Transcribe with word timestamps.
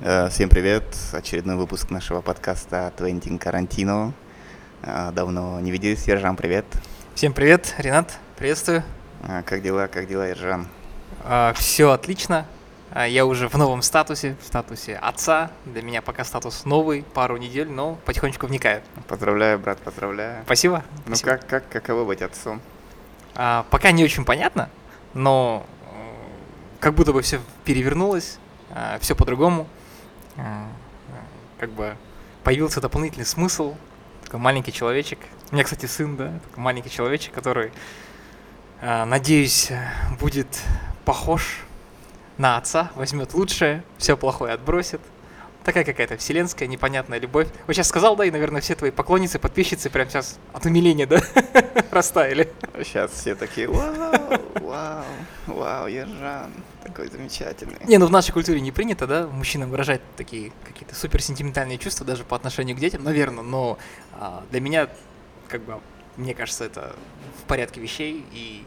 Э, 0.00 0.28
Всем 0.30 0.48
привет! 0.48 0.84
Очередной 1.12 1.56
выпуск 1.56 1.90
нашего 1.90 2.20
подкаста 2.20 2.92
Твентин 2.96 3.38
Карантино. 3.38 4.12
Э, 4.82 5.10
Давно 5.12 5.60
не 5.60 5.70
виделись. 5.70 6.06
Ержан, 6.06 6.36
привет. 6.36 6.64
Всем 7.14 7.32
привет, 7.32 7.74
Ренат, 7.78 8.18
приветствую. 8.36 8.82
Э, 9.26 9.42
Как 9.44 9.62
дела, 9.62 9.88
как 9.88 10.06
дела, 10.08 10.28
Ержан? 10.28 10.68
все 11.54 11.90
отлично. 11.90 12.46
Я 13.06 13.26
уже 13.26 13.48
в 13.48 13.54
новом 13.54 13.82
статусе, 13.82 14.36
в 14.42 14.46
статусе 14.46 14.96
отца. 14.96 15.50
Для 15.66 15.82
меня 15.82 16.00
пока 16.00 16.24
статус 16.24 16.64
новый, 16.64 17.02
пару 17.02 17.36
недель, 17.36 17.68
но 17.68 17.98
потихонечку 18.06 18.46
вникаю. 18.46 18.82
Поздравляю, 19.08 19.58
брат, 19.58 19.78
поздравляю. 19.78 20.42
Спасибо. 20.44 20.84
Ну 21.06 21.16
спасибо. 21.16 21.30
как, 21.30 21.46
как, 21.46 21.68
каково 21.68 22.04
быть 22.04 22.22
отцом? 22.22 22.60
Пока 23.34 23.90
не 23.90 24.04
очень 24.04 24.24
понятно, 24.24 24.70
но 25.12 25.66
как 26.80 26.94
будто 26.94 27.12
бы 27.12 27.20
все 27.20 27.40
перевернулось, 27.64 28.38
все 29.00 29.14
по-другому. 29.14 29.66
А, 30.38 30.68
Как 31.58 31.70
бы 31.70 31.96
появился 32.44 32.80
дополнительный 32.80 33.26
смысл. 33.26 33.74
Такой 34.24 34.40
маленький 34.40 34.72
человечек. 34.72 35.18
У 35.50 35.54
меня, 35.54 35.64
кстати, 35.64 35.86
сын, 35.86 36.16
да, 36.16 36.38
такой 36.48 36.62
маленький 36.62 36.90
человечек, 36.90 37.34
который, 37.34 37.72
а, 38.80 39.04
надеюсь, 39.04 39.70
будет 40.20 40.48
похож 41.04 41.60
на 42.36 42.56
отца, 42.56 42.90
возьмет 42.94 43.34
лучшее, 43.34 43.82
все 43.98 44.16
плохое 44.16 44.52
отбросит. 44.52 45.00
Такая 45.68 45.84
какая-то 45.84 46.16
вселенская 46.16 46.66
непонятная 46.66 47.18
любовь. 47.20 47.46
Вот 47.66 47.74
сейчас 47.74 47.88
сказал, 47.88 48.16
да, 48.16 48.24
и, 48.24 48.30
наверное, 48.30 48.62
все 48.62 48.74
твои 48.74 48.90
поклонницы, 48.90 49.38
подписчицы 49.38 49.90
прямо 49.90 50.08
сейчас 50.08 50.38
от 50.54 50.64
умиления, 50.64 51.06
да, 51.06 51.20
растаяли. 51.90 52.50
Сейчас 52.82 53.10
все 53.12 53.34
такие, 53.34 53.68
вау, 53.68 54.40
вау, 54.62 55.04
вау, 55.46 55.86
Ержан, 55.86 56.50
такой 56.82 57.10
замечательный. 57.10 57.76
Не, 57.86 57.98
ну 57.98 58.06
в 58.06 58.10
нашей 58.10 58.32
культуре 58.32 58.62
не 58.62 58.72
принято, 58.72 59.06
да, 59.06 59.26
мужчинам 59.26 59.68
выражать 59.68 60.00
такие 60.16 60.52
какие-то 60.64 60.94
супер 60.94 61.20
сентиментальные 61.20 61.76
чувства 61.76 62.06
даже 62.06 62.24
по 62.24 62.34
отношению 62.34 62.74
к 62.74 62.80
детям, 62.80 63.04
наверное, 63.04 63.44
но 63.44 63.76
а, 64.14 64.44
для 64.50 64.62
меня, 64.62 64.88
как 65.48 65.60
бы, 65.64 65.80
мне 66.16 66.32
кажется, 66.32 66.64
это 66.64 66.96
в 67.42 67.46
порядке 67.46 67.78
вещей, 67.82 68.24
и 68.32 68.64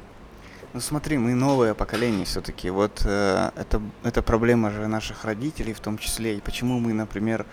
Ну 0.73 0.79
смотри, 0.79 1.17
мы 1.17 1.33
новое 1.33 1.73
поколение 1.73 2.23
все-таки. 2.23 2.69
Вот 2.69 3.01
э, 3.03 3.51
это, 3.57 3.81
это 4.03 4.21
проблема 4.21 4.71
же 4.71 4.87
наших 4.87 5.25
родителей 5.25 5.73
в 5.73 5.81
том 5.81 5.97
числе. 5.97 6.37
И 6.37 6.39
почему 6.39 6.79
мы, 6.79 6.93
например, 6.93 7.45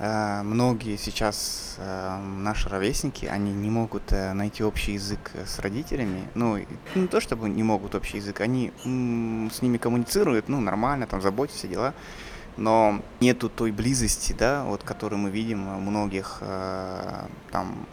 э, 0.00 0.42
многие 0.42 0.96
сейчас 0.96 1.76
э, 1.78 2.18
наши 2.18 2.68
ровесники, 2.68 3.26
они 3.26 3.52
не 3.52 3.70
могут 3.70 4.10
э, 4.10 4.32
найти 4.32 4.64
общий 4.64 4.94
язык 4.94 5.30
с 5.46 5.60
родителями. 5.60 6.28
Ну, 6.34 6.58
не 6.96 7.06
то 7.06 7.20
чтобы 7.20 7.48
не 7.48 7.62
могут 7.62 7.94
общий 7.94 8.16
язык, 8.16 8.40
они 8.40 8.72
м, 8.84 9.48
с 9.52 9.62
ними 9.62 9.78
коммуницируют, 9.78 10.48
ну, 10.48 10.60
нормально, 10.60 11.06
там, 11.06 11.22
заботятся, 11.22 11.68
дела. 11.68 11.94
Но 12.56 13.00
нету 13.20 13.48
той 13.48 13.70
близости, 13.70 14.34
да, 14.36 14.64
вот, 14.64 14.82
которую 14.82 15.20
мы 15.20 15.30
видим 15.30 15.68
у 15.68 15.78
многих 15.78 16.38
э, 16.40 17.26
там 17.52 17.86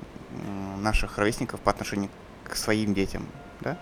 наших 0.79 1.19
ровесников 1.19 1.59
по 1.59 1.69
отношению 1.69 2.09
к 2.43 2.55
своим 2.55 2.95
детям, 2.95 3.27
да. 3.61 3.77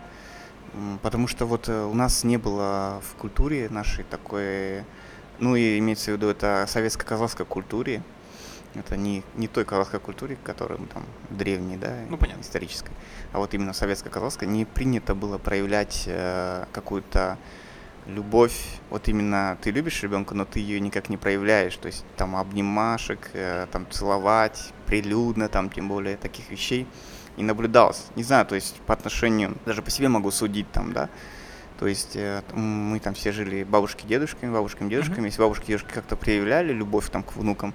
Потому 1.01 1.27
что 1.27 1.45
вот 1.45 1.69
э, 1.69 1.85
у 1.85 1.93
нас 1.93 2.23
не 2.23 2.37
было 2.37 3.01
в 3.01 3.15
культуре 3.15 3.69
нашей 3.69 4.03
такой, 4.03 4.83
ну 5.39 5.55
и 5.55 5.79
имеется 5.79 6.11
в 6.11 6.15
виду 6.15 6.27
это 6.27 6.65
советско-казахской 6.67 7.45
культуре, 7.45 8.03
это 8.73 8.97
не, 8.97 9.23
не 9.35 9.47
той 9.47 9.63
казахской 9.63 9.99
культуре, 9.99 10.37
которая 10.43 10.79
там 10.93 11.03
древней, 11.29 11.77
да, 11.77 11.95
Ну, 12.09 12.17
понятно. 12.17 12.41
исторической, 12.41 12.91
а 13.31 13.39
вот 13.39 13.53
именно 13.53 13.71
советско-казахской, 13.71 14.47
не 14.47 14.65
принято 14.65 15.15
было 15.15 15.37
проявлять 15.37 16.03
э, 16.07 16.65
какую-то 16.73 17.37
любовь, 18.07 18.79
вот 18.89 19.07
именно 19.07 19.57
ты 19.61 19.71
любишь 19.71 20.03
ребенка, 20.03 20.35
но 20.35 20.45
ты 20.45 20.59
ее 20.59 20.79
никак 20.79 21.09
не 21.09 21.17
проявляешь, 21.17 21.75
то 21.77 21.87
есть 21.87 22.05
там 22.17 22.35
обнимашек, 22.35 23.31
э, 23.33 23.67
там 23.71 23.87
целовать, 23.89 24.73
прилюдно, 24.85 25.47
там 25.47 25.69
тем 25.69 25.87
более 25.87 26.17
таких 26.17 26.49
вещей 26.51 26.87
не 27.37 27.43
наблюдалось. 27.43 28.05
Не 28.15 28.23
знаю, 28.23 28.45
то 28.45 28.55
есть 28.55 28.75
по 28.85 28.93
отношению, 28.93 29.55
даже 29.65 29.81
по 29.81 29.89
себе 29.91 30.07
могу 30.09 30.31
судить 30.31 30.71
там, 30.71 30.93
да, 30.93 31.09
то 31.79 31.87
есть 31.87 32.15
э, 32.15 32.41
мы 32.53 32.99
там 32.99 33.13
все 33.13 33.31
жили 33.31 33.63
бабушки, 33.63 34.05
дедушками, 34.05 34.51
бабушками, 34.51 34.89
дедушками. 34.89 35.25
Если 35.25 35.41
бабушки, 35.41 35.65
дедушки 35.67 35.91
как-то 35.93 36.15
проявляли 36.15 36.71
любовь 36.71 37.09
там 37.09 37.21
к 37.23 37.35
внукам, 37.35 37.73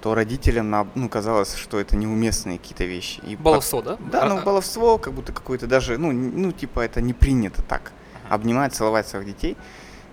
то 0.00 0.14
родителям 0.14 0.70
на- 0.70 0.86
ну, 0.94 1.08
казалось, 1.08 1.54
что 1.54 1.78
это 1.78 1.94
неуместные 1.96 2.58
какие-то 2.58 2.84
вещи. 2.84 3.20
И 3.26 3.36
по- 3.36 3.42
баловство, 3.44 3.82
да? 3.82 3.98
Да, 4.10 4.24
ну 4.28 4.38
А- 4.38 4.42
баловство, 4.42 4.98
как 4.98 5.12
будто 5.12 5.32
какое-то 5.32 5.66
даже, 5.66 5.98
ну, 5.98 6.12
ну, 6.12 6.50
типа 6.50 6.80
это 6.80 7.00
не 7.00 7.12
принято 7.12 7.62
так. 7.62 7.92
Ага. 8.24 8.34
Обнимать, 8.36 8.74
целовать 8.74 9.06
своих 9.06 9.26
детей. 9.26 9.56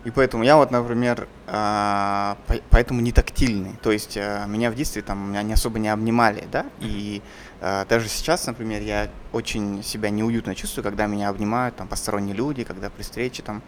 И 0.06 0.12
поэтому 0.12 0.44
я 0.44 0.56
вот, 0.58 0.72
например, 0.72 1.28
а, 1.48 2.38
по- 2.48 2.62
поэтому 2.70 3.02
не 3.02 3.12
тактильный. 3.12 3.74
То 3.82 3.92
есть 3.92 4.16
а, 4.18 4.46
меня 4.46 4.70
в 4.72 4.76
детстве 4.76 5.02
там 5.02 5.30
меня 5.30 5.44
не 5.44 5.54
особо 5.54 5.80
не 5.80 5.90
обнимали, 5.90 6.46
да. 6.52 6.66
И 6.80 7.22
а, 7.24 7.49
даже 7.62 8.08
сейчас, 8.08 8.48
например, 8.48 8.82
я 8.82 9.10
очень 9.34 9.84
себя 9.84 10.10
неуютно 10.10 10.56
чувствую, 10.56 10.84
когда 10.84 11.08
меня 11.08 11.30
обнимают 11.30 11.76
там 11.76 11.88
посторонние 11.88 12.36
люди, 12.36 12.64
когда 12.64 12.90
при 12.90 13.04
встрече 13.04 13.44
там. 13.44 13.62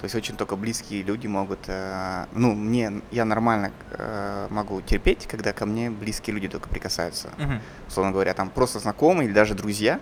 То 0.00 0.06
есть 0.06 0.14
очень 0.14 0.36
только 0.36 0.54
близкие 0.56 1.02
люди 1.02 1.26
могут, 1.26 1.60
э, 1.66 2.26
ну, 2.32 2.54
мне, 2.54 3.00
я 3.10 3.24
нормально 3.24 3.72
э, 3.92 4.48
могу 4.50 4.82
терпеть, 4.82 5.26
когда 5.26 5.54
ко 5.54 5.64
мне 5.64 5.88
близкие 5.90 6.34
люди 6.34 6.46
только 6.46 6.68
прикасаются 6.68 7.30
Мгм. 7.38 7.60
условно 7.88 8.12
говоря, 8.12 8.34
там 8.34 8.50
просто 8.50 8.80
знакомые 8.80 9.28
или 9.28 9.34
даже 9.34 9.54
друзья, 9.54 10.00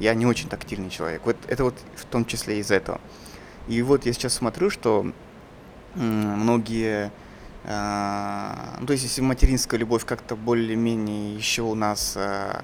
я 0.00 0.12
не 0.14 0.26
очень 0.26 0.48
тактильный 0.48 0.90
человек. 0.90 1.22
Вот 1.24 1.36
это 1.46 1.62
вот 1.62 1.76
в 1.94 2.04
том 2.04 2.24
числе 2.24 2.58
из 2.58 2.72
этого. 2.72 3.00
И 3.68 3.80
вот 3.82 4.06
я 4.06 4.12
сейчас 4.12 4.32
смотрю, 4.32 4.70
что 4.70 5.06
многие, 5.94 7.12
ну, 7.66 8.86
то 8.86 8.92
есть 8.92 9.04
если 9.04 9.22
материнская 9.22 9.80
любовь 9.80 10.04
как-то 10.04 10.36
более-менее 10.36 11.34
еще 11.34 11.62
у 11.62 11.74
нас 11.74 12.14
а, 12.14 12.62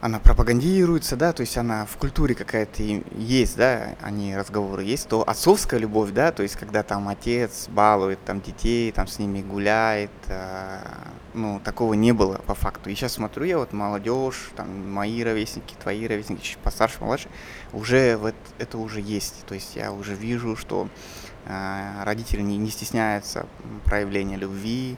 она 0.00 0.18
пропагандируется, 0.18 1.14
да, 1.16 1.32
то 1.32 1.42
есть 1.42 1.58
она 1.58 1.84
в 1.84 1.96
культуре 1.98 2.34
какая-то 2.34 2.82
есть, 2.82 3.56
да, 3.56 3.96
они 4.00 4.34
разговоры 4.34 4.82
есть, 4.82 5.08
то 5.08 5.28
отцовская 5.28 5.78
любовь, 5.78 6.10
да, 6.12 6.32
то 6.32 6.42
есть 6.42 6.56
когда 6.56 6.82
там 6.82 7.08
отец 7.08 7.68
балует 7.68 8.18
там 8.24 8.40
детей, 8.40 8.92
там 8.92 9.06
с 9.06 9.18
ними 9.18 9.42
гуляет, 9.42 10.10
а, 10.28 10.80
ну, 11.34 11.60
такого 11.62 11.92
не 11.94 12.12
было 12.12 12.36
по 12.38 12.54
факту. 12.54 12.88
И 12.88 12.94
сейчас 12.94 13.12
смотрю 13.12 13.44
я 13.44 13.58
вот 13.58 13.72
молодежь, 13.74 14.50
там 14.56 14.90
мои 14.90 15.22
ровесники, 15.22 15.74
твои 15.80 16.06
ровесники, 16.06 16.42
чуть 16.42 16.58
постарше, 16.58 17.04
младше, 17.04 17.28
уже 17.72 18.16
вот 18.16 18.34
это 18.58 18.78
уже 18.78 19.00
есть, 19.02 19.44
то 19.46 19.54
есть 19.54 19.76
я 19.76 19.92
уже 19.92 20.14
вижу, 20.14 20.56
что 20.56 20.88
а, 20.88 21.29
родители 21.46 22.42
не, 22.42 22.56
не 22.56 22.70
стесняются 22.70 23.46
проявления 23.84 24.36
любви, 24.36 24.96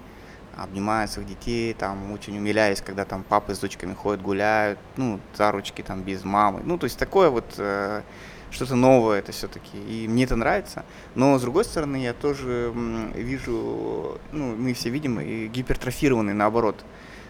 обнимают 0.56 1.10
своих 1.10 1.28
детей, 1.28 1.74
там 1.74 2.12
очень 2.12 2.36
умиляюсь, 2.36 2.80
когда 2.80 3.04
там 3.04 3.22
папы 3.22 3.54
с 3.54 3.58
дочками 3.58 3.94
ходят, 3.94 4.22
гуляют, 4.22 4.78
ну, 4.96 5.20
за 5.34 5.50
ручки 5.50 5.82
там 5.82 6.02
без 6.02 6.24
мамы. 6.24 6.60
Ну, 6.64 6.78
то 6.78 6.84
есть 6.84 6.98
такое 6.98 7.30
вот 7.30 7.54
э, 7.56 8.02
что-то 8.50 8.74
новое 8.74 9.18
это 9.20 9.32
все-таки. 9.32 9.78
И 9.88 10.06
мне 10.08 10.24
это 10.24 10.36
нравится. 10.36 10.84
Но 11.14 11.38
с 11.38 11.42
другой 11.42 11.64
стороны, 11.64 11.96
я 11.96 12.12
тоже 12.12 12.72
вижу, 13.14 14.18
ну, 14.32 14.54
мы 14.56 14.74
все 14.74 14.90
видим, 14.90 15.20
и 15.20 15.46
гипертрофированный 15.48 16.34
наоборот. 16.34 16.84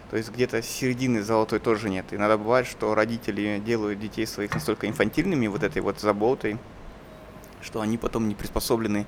То 0.09 0.17
есть 0.17 0.31
где-то 0.31 0.61
середины 0.61 1.23
золотой 1.23 1.59
тоже 1.59 1.89
нет. 1.89 2.05
Иногда 2.11 2.37
бывает, 2.37 2.67
что 2.67 2.93
родители 2.93 3.61
делают 3.65 3.99
детей 3.99 4.27
своих 4.27 4.53
настолько 4.53 4.87
инфантильными 4.87 5.47
вот 5.47 5.63
этой 5.63 5.81
вот 5.81 5.99
заботой, 5.99 6.59
что 7.63 7.81
они 7.81 7.97
потом 7.97 8.27
не 8.27 8.35
приспособлены 8.35 9.05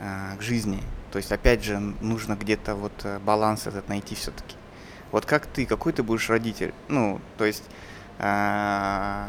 э, 0.00 0.36
к 0.38 0.42
жизни. 0.42 0.82
То 1.12 1.18
есть, 1.18 1.30
опять 1.32 1.62
же, 1.62 1.78
нужно 1.78 2.34
где-то 2.34 2.74
вот 2.74 2.92
э, 3.04 3.18
баланс 3.20 3.66
этот 3.66 3.88
найти 3.88 4.14
все-таки. 4.14 4.56
Вот 5.12 5.26
как 5.26 5.46
ты, 5.46 5.66
какой 5.66 5.92
ты 5.92 6.02
будешь 6.02 6.28
родитель? 6.28 6.74
Ну, 6.88 7.20
то 7.38 7.44
есть, 7.44 7.64
э, 8.18 9.28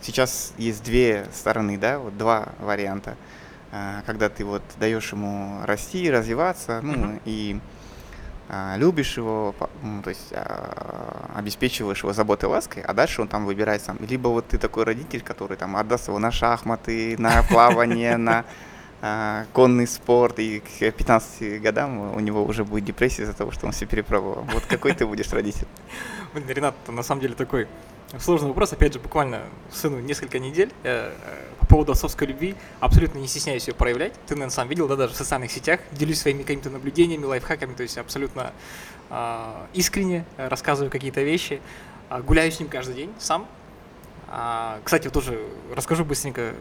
сейчас 0.00 0.54
есть 0.56 0.82
две 0.82 1.26
стороны, 1.34 1.76
да, 1.76 1.98
вот 1.98 2.16
два 2.16 2.48
варианта. 2.58 3.16
Э, 3.72 4.02
когда 4.06 4.28
ты 4.28 4.44
вот 4.44 4.62
даешь 4.78 5.12
ему 5.12 5.60
расти, 5.64 6.10
развиваться, 6.10 6.80
ну, 6.82 6.92
Мгм. 6.92 7.20
и 7.24 7.60
любишь 8.76 9.16
его, 9.16 9.54
ну, 9.82 10.02
то 10.02 10.10
есть 10.10 10.32
а, 10.32 11.30
обеспечиваешь 11.34 12.02
его 12.02 12.12
заботой 12.12 12.48
и 12.48 12.52
лаской, 12.52 12.82
а 12.82 12.92
дальше 12.92 13.22
он 13.22 13.28
там 13.28 13.46
выбирает 13.46 13.82
сам. 13.82 13.96
Либо 14.00 14.28
вот 14.28 14.48
ты 14.48 14.58
такой 14.58 14.84
родитель, 14.84 15.20
который 15.20 15.56
там 15.56 15.76
отдаст 15.76 16.08
его 16.08 16.18
на 16.18 16.32
шахматы, 16.32 17.16
на 17.18 17.42
плавание, 17.48 18.16
на 18.16 18.44
а, 19.02 19.46
конный 19.52 19.86
спорт, 19.86 20.38
и 20.40 20.60
к 20.60 20.90
15 20.90 21.62
годам 21.62 22.14
у 22.14 22.20
него 22.20 22.44
уже 22.44 22.64
будет 22.64 22.84
депрессия 22.84 23.22
из-за 23.22 23.34
того, 23.34 23.52
что 23.52 23.66
он 23.66 23.72
все 23.72 23.86
перепробовал. 23.86 24.44
Вот 24.52 24.64
какой 24.66 24.94
ты 24.94 25.06
будешь 25.06 25.32
родитель? 25.32 25.66
Блин, 26.34 26.48
Ренат, 26.48 26.74
на 26.88 27.02
самом 27.02 27.20
деле 27.20 27.34
такой 27.34 27.68
сложный 28.18 28.48
вопрос. 28.48 28.72
Опять 28.72 28.94
же, 28.94 28.98
буквально 28.98 29.42
сыну 29.70 30.00
несколько 30.00 30.38
недель 30.38 30.72
э, 30.82 31.12
э, 31.24 31.44
по 31.60 31.66
поводу 31.66 31.92
отцовской 31.92 32.26
любви. 32.26 32.56
Абсолютно 32.80 33.18
не 33.18 33.28
стесняюсь 33.28 33.68
ее 33.68 33.74
проявлять. 33.74 34.14
Ты, 34.26 34.34
наверное, 34.34 34.50
сам 34.50 34.68
видел, 34.68 34.88
да, 34.88 34.96
даже 34.96 35.14
в 35.14 35.16
социальных 35.16 35.52
сетях. 35.52 35.80
Делюсь 35.92 36.20
своими 36.20 36.42
какими-то 36.42 36.70
наблюдениями, 36.70 37.24
лайфхаками. 37.24 37.74
То 37.74 37.82
есть 37.82 37.98
абсолютно 37.98 38.52
а, 39.10 39.66
искренне 39.74 40.24
э, 40.36 40.48
рассказываю 40.48 40.90
какие-то 40.90 41.22
вещи. 41.22 41.60
А, 42.08 42.20
гуляю 42.22 42.50
с 42.50 42.58
ним 42.58 42.68
каждый 42.68 42.94
день 42.94 43.12
сам. 43.18 43.46
А, 44.28 44.80
кстати, 44.84 45.04
вот 45.04 45.14
тоже 45.14 45.40
расскажу 45.74 46.04
быстренько 46.04 46.54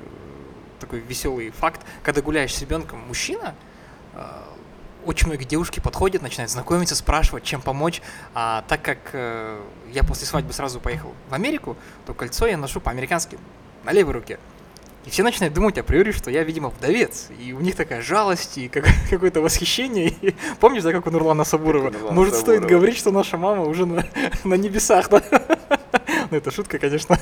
такой 0.79 0.99
веселый 0.99 1.51
факт. 1.51 1.81
Когда 2.03 2.21
гуляешь 2.21 2.53
с 2.53 2.61
ребенком 2.61 2.99
мужчина, 2.99 3.55
а, 4.13 4.48
очень 5.05 5.27
многие 5.27 5.45
девушки 5.45 5.79
подходят, 5.79 6.21
начинают 6.21 6.51
знакомиться, 6.51 6.95
спрашивать, 6.95 7.43
чем 7.43 7.61
помочь. 7.61 8.01
А 8.33 8.63
так 8.67 8.81
как 8.81 8.97
э, 9.13 9.59
я 9.91 10.03
после 10.03 10.27
свадьбы 10.27 10.53
сразу 10.53 10.79
поехал 10.79 11.13
в 11.29 11.33
Америку, 11.33 11.77
то 12.05 12.13
кольцо 12.13 12.47
я 12.47 12.57
ношу 12.57 12.79
по-американски, 12.81 13.37
на 13.83 13.91
левой 13.91 14.13
руке. 14.13 14.39
И 15.05 15.09
все 15.09 15.23
начинают 15.23 15.55
думать 15.55 15.77
априори, 15.77 16.11
что 16.11 16.29
я, 16.29 16.43
видимо, 16.43 16.69
вдовец. 16.69 17.29
И 17.39 17.53
у 17.53 17.61
них 17.61 17.75
такая 17.75 18.01
жалость 18.01 18.57
и 18.57 18.67
как, 18.67 18.85
какое-то 19.09 19.41
восхищение. 19.41 20.09
И, 20.09 20.35
помнишь, 20.59 20.83
да, 20.83 20.91
как 20.91 21.07
у 21.07 21.11
Нурлана 21.11 21.45
Сабурова? 21.45 21.89
Нурлана 21.89 22.11
Может, 22.11 22.35
стоит 22.35 22.61
Сабурова. 22.61 22.69
говорить, 22.69 22.97
что 22.97 23.11
наша 23.11 23.37
мама 23.37 23.63
уже 23.63 23.85
на, 23.85 24.05
на 24.43 24.53
небесах, 24.55 25.09
да? 25.09 25.23
Ну, 26.29 26.37
это 26.37 26.51
шутка, 26.51 26.77
конечно. 26.77 27.17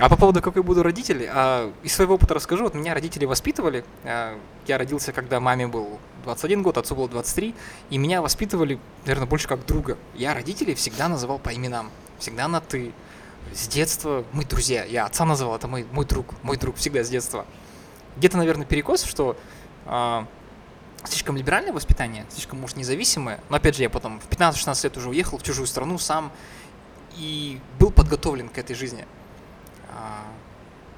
А 0.00 0.08
по 0.08 0.16
поводу, 0.16 0.40
какой 0.40 0.62
буду 0.62 0.82
родитель, 0.82 1.28
а, 1.28 1.70
из 1.82 1.92
своего 1.92 2.14
опыта 2.14 2.32
расскажу. 2.32 2.64
Вот 2.64 2.74
меня 2.74 2.94
родители 2.94 3.26
воспитывали. 3.26 3.84
а, 4.04 4.38
Я 4.66 4.78
родился, 4.78 5.12
когда 5.12 5.40
маме 5.40 5.66
был 5.66 5.98
21 6.24 6.62
год, 6.62 6.78
отцу 6.78 6.94
было 6.94 7.06
23. 7.06 7.54
И 7.90 7.98
меня 7.98 8.22
воспитывали, 8.22 8.78
наверное, 9.04 9.26
больше 9.26 9.46
как 9.46 9.66
друга. 9.66 9.98
Я 10.14 10.32
родителей 10.32 10.74
всегда 10.74 11.08
называл 11.08 11.38
по 11.38 11.54
именам. 11.54 11.90
Всегда 12.18 12.48
на 12.48 12.62
«ты». 12.62 12.92
С 13.54 13.68
детства 13.68 14.24
мы 14.32 14.44
друзья. 14.46 14.84
Я 14.84 15.04
отца 15.04 15.26
называл, 15.26 15.56
это 15.56 15.68
мой, 15.68 15.86
мой 15.92 16.06
друг. 16.06 16.34
Мой 16.42 16.56
друг 16.56 16.76
всегда 16.76 17.04
с 17.04 17.10
детства. 17.10 17.44
Где-то, 18.16 18.38
наверное, 18.38 18.64
перекос, 18.64 19.04
что 19.04 19.36
а, 19.84 20.26
слишком 21.04 21.36
либеральное 21.36 21.74
воспитание, 21.74 22.24
слишком, 22.30 22.58
может, 22.58 22.78
независимое. 22.78 23.40
Но, 23.50 23.56
опять 23.56 23.76
же, 23.76 23.82
я 23.82 23.90
потом 23.90 24.18
в 24.20 24.28
15-16 24.30 24.84
лет 24.84 24.96
уже 24.96 25.10
уехал 25.10 25.36
в 25.36 25.42
чужую 25.42 25.66
страну 25.66 25.98
сам 25.98 26.32
и 27.18 27.60
был 27.78 27.90
подготовлен 27.90 28.48
к 28.48 28.56
этой 28.56 28.74
жизни. 28.74 29.04
А, 29.90 30.24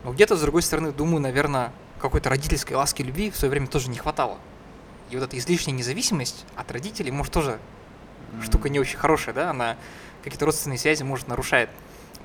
Но 0.05 0.13
где-то, 0.13 0.37
с 0.37 0.41
другой 0.41 0.63
стороны, 0.63 0.93
думаю, 0.93 1.21
наверное, 1.21 1.73
какой-то 2.01 2.29
родительской 2.31 2.77
ласки 2.77 3.03
любви 3.03 3.31
в 3.31 3.37
свое 3.37 3.51
время 3.51 3.67
тоже 3.67 3.89
не 3.89 3.99
хватало. 3.99 4.39
И 5.11 5.17
вот 5.17 5.25
эта 5.25 5.39
излишняя 5.39 5.77
независимость 5.77 6.45
от 6.57 6.71
родителей, 6.73 7.11
может, 7.11 7.33
тоже 7.33 7.59
штука 8.43 8.69
не 8.69 8.81
очень 8.81 8.99
хорошая, 8.99 9.35
да, 9.35 9.51
она 9.51 9.77
какие-то 10.25 10.47
родственные 10.47 10.79
связи, 10.79 11.03
может, 11.03 11.29
нарушает. 11.29 11.69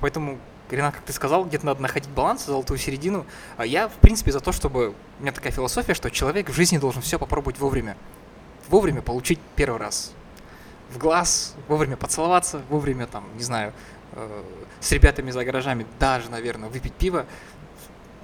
Поэтому, 0.00 0.38
Ренат, 0.70 0.94
как 0.94 1.04
ты 1.04 1.12
сказал, 1.12 1.44
где-то 1.44 1.66
надо 1.66 1.82
находить 1.82 2.08
баланс, 2.10 2.46
золотую 2.46 2.78
середину. 2.78 3.26
А 3.56 3.66
я, 3.66 3.88
в 3.88 3.94
принципе, 3.94 4.32
за 4.32 4.40
то, 4.40 4.52
чтобы... 4.52 4.94
У 5.18 5.22
меня 5.22 5.32
такая 5.32 5.52
философия, 5.52 5.94
что 5.94 6.10
человек 6.10 6.48
в 6.48 6.52
жизни 6.52 6.78
должен 6.78 7.02
все 7.02 7.18
попробовать 7.18 7.58
вовремя. 7.58 7.96
Вовремя 8.68 9.02
получить 9.02 9.40
первый 9.56 9.80
раз. 9.80 10.12
В 10.90 10.98
глаз, 10.98 11.54
вовремя 11.68 11.96
поцеловаться, 11.96 12.62
вовремя, 12.68 13.06
там, 13.06 13.24
не 13.36 13.42
знаю, 13.42 13.72
с 14.80 14.92
ребятами 14.92 15.30
за 15.30 15.44
гаражами 15.44 15.86
даже, 15.98 16.30
наверное, 16.30 16.68
выпить 16.68 16.92
пиво. 16.92 17.26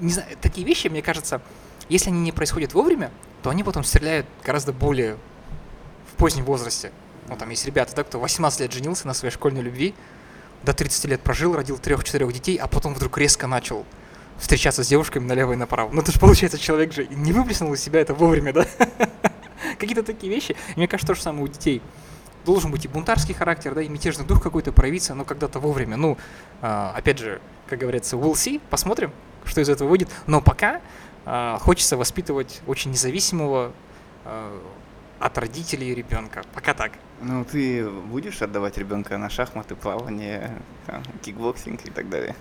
Не 0.00 0.12
знаю, 0.12 0.28
такие 0.40 0.66
вещи, 0.66 0.88
мне 0.88 1.02
кажется, 1.02 1.40
если 1.88 2.10
они 2.10 2.20
не 2.20 2.32
происходят 2.32 2.75
вовремя, 2.75 3.10
то 3.42 3.50
они 3.50 3.62
потом 3.62 3.84
стреляют 3.84 4.26
гораздо 4.44 4.72
более 4.72 5.16
в 6.12 6.16
позднем 6.16 6.44
возрасте. 6.44 6.92
Ну, 7.28 7.36
там 7.36 7.50
есть 7.50 7.64
ребята, 7.66 7.94
да, 7.94 8.04
кто 8.04 8.19
18 8.19 8.60
лет 8.60 8.72
женился 8.72 9.06
на 9.06 9.14
своей 9.14 9.32
школьной 9.32 9.62
любви, 9.62 9.94
до 10.62 10.72
30 10.72 11.04
лет 11.06 11.20
прожил, 11.20 11.54
родил 11.54 11.78
трех-четырех 11.78 12.32
детей, 12.32 12.56
а 12.56 12.66
потом 12.66 12.94
вдруг 12.94 13.19
резко 13.19 13.46
начал 13.46 13.84
встречаться 14.38 14.82
с 14.82 14.88
девушками 14.88 15.25
налево 15.26 15.52
и 15.52 15.56
направо. 15.56 15.90
Ну, 15.92 16.00
это 16.00 16.12
же 16.12 16.19
получается, 16.19 16.58
человек 16.58 16.92
же 16.92 17.06
не 17.06 17.32
выплеснул 17.32 17.72
из 17.75 17.82
себя 17.82 18.00
это 18.00 18.14
вовремя, 18.14 18.52
да? 18.52 18.66
Какие-то 19.78 20.02
такие 20.02 20.32
вещи. 20.32 20.56
Мне 20.76 20.88
кажется, 20.88 21.08
то 21.08 21.14
же 21.14 21.22
самое 21.22 21.44
у 21.44 21.48
детей. 21.48 21.82
Должен 22.44 22.70
быть 22.70 22.85
и 22.85 22.88
бунтарский 22.88 23.35
характер, 23.35 23.75
да, 23.75 23.82
и 23.82 23.88
мятежный 23.88 24.26
дух 24.26 24.43
какой-то 24.43 24.73
проявиться, 24.73 25.14
но 25.14 25.25
когда-то 25.25 25.61
вовремя. 25.61 25.96
Ну, 25.96 26.19
а, 26.61 26.93
опять 26.96 27.19
же, 27.19 27.41
как 27.69 27.79
говорится, 27.79 28.17
we'll 28.17 28.32
see, 28.32 28.61
посмотрим, 28.70 29.12
что 29.44 29.61
из 29.61 29.69
этого 29.69 29.88
выйдет. 29.88 30.11
Но 30.26 30.41
пока 30.41 30.81
а, 31.25 31.58
хочется 31.58 31.96
воспитывать 31.96 32.61
очень 32.67 32.91
независимого 32.91 33.73
а, 34.25 34.61
от 35.20 35.38
родителей 35.38 35.94
ребенка. 35.94 36.43
Пока 36.55 36.75
так. 36.75 36.93
Ну, 37.23 37.44
ты 37.44 37.88
будешь 37.88 38.43
отдавать 38.43 38.76
ребенка 38.76 39.17
на 39.17 39.31
шахматы, 39.31 39.75
плавание, 39.75 40.50
там, 40.87 41.02
кикбоксинг 41.23 41.87
и 41.87 41.90
так 41.90 42.08
далее? 42.11 42.35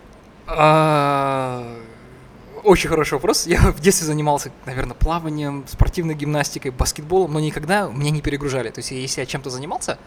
Очень 2.64 2.90
хороший 2.90 3.16
вопрос. 3.16 3.46
Я 3.46 3.60
в 3.72 3.82
детстве 3.82 4.08
занимался, 4.08 4.50
наверное, 4.66 4.96
плаванием, 4.96 5.66
спортивной 5.68 6.16
гимнастикой, 6.16 6.72
баскетболом, 6.72 7.34
но 7.34 7.42
никогда 7.42 7.90
меня 7.90 8.10
не 8.10 8.22
перегружали. 8.22 8.70
То 8.70 8.80
есть, 8.80 8.92
если 8.92 9.20
я 9.20 9.26
чем-то 9.26 9.50
занимался, 9.50 9.98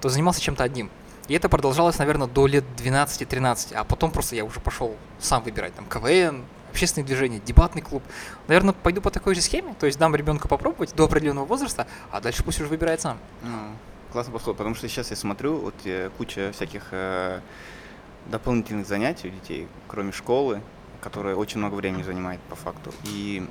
то 0.00 0.08
занимался 0.08 0.40
чем-то 0.40 0.64
одним. 0.64 0.90
И 1.28 1.34
это 1.34 1.50
продолжалось, 1.50 1.98
наверное, 1.98 2.26
до 2.26 2.46
лет 2.46 2.64
12-13. 2.78 3.74
А 3.74 3.84
потом 3.84 4.10
просто 4.12 4.34
я 4.34 4.46
уже 4.46 4.60
пошел 4.60 4.96
сам 5.18 5.42
выбирать 5.42 5.74
там 5.74 5.84
КВН, 5.84 6.44
общественные 6.70 7.06
движения, 7.06 7.38
дебатный 7.44 7.82
клуб. 7.82 8.02
Наверное, 8.48 8.72
пойду 8.72 9.02
по 9.02 9.10
такой 9.10 9.34
же 9.34 9.42
схеме. 9.42 9.74
То 9.78 9.84
есть 9.84 9.98
дам 9.98 10.16
ребенку 10.16 10.48
попробовать 10.48 10.94
до 10.94 11.04
определенного 11.04 11.44
возраста, 11.44 11.86
а 12.10 12.22
дальше 12.22 12.42
пусть 12.44 12.58
уже 12.60 12.70
выбирает 12.70 13.02
сам. 13.02 13.18
Ну, 13.42 13.58
классный 14.12 14.32
подход, 14.32 14.56
потому 14.56 14.74
что 14.74 14.88
сейчас 14.88 15.10
я 15.10 15.16
смотрю, 15.16 15.56
вот 15.56 15.74
э, 15.84 16.08
куча 16.16 16.52
всяких 16.52 16.84
э, 16.92 17.40
дополнительных 18.26 18.86
занятий 18.86 19.28
у 19.28 19.30
детей, 19.30 19.68
кроме 19.86 20.12
школы, 20.12 20.62
которая 21.00 21.36
очень 21.36 21.58
много 21.58 21.74
времени 21.74 22.02
занимает 22.02 22.40
по 22.42 22.56
факту. 22.56 22.92
И 23.04 23.46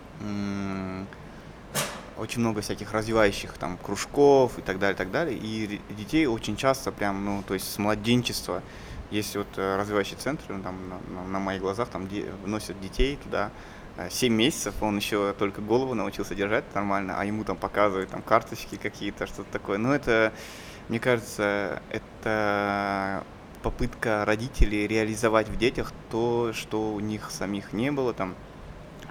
очень 2.17 2.39
много 2.39 2.61
всяких 2.61 2.93
развивающих 2.93 3.53
там 3.53 3.77
кружков 3.77 4.57
и 4.57 4.61
так 4.61 4.79
далее, 4.79 4.95
так 4.95 5.11
далее. 5.11 5.37
И 5.37 5.81
детей 5.89 6.25
очень 6.27 6.55
часто 6.55 6.91
прям, 6.91 7.25
ну, 7.25 7.43
то 7.45 7.53
есть 7.53 7.71
с 7.71 7.77
младенчества 7.77 8.61
есть 9.11 9.35
вот 9.35 9.47
э, 9.57 9.75
развивающий 9.77 10.15
центр, 10.15 10.43
там 10.47 10.75
на, 10.89 11.23
на- 11.23 11.39
моих 11.39 11.61
глазах 11.61 11.89
там 11.89 12.07
де- 12.07 12.25
носят 12.45 12.79
детей 12.79 13.17
туда. 13.23 13.51
7 14.09 14.33
месяцев, 14.33 14.73
он 14.81 14.97
еще 14.97 15.33
только 15.33 15.61
голову 15.61 15.93
научился 15.93 16.35
держать 16.35 16.65
нормально, 16.73 17.15
а 17.17 17.23
ему 17.23 17.43
там 17.45 17.55
показывают 17.55 18.09
там 18.09 18.21
карточки 18.21 18.75
какие-то, 18.75 19.25
что-то 19.25 19.49
такое. 19.51 19.77
Ну, 19.77 19.91
это, 19.93 20.33
мне 20.89 20.99
кажется, 20.99 21.81
это 21.89 23.23
попытка 23.65 24.23
родителей 24.25 24.85
реализовать 24.85 25.49
в 25.49 25.57
детях 25.57 25.91
то, 26.11 26.53
что 26.53 26.93
у 26.93 26.99
них 26.99 27.31
самих 27.31 27.73
не 27.73 27.91
было, 27.91 28.13
там, 28.13 28.35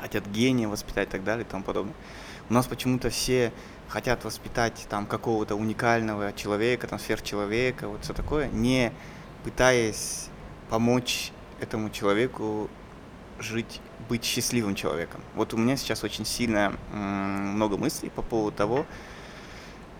хотят 0.01 0.25
гения 0.29 0.69
воспитать 0.69 1.09
и 1.09 1.11
так 1.11 1.25
далее 1.25 1.45
и 1.45 1.51
тому 1.51 1.65
подобное. 1.65 1.95
У 2.49 2.55
нас 2.55 2.69
почему-то 2.69 3.11
все 3.11 3.53
хотят 3.89 4.25
воспитать 4.25 4.87
там 4.89 5.07
какого-то 5.07 5.57
уникального 5.57 6.33
человека, 6.33 6.87
там 6.87 7.01
сверхчеловека, 7.01 7.89
вот 7.89 8.05
все 8.05 8.15
такое, 8.15 8.47
не 8.47 8.93
пытаясь 9.43 10.29
помочь 10.71 11.33
этому 11.61 11.91
человеку 11.91 12.71
жить, 13.41 13.81
быть 14.09 14.23
счастливым 14.23 14.77
человеком. 14.77 15.21
Вот 15.35 15.53
у 15.53 15.57
меня 15.57 15.77
сейчас 15.77 16.05
очень 16.05 16.25
сильно 16.25 16.75
много 16.93 17.77
мыслей 17.77 18.11
по 18.11 18.23
поводу 18.23 18.57
того, 18.57 18.87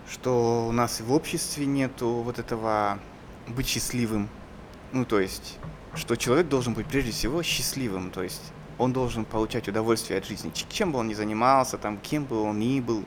что 0.09 0.65
у 0.69 0.71
нас 0.71 1.01
и 1.01 1.03
в 1.03 1.11
обществе 1.11 1.65
нету 1.65 2.07
вот 2.07 2.39
этого 2.39 2.99
быть 3.49 3.67
счастливым. 3.67 4.29
Ну, 4.95 5.03
то 5.03 5.19
есть, 5.19 5.57
что 5.93 6.15
человек 6.15 6.47
должен 6.47 6.73
быть 6.73 6.87
прежде 6.87 7.11
всего 7.11 7.43
счастливым, 7.43 8.11
то 8.11 8.23
есть 8.23 8.53
он 8.77 8.93
должен 8.93 9.25
получать 9.25 9.67
удовольствие 9.67 10.19
от 10.19 10.25
жизни. 10.25 10.53
Чем 10.69 10.93
бы 10.93 10.99
он 10.99 11.09
ни 11.09 11.13
занимался, 11.13 11.77
там, 11.77 11.97
кем 11.97 12.23
бы 12.23 12.41
он 12.41 12.59
ни 12.59 12.79
был, 12.79 13.03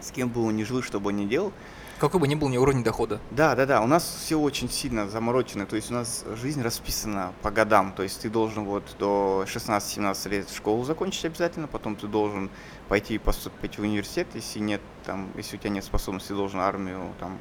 с 0.00 0.12
кем 0.12 0.28
бы 0.28 0.46
он 0.46 0.54
ни 0.54 0.62
жил, 0.62 0.80
что 0.80 1.00
бы 1.00 1.08
он 1.08 1.16
ни 1.16 1.24
делал, 1.24 1.52
Какой 1.98 2.20
бы 2.20 2.28
ни 2.28 2.36
был 2.36 2.48
ни 2.48 2.56
уровень 2.56 2.84
дохода. 2.84 3.20
да, 3.32 3.56
да, 3.56 3.66
да, 3.66 3.80
у 3.80 3.88
нас 3.88 4.20
все 4.24 4.38
очень 4.38 4.70
сильно 4.70 5.08
заморочено, 5.08 5.66
то 5.66 5.74
есть 5.74 5.90
у 5.90 5.94
нас 5.94 6.24
жизнь 6.40 6.62
расписана 6.62 7.32
по 7.42 7.50
годам, 7.50 7.92
то 7.96 8.04
есть 8.04 8.20
ты 8.20 8.30
должен 8.30 8.64
вот 8.64 8.84
до 9.00 9.44
16-17 9.48 10.28
лет 10.28 10.50
школу 10.50 10.84
закончить 10.84 11.24
обязательно, 11.24 11.66
потом 11.66 11.96
ты 11.96 12.06
должен 12.06 12.48
пойти 12.86 13.18
поступить 13.18 13.76
в 13.76 13.82
университет, 13.82 14.28
если 14.34 14.60
нет, 14.60 14.80
там, 15.04 15.30
если 15.36 15.56
у 15.56 15.58
тебя 15.58 15.70
нет 15.70 15.84
способности, 15.84 16.28
ты 16.28 16.36
должен 16.36 16.60
армию, 16.60 17.12
там, 17.18 17.38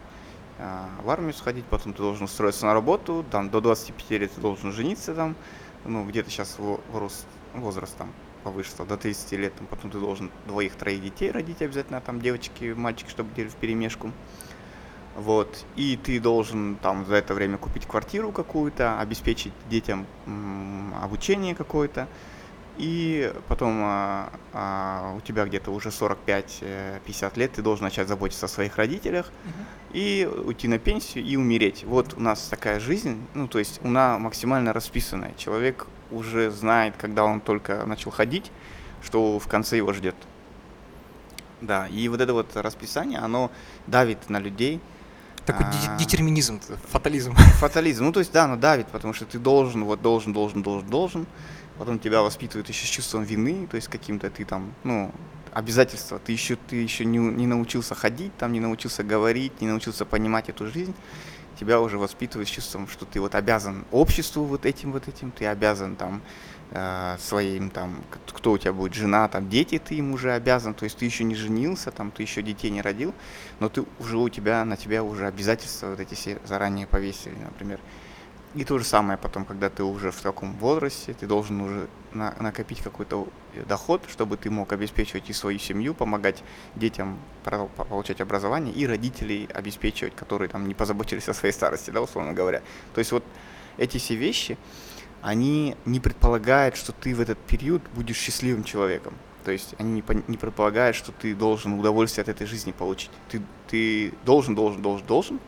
в 0.57 1.09
армию 1.09 1.33
сходить, 1.33 1.65
потом 1.65 1.93
ты 1.93 2.03
должен 2.03 2.25
устроиться 2.25 2.65
на 2.65 2.73
работу, 2.73 3.25
там, 3.31 3.49
до 3.49 3.61
25 3.61 4.19
лет 4.19 4.31
ты 4.31 4.41
должен 4.41 4.71
жениться, 4.71 5.15
там, 5.15 5.35
ну, 5.85 6.05
где-то 6.05 6.29
сейчас 6.29 6.57
возраст, 6.59 7.25
возраст 7.55 7.97
там 7.97 8.11
повыше 8.43 8.71
до 8.87 8.97
30 8.97 9.31
лет, 9.33 9.55
там, 9.55 9.67
потом 9.67 9.91
ты 9.91 9.99
должен 9.99 10.29
двоих-троих 10.47 11.01
детей 11.01 11.31
родить 11.31 11.61
обязательно, 11.61 12.01
там, 12.01 12.21
девочки, 12.21 12.73
мальчики, 12.75 13.09
чтобы 13.09 13.33
делали 13.35 13.51
в 13.51 13.55
перемешку. 13.55 14.11
Вот. 15.15 15.65
И 15.75 15.99
ты 16.01 16.19
должен 16.19 16.77
там 16.77 17.05
за 17.05 17.15
это 17.15 17.33
время 17.33 17.57
купить 17.57 17.85
квартиру 17.85 18.31
какую-то, 18.31 18.99
обеспечить 18.99 19.53
детям 19.69 20.05
м, 20.25 20.93
обучение 21.01 21.53
какое-то. 21.53 22.07
И 22.77 23.33
потом 23.49 23.81
а, 23.83 24.31
а, 24.53 25.13
у 25.17 25.19
тебя 25.19 25.45
где-то 25.45 25.71
уже 25.71 25.89
45-50 25.89 27.37
лет, 27.37 27.51
ты 27.51 27.61
должен 27.61 27.83
начать 27.83 28.07
заботиться 28.07 28.45
о 28.45 28.49
своих 28.49 28.77
родителях 28.77 29.31
и 29.93 30.25
уйти 30.25 30.67
на 30.67 30.79
пенсию 30.79 31.23
и 31.25 31.35
умереть. 31.35 31.83
Вот 31.85 32.13
у 32.15 32.19
нас 32.19 32.47
такая 32.49 32.79
жизнь, 32.79 33.21
ну 33.33 33.47
то 33.47 33.59
есть 33.59 33.79
она 33.83 34.17
максимально 34.17 34.73
расписанная. 34.73 35.33
Человек 35.37 35.87
уже 36.11 36.51
знает, 36.51 36.95
когда 36.97 37.23
он 37.23 37.41
только 37.41 37.85
начал 37.85 38.11
ходить, 38.11 38.51
что 39.03 39.39
в 39.39 39.47
конце 39.47 39.77
его 39.77 39.93
ждет. 39.93 40.15
Да, 41.61 41.87
и 41.87 42.07
вот 42.07 42.21
это 42.21 42.33
вот 42.33 42.55
расписание, 42.55 43.19
оно 43.19 43.51
давит 43.87 44.29
на 44.29 44.39
людей, 44.39 44.79
Такой 45.45 45.65
А. 45.65 45.71
де- 45.97 46.03
детерминизм, 46.05 46.59
фатализм. 46.89 47.33
Фатализм. 47.59 48.05
Ну, 48.05 48.11
то 48.11 48.19
есть, 48.19 48.31
да, 48.31 48.43
оно 48.43 48.57
давит, 48.57 48.87
потому 48.87 49.13
что 49.13 49.25
ты 49.25 49.39
должен, 49.39 49.83
вот 49.85 50.01
должен, 50.01 50.33
должен, 50.33 50.61
должен, 50.61 50.87
должен. 50.87 51.25
Потом 51.79 51.97
тебя 51.97 52.21
воспитывают 52.21 52.69
еще 52.69 52.85
с 52.85 52.89
чувством 52.89 53.23
вины, 53.23 53.65
то 53.67 53.75
есть 53.75 53.87
каким-то 53.87 54.29
ты 54.29 54.45
там, 54.45 54.71
ну, 54.83 55.11
обязательства. 55.53 56.19
Ты 56.19 56.31
еще, 56.31 56.55
ты 56.55 56.77
еще 56.77 57.05
не, 57.05 57.17
не 57.17 57.47
научился 57.47 57.95
ходить, 57.95 58.35
там 58.37 58.53
не 58.53 58.59
научился 58.59 59.03
говорить, 59.03 59.61
не 59.61 59.67
научился 59.67 60.05
понимать 60.05 60.49
эту 60.49 60.67
жизнь. 60.67 60.93
Тебя 61.59 61.79
уже 61.79 61.97
воспитывают 61.97 62.49
с 62.49 62.51
чувством, 62.51 62.87
что 62.87 63.05
ты 63.05 63.19
вот 63.19 63.35
обязан 63.35 63.85
обществу 63.91 64.43
вот 64.45 64.65
этим, 64.65 64.91
вот 64.91 65.07
этим, 65.07 65.31
ты 65.31 65.45
обязан 65.45 65.95
там 65.95 66.21
э, 66.71 67.17
своим 67.19 67.69
там, 67.69 68.03
кто 68.27 68.53
у 68.53 68.57
тебя 68.57 68.73
будет, 68.73 68.93
жена, 68.95 69.27
там, 69.27 69.47
дети, 69.47 69.77
ты 69.77 69.95
им 69.95 70.13
уже 70.13 70.31
обязан, 70.31 70.73
то 70.73 70.85
есть 70.85 70.97
ты 70.97 71.05
еще 71.05 71.23
не 71.23 71.35
женился, 71.35 71.91
там, 71.91 72.09
ты 72.09 72.23
еще 72.23 72.41
детей 72.41 72.71
не 72.71 72.81
родил, 72.81 73.13
но 73.59 73.69
ты 73.69 73.83
уже 73.99 74.17
у 74.17 74.29
тебя, 74.29 74.65
на 74.65 74.75
тебя 74.75 75.03
уже 75.03 75.27
обязательства 75.27 75.91
вот 75.91 75.99
эти 75.99 76.15
все 76.15 76.39
заранее 76.45 76.87
повесили, 76.87 77.35
например. 77.35 77.79
И 78.53 78.65
то 78.65 78.77
же 78.77 78.83
самое 78.83 79.17
потом, 79.17 79.45
когда 79.45 79.69
ты 79.69 79.81
уже 79.83 80.11
в 80.11 80.19
таком 80.19 80.53
возрасте, 80.57 81.13
ты 81.13 81.25
должен 81.25 81.61
уже 81.61 81.87
на, 82.11 82.35
накопить 82.37 82.81
какой-то 82.81 83.29
доход, 83.67 84.03
чтобы 84.09 84.35
ты 84.35 84.49
мог 84.49 84.73
обеспечивать 84.73 85.29
и 85.29 85.33
свою 85.33 85.57
семью, 85.57 85.93
помогать 85.93 86.43
детям 86.75 87.17
получать 87.43 88.19
образование, 88.19 88.73
и 88.73 88.85
родителей 88.85 89.47
обеспечивать, 89.53 90.15
которые 90.15 90.49
там 90.49 90.67
не 90.67 90.73
позаботились 90.73 91.29
о 91.29 91.33
своей 91.33 91.53
старости, 91.53 91.91
да, 91.91 92.01
условно 92.01 92.33
говоря. 92.33 92.61
То 92.93 92.99
есть 92.99 93.13
вот 93.13 93.23
эти 93.77 93.97
все 93.97 94.15
вещи, 94.15 94.57
они 95.21 95.77
не 95.85 96.01
предполагают, 96.01 96.75
что 96.75 96.91
ты 96.91 97.15
в 97.15 97.21
этот 97.21 97.37
период 97.39 97.81
будешь 97.95 98.17
счастливым 98.17 98.65
человеком. 98.65 99.13
То 99.45 99.51
есть 99.51 99.75
они 99.77 99.93
не, 99.93 100.03
не 100.27 100.37
предполагают, 100.37 100.97
что 100.97 101.13
ты 101.13 101.33
должен 101.33 101.79
удовольствие 101.79 102.23
от 102.23 102.29
этой 102.29 102.47
жизни 102.47 102.71
получить. 102.71 103.11
Ты, 103.29 103.41
ты 103.67 104.13
должен, 104.25 104.55
должен, 104.55 104.81
должен, 104.81 105.07
должен, 105.07 105.39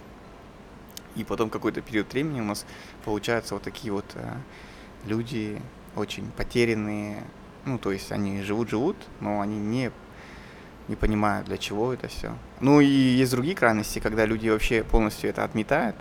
и 1.15 1.24
потом 1.24 1.50
какой-то 1.50 1.82
период 1.82 2.12
времени 2.13 2.41
у 2.41 2.46
нас 2.46 2.65
получаются 3.05 3.53
вот 3.53 3.63
такие 3.63 3.93
вот 3.93 4.05
э, 4.15 4.34
люди 5.05 5.62
очень 5.96 6.29
потерянные. 6.32 7.24
Ну, 7.65 7.77
то 7.77 7.91
есть 7.91 8.12
они 8.12 8.41
живут-живут, 8.41 8.98
но 9.20 9.41
они 9.41 9.58
не, 9.58 9.91
не 10.88 10.96
понимают, 10.96 11.48
для 11.48 11.58
чего 11.58 11.93
это 11.93 12.08
все. 12.08 12.36
Ну 12.60 12.82
и 12.82 12.86
есть 12.86 13.32
другие 13.32 13.55
крайности, 13.55 14.00
когда 14.00 14.25
люди 14.25 14.50
вообще 14.50 14.84
полностью 14.84 15.29
это 15.29 15.43
отметают. 15.43 15.96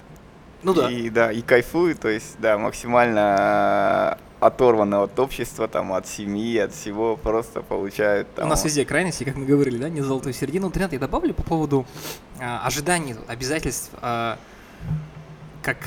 Ну 0.63 0.75
да. 0.75 0.91
И 0.91 1.11
да, 1.11 1.33
и 1.33 1.43
кайфуют, 1.43 2.01
то 2.01 2.09
есть, 2.09 2.37
да, 2.39 2.57
максимально 2.57 4.19
оторваны 4.43 4.97
от 4.97 5.19
общества, 5.19 5.69
там, 5.69 5.93
от 5.93 6.07
семьи, 6.07 6.59
от 6.59 6.73
всего, 6.73 7.17
просто 7.17 7.63
получают 7.63 8.33
там... 8.35 8.47
У 8.47 8.49
нас 8.49 8.65
везде 8.65 8.85
крайности, 8.85 9.23
как 9.23 9.37
мы 9.37 9.45
говорили, 9.45 9.79
да, 9.79 9.89
не 9.89 10.03
золотую 10.03 10.33
середину. 10.33 10.67
Вот, 10.67 10.77
Ренат, 10.77 10.93
я 10.93 10.99
добавлю 10.99 11.33
по 11.33 11.45
поводу 11.45 11.87
а, 12.41 12.67
ожиданий, 12.67 13.15
обязательств. 13.29 13.91
А, 14.01 14.39
как, 15.63 15.79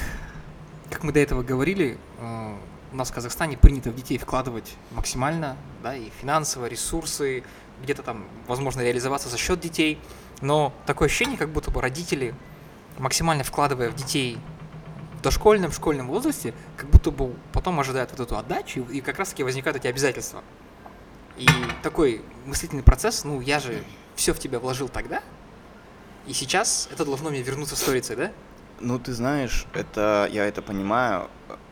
как 0.90 1.04
мы 1.04 1.12
до 1.12 1.20
этого 1.20 1.44
говорили, 1.44 1.98
э, 2.20 2.56
у 2.92 2.96
нас 2.96 3.12
в 3.12 3.14
Казахстане 3.14 3.58
принято 3.58 3.92
в 3.92 3.96
детей 3.96 4.18
вкладывать 4.18 4.75
максимально, 4.92 5.58
да, 5.84 5.96
и 5.96 6.10
финансово, 6.22 6.68
ресурсы, 6.68 7.44
где-то 7.84 8.04
там, 8.04 8.25
возможно, 8.48 8.82
реализоваться 8.82 9.30
за 9.30 9.38
счет 9.38 9.60
детей, 9.60 10.00
но 10.42 10.74
такое 10.86 11.08
ощущение, 11.08 11.38
как 11.38 11.50
будто 11.50 11.72
бы 11.72 11.82
родители, 11.82 12.34
максимально 12.98 13.44
вкладывая 13.44 13.90
в 13.90 13.96
детей 13.96 14.38
в 15.18 15.22
дошкольном, 15.22 15.72
школьном 15.72 16.08
возрасте, 16.08 16.54
как 16.78 16.90
будто 16.90 17.12
бы 17.12 17.36
потом 17.52 17.80
ожидают 17.80 18.12
вот 18.12 18.20
эту 18.22 18.38
отдачу, 18.38 18.86
и 18.92 19.02
как 19.02 19.20
раз-таки 19.20 19.44
возникают 19.44 19.78
эти 19.78 19.88
обязательства. 19.88 20.44
И 21.38 21.48
такой 21.84 22.22
мыслительный 22.46 22.84
процесс, 22.84 23.25
ну, 23.25 23.42
я 23.42 23.60
же 23.60 23.84
все 24.16 24.34
в 24.34 24.40
тебя 24.40 24.60
вложил 24.60 24.88
тогда, 24.88 25.22
и 26.28 26.34
сейчас 26.34 26.88
это 26.92 27.04
должно 27.06 27.30
мне 27.30 27.42
вернуться 27.42 27.75
сторицей, 27.75 28.16
да? 28.16 28.32
Ну, 28.79 29.00
ты 29.00 29.13
знаешь, 29.13 29.65
это 29.74 30.27
я 30.32 30.46
это 30.46 30.62
понимаю. 30.62 31.29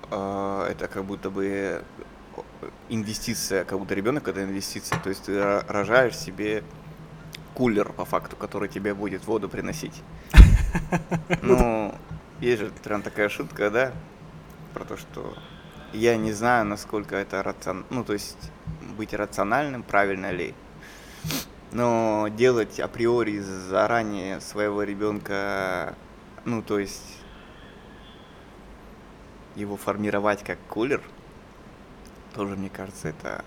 Э, 0.10 0.68
это 0.70 0.88
как 0.88 1.04
будто 1.06 1.30
бы 1.30 1.84
инвестиция, 2.90 3.66
как 3.66 3.80
будто 3.80 3.94
ребенок 3.94 4.28
это 4.28 4.44
инвестиция. 4.44 5.00
То 5.00 5.10
есть 5.10 5.26
ты 5.26 5.62
рожаешь 5.68 6.18
себе 6.18 6.64
кулер, 7.54 7.92
по 7.92 8.06
факту, 8.06 8.36
который 8.36 8.70
тебе 8.70 8.94
будет 8.94 9.26
воду 9.26 9.50
приносить. 9.50 10.02
Ну, 11.42 11.94
есть 12.40 12.62
же 12.62 12.72
прям 12.84 13.02
такая 13.02 13.30
шутка, 13.30 13.70
да, 13.70 13.92
про 14.74 14.86
то, 14.86 14.98
что 14.98 15.36
я 15.94 16.18
не 16.18 16.32
знаю, 16.34 16.66
насколько 16.66 17.16
это 17.16 17.44
рационально, 17.44 17.86
ну, 17.90 18.04
то 18.04 18.14
есть 18.14 18.52
быть 18.98 19.14
рациональным, 19.14 19.84
правильно 19.84 20.32
ли. 20.32 20.54
Но 21.72 22.28
делать 22.30 22.80
априори 22.80 23.40
заранее 23.40 24.42
своего 24.42 24.84
ребенка 24.84 25.96
ну, 26.46 26.62
то 26.62 26.80
есть 26.80 27.20
его 29.56 29.78
формировать 29.78 30.44
как 30.44 30.58
кулер, 30.68 31.02
тоже, 32.34 32.56
мне 32.56 32.70
кажется, 32.70 33.10
это, 33.10 33.46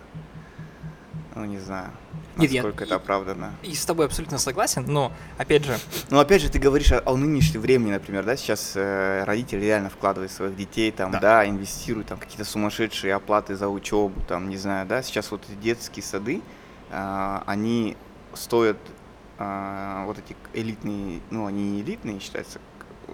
ну, 1.34 1.44
не 1.44 1.58
знаю, 1.58 1.90
насколько 2.36 2.66
Нет, 2.66 2.80
я, 2.80 2.84
это 2.84 2.94
оправдано. 2.96 3.54
И, 3.62 3.70
и 3.70 3.74
с 3.74 3.84
тобой 3.84 4.06
абсолютно 4.06 4.38
согласен, 4.38 4.84
но, 4.86 5.12
опять 5.38 5.64
же... 5.64 5.76
Ну, 6.10 6.18
опять 6.18 6.42
же, 6.42 6.50
ты 6.50 6.58
говоришь 6.58 6.92
о, 6.92 7.02
о 7.04 7.16
нынешнем 7.16 7.60
времени, 7.60 7.90
например, 7.90 8.24
да, 8.24 8.36
сейчас 8.36 8.72
э, 8.76 9.24
родители 9.24 9.64
реально 9.64 9.90
вкладывают 9.90 10.30
своих 10.30 10.56
детей, 10.56 10.92
там, 10.92 11.10
да, 11.10 11.20
да 11.20 11.48
инвестируют, 11.48 12.08
там, 12.08 12.18
какие-то 12.18 12.44
сумасшедшие 12.44 13.14
оплаты 13.14 13.56
за 13.56 13.68
учебу, 13.68 14.20
там, 14.28 14.48
не 14.48 14.56
знаю, 14.56 14.86
да, 14.86 15.02
сейчас 15.02 15.30
вот 15.30 15.42
эти 15.48 15.58
детские 15.58 16.02
сады, 16.02 16.42
э, 16.90 17.38
они 17.46 17.96
стоят, 18.34 18.78
э, 19.38 20.04
вот 20.06 20.18
эти 20.18 20.36
элитные, 20.52 21.20
ну, 21.30 21.46
они 21.46 21.70
не 21.70 21.80
элитные 21.80 22.20
считаются, 22.20 22.60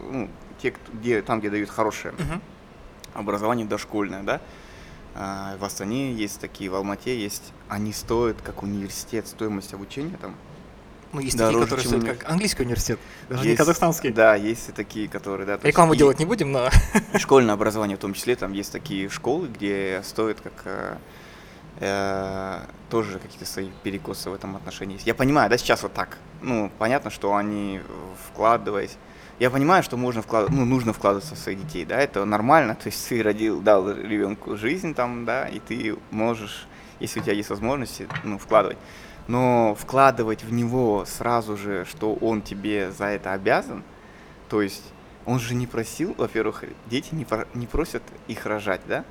ну, 0.02 0.28
те, 0.60 0.74
где, 0.92 1.22
там, 1.22 1.40
где 1.40 1.50
дают 1.50 1.70
хорошее 1.70 2.14
uh-huh. 2.14 2.40
образование 3.14 3.66
дошкольное, 3.66 4.22
да, 4.22 4.40
а, 5.14 5.56
в 5.58 5.64
Астане 5.64 6.12
есть 6.12 6.40
такие, 6.40 6.70
в 6.70 6.74
Алмате 6.74 7.18
есть, 7.18 7.52
они 7.68 7.92
стоят 7.92 8.40
как 8.42 8.62
университет, 8.62 9.26
стоимость 9.26 9.74
обучения 9.74 10.16
там. 10.20 10.34
Ну, 11.12 11.20
есть 11.20 11.36
такие, 11.36 11.60
которые 11.60 11.86
стоят 11.86 12.04
как 12.04 12.30
английский 12.30 12.62
университет, 12.62 12.98
даже 13.28 13.42
есть, 13.42 13.50
не 13.50 13.56
казахстанский. 13.56 14.10
Да, 14.10 14.34
есть 14.34 14.70
и 14.70 14.72
такие, 14.72 15.08
которые, 15.08 15.46
да. 15.46 15.58
Рекламу 15.62 15.94
делать 15.94 16.18
не 16.18 16.24
будем, 16.24 16.52
но... 16.52 16.70
Школьное 17.18 17.54
образование 17.54 17.98
в 17.98 18.00
том 18.00 18.14
числе, 18.14 18.34
там 18.34 18.52
есть 18.52 18.72
такие 18.72 19.10
школы, 19.10 19.48
где 19.48 20.00
стоят 20.04 20.40
как 20.40 20.54
э, 20.64 20.96
э, 21.80 22.60
тоже 22.88 23.18
какие-то 23.18 23.44
свои 23.44 23.68
перекосы 23.82 24.30
в 24.30 24.34
этом 24.34 24.56
отношении 24.56 24.94
есть. 24.94 25.06
Я 25.06 25.14
понимаю, 25.14 25.50
да, 25.50 25.58
сейчас 25.58 25.82
вот 25.82 25.92
так. 25.92 26.16
Ну, 26.40 26.72
понятно, 26.78 27.10
что 27.10 27.36
они, 27.36 27.82
вкладываясь 28.30 28.96
я 29.42 29.50
понимаю, 29.50 29.82
что 29.82 29.96
можно 29.96 30.22
вкладывать, 30.22 30.54
ну, 30.54 30.64
нужно 30.64 30.92
вкладываться 30.92 31.34
в 31.34 31.38
своих 31.38 31.66
детей, 31.66 31.84
да, 31.84 31.98
это 31.98 32.24
нормально, 32.24 32.76
то 32.76 32.86
есть 32.86 33.08
ты 33.08 33.24
родил, 33.24 33.60
дал 33.60 33.90
ребенку 33.90 34.56
жизнь 34.56 34.94
там, 34.94 35.24
да, 35.24 35.48
и 35.48 35.58
ты 35.58 35.96
можешь, 36.12 36.68
если 37.00 37.18
у 37.18 37.24
тебя 37.24 37.32
есть 37.32 37.50
возможности, 37.50 38.06
ну, 38.22 38.38
вкладывать. 38.38 38.78
Но 39.26 39.76
вкладывать 39.76 40.44
в 40.44 40.52
него 40.52 41.04
сразу 41.06 41.56
же, 41.56 41.84
что 41.86 42.14
он 42.14 42.40
тебе 42.40 42.92
за 42.92 43.06
это 43.06 43.32
обязан, 43.32 43.82
то 44.48 44.62
есть 44.62 44.84
он 45.26 45.40
же 45.40 45.56
не 45.56 45.66
просил, 45.66 46.14
во-первых, 46.18 46.62
дети 46.86 47.08
не, 47.12 47.24
про, 47.24 47.48
не 47.52 47.66
просят 47.66 48.04
их 48.28 48.46
рожать, 48.46 48.82
да? 48.86 49.04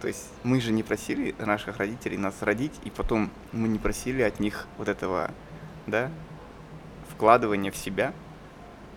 То 0.00 0.08
есть 0.08 0.28
мы 0.44 0.62
же 0.62 0.72
не 0.72 0.82
просили 0.82 1.34
наших 1.38 1.76
родителей 1.76 2.16
нас 2.16 2.36
родить, 2.40 2.72
и 2.84 2.90
потом 2.90 3.28
мы 3.52 3.68
не 3.68 3.78
просили 3.78 4.22
от 4.22 4.40
них 4.40 4.66
вот 4.78 4.88
этого, 4.88 5.30
да, 5.86 6.10
вкладывания 7.10 7.70
в 7.70 7.76
себя– 7.76 8.14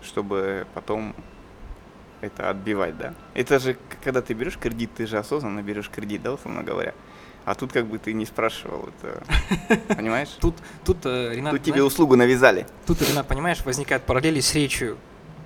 чтобы 0.04 0.66
потом 0.74 1.14
это 2.20 2.50
отбивать, 2.50 2.96
да. 2.98 3.14
Это 3.34 3.58
же, 3.58 3.76
когда 4.04 4.22
ты 4.22 4.34
берешь 4.34 4.56
кредит, 4.58 4.90
ты 4.96 5.06
же 5.06 5.18
осознанно 5.18 5.62
берешь 5.62 5.90
кредит, 5.90 6.22
да, 6.22 6.32
условно 6.32 6.62
говоря. 6.62 6.94
А 7.44 7.54
тут 7.54 7.72
как 7.72 7.86
бы 7.86 7.98
ты 7.98 8.12
не 8.12 8.24
спрашивал 8.24 8.88
это, 9.00 9.22
понимаешь? 9.96 10.28
Тут, 10.40 10.54
тут, 10.84 10.98
э, 11.04 11.32
Ренат, 11.34 11.52
тут 11.52 11.62
тебе 11.62 11.82
услугу 11.82 12.14
навязали. 12.14 12.66
Тут, 12.86 13.02
Ренат, 13.02 13.26
понимаешь, 13.26 13.64
возникают 13.64 14.04
параллели 14.04 14.38
с 14.40 14.54
речью 14.54 14.98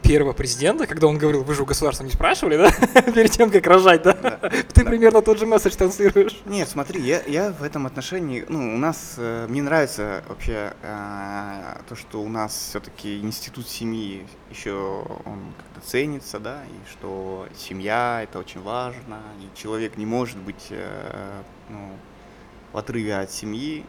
первого 0.06 0.32
президента, 0.32 0.86
когда 0.86 1.06
он 1.06 1.18
говорил, 1.18 1.42
вы 1.42 1.54
же 1.54 1.62
у 1.62 1.66
государства 1.66 2.04
не 2.04 2.10
спрашивали, 2.10 2.56
да? 2.56 2.70
Перед 3.12 3.30
тем, 3.32 3.50
как 3.50 3.66
рожать, 3.66 4.02
да? 4.02 4.12
да 4.12 4.38
Ты 4.72 4.84
да. 4.84 4.90
примерно 4.90 5.22
тот 5.22 5.38
же 5.38 5.46
месседж 5.46 5.74
транслируешь. 5.74 6.40
Нет, 6.46 6.68
смотри, 6.68 7.00
я, 7.00 7.22
я 7.26 7.50
в 7.50 7.62
этом 7.62 7.86
отношении, 7.86 8.44
ну, 8.48 8.74
у 8.74 8.78
нас, 8.78 9.14
э, 9.18 9.46
мне 9.48 9.62
нравится 9.62 10.22
вообще 10.28 10.74
э, 10.82 11.80
то, 11.88 11.96
что 11.96 12.22
у 12.22 12.28
нас 12.28 12.68
все-таки 12.70 13.20
институт 13.20 13.68
семьи 13.68 14.26
еще 14.50 15.04
он 15.24 15.52
как-то 15.56 15.88
ценится, 15.88 16.38
да, 16.38 16.62
и 16.64 16.90
что 16.90 17.46
семья 17.56 18.20
это 18.22 18.38
очень 18.38 18.62
важно, 18.62 19.20
и 19.40 19.58
человек 19.58 19.96
не 19.96 20.06
может 20.06 20.38
быть 20.38 20.68
э, 20.70 21.42
ну, 21.68 21.90
в 22.72 22.78
отрыве 22.78 23.16
от 23.16 23.30
семьи, 23.30 23.84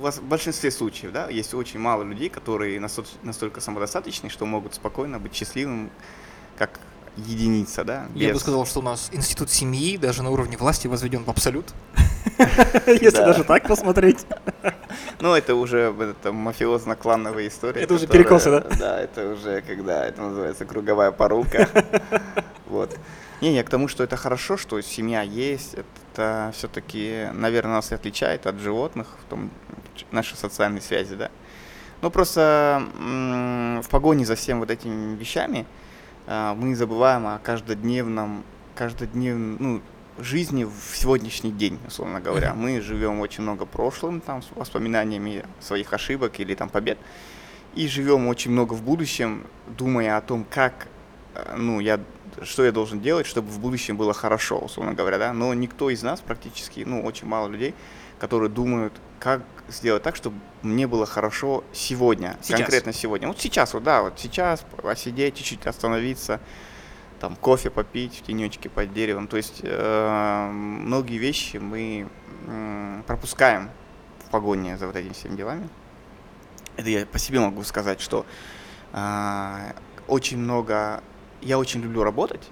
в 0.00 0.22
большинстве 0.22 0.70
случаев, 0.70 1.12
да, 1.12 1.28
есть 1.28 1.54
очень 1.54 1.80
мало 1.80 2.02
людей, 2.02 2.28
которые 2.28 2.80
настолько 2.80 3.60
самодостаточны, 3.60 4.28
что 4.28 4.46
могут 4.46 4.74
спокойно 4.74 5.18
быть 5.18 5.34
счастливым, 5.34 5.90
как 6.56 6.80
единица, 7.16 7.84
да. 7.84 8.06
Без... 8.14 8.22
Я 8.22 8.32
бы 8.32 8.40
сказал, 8.40 8.66
что 8.66 8.80
у 8.80 8.82
нас 8.82 9.08
институт 9.12 9.50
семьи 9.50 9.96
даже 9.96 10.22
на 10.22 10.30
уровне 10.30 10.56
власти 10.56 10.86
возведен 10.86 11.24
в 11.24 11.30
абсолют. 11.30 11.72
Если 12.86 13.10
даже 13.10 13.44
так 13.44 13.66
посмотреть. 13.66 14.26
Ну, 15.20 15.34
это 15.34 15.54
уже 15.54 15.94
мафиозно-клановая 16.24 17.48
история. 17.48 17.82
Это 17.82 17.94
уже 17.94 18.06
перекосы, 18.06 18.50
да? 18.50 18.60
Да, 18.78 19.00
это 19.00 19.32
уже 19.32 19.62
когда 19.62 20.06
это 20.06 20.20
называется 20.20 20.64
круговая 20.64 21.10
порука. 21.12 21.68
Вот. 22.66 22.96
Не, 23.40 23.52
не, 23.52 23.62
к 23.62 23.70
тому, 23.70 23.88
что 23.88 24.02
это 24.02 24.16
хорошо, 24.16 24.56
что 24.56 24.80
семья 24.80 25.22
есть, 25.22 25.76
это 26.14 26.52
все-таки, 26.54 27.28
наверное, 27.32 27.74
нас 27.74 27.90
и 27.90 27.94
отличает 27.94 28.46
от 28.46 28.58
животных, 28.58 29.08
в 29.26 29.30
том, 29.30 29.50
наши 30.12 30.36
социальные 30.36 30.80
связи, 30.80 31.16
да. 31.16 31.30
Ну, 32.02 32.10
просто 32.10 32.82
в 33.82 33.88
погоне 33.88 34.24
за 34.24 34.36
всем 34.36 34.60
вот 34.60 34.70
этими 34.70 35.16
вещами 35.16 35.66
а, 36.26 36.54
мы 36.54 36.74
забываем 36.74 37.26
о 37.26 37.38
каждодневном, 37.38 38.44
каждодневном, 38.74 39.56
ну, 39.58 39.82
жизни 40.18 40.64
в 40.64 40.96
сегодняшний 40.96 41.50
день, 41.50 41.78
условно 41.86 42.20
говоря. 42.20 42.54
Мы 42.54 42.80
живем 42.80 43.20
очень 43.20 43.42
много 43.42 43.66
прошлым, 43.66 44.20
там, 44.20 44.42
с 44.42 44.50
воспоминаниями 44.54 45.44
своих 45.60 45.92
ошибок 45.92 46.38
или 46.38 46.54
там 46.54 46.68
побед, 46.68 46.98
и 47.74 47.88
живем 47.88 48.28
очень 48.28 48.52
много 48.52 48.74
в 48.74 48.82
будущем, 48.82 49.44
думая 49.66 50.16
о 50.16 50.20
том, 50.20 50.46
как, 50.48 50.86
э, 51.34 51.56
ну, 51.56 51.80
я, 51.80 51.98
что 52.42 52.64
я 52.64 52.72
должен 52.72 53.00
делать, 53.00 53.26
чтобы 53.26 53.48
в 53.48 53.58
будущем 53.58 53.96
было 53.96 54.12
хорошо, 54.12 54.58
условно 54.58 54.94
говоря, 54.94 55.18
да. 55.18 55.32
Но 55.32 55.52
никто 55.54 55.90
из 55.90 56.02
нас 56.02 56.20
практически, 56.20 56.80
ну, 56.86 57.02
очень 57.04 57.26
мало 57.26 57.48
людей, 57.48 57.74
которые 58.18 58.50
думают, 58.50 58.92
как 59.20 59.42
сделать 59.68 60.02
так, 60.02 60.16
чтобы 60.16 60.36
мне 60.62 60.86
было 60.86 61.06
хорошо 61.06 61.64
сегодня, 61.72 62.36
сейчас. 62.42 62.60
конкретно 62.60 62.92
сегодня. 62.92 63.28
Вот 63.28 63.40
сейчас, 63.40 63.74
вот 63.74 63.82
да, 63.82 64.02
вот 64.02 64.18
сейчас 64.18 64.64
посидеть, 64.82 65.36
чуть-чуть 65.36 65.66
остановиться, 65.66 66.40
там 67.20 67.36
кофе 67.36 67.70
попить 67.70 68.18
в 68.18 68.22
тенечке 68.22 68.68
под 68.68 68.92
деревом. 68.92 69.28
То 69.28 69.36
есть 69.36 69.60
э, 69.62 70.50
многие 70.50 71.16
вещи 71.16 71.56
мы 71.56 72.08
э, 72.46 73.02
пропускаем 73.06 73.70
в 74.26 74.30
погоне 74.30 74.76
за 74.76 74.86
вот 74.86 74.96
этими 74.96 75.12
всеми 75.12 75.36
делами. 75.36 75.68
Это 76.76 76.88
я 76.90 77.06
по 77.06 77.18
себе 77.18 77.40
могу 77.40 77.62
сказать, 77.62 78.00
что 78.00 78.26
э, 78.92 79.72
очень 80.06 80.38
много, 80.38 81.02
я 81.42 81.58
очень 81.58 81.80
люблю 81.80 82.02
работать 82.02 82.42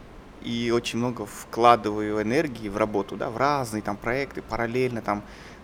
и 0.43 0.73
очень 0.75 0.99
много 0.99 1.25
вкладываю 1.27 2.21
энергии 2.21 2.69
в 2.69 2.77
работу, 2.77 3.17
да, 3.17 3.31
в 3.31 3.37
разные 3.37 3.83
там 3.83 3.97
проекты, 3.97 4.43
параллельно 4.43 5.03
там 5.03 5.23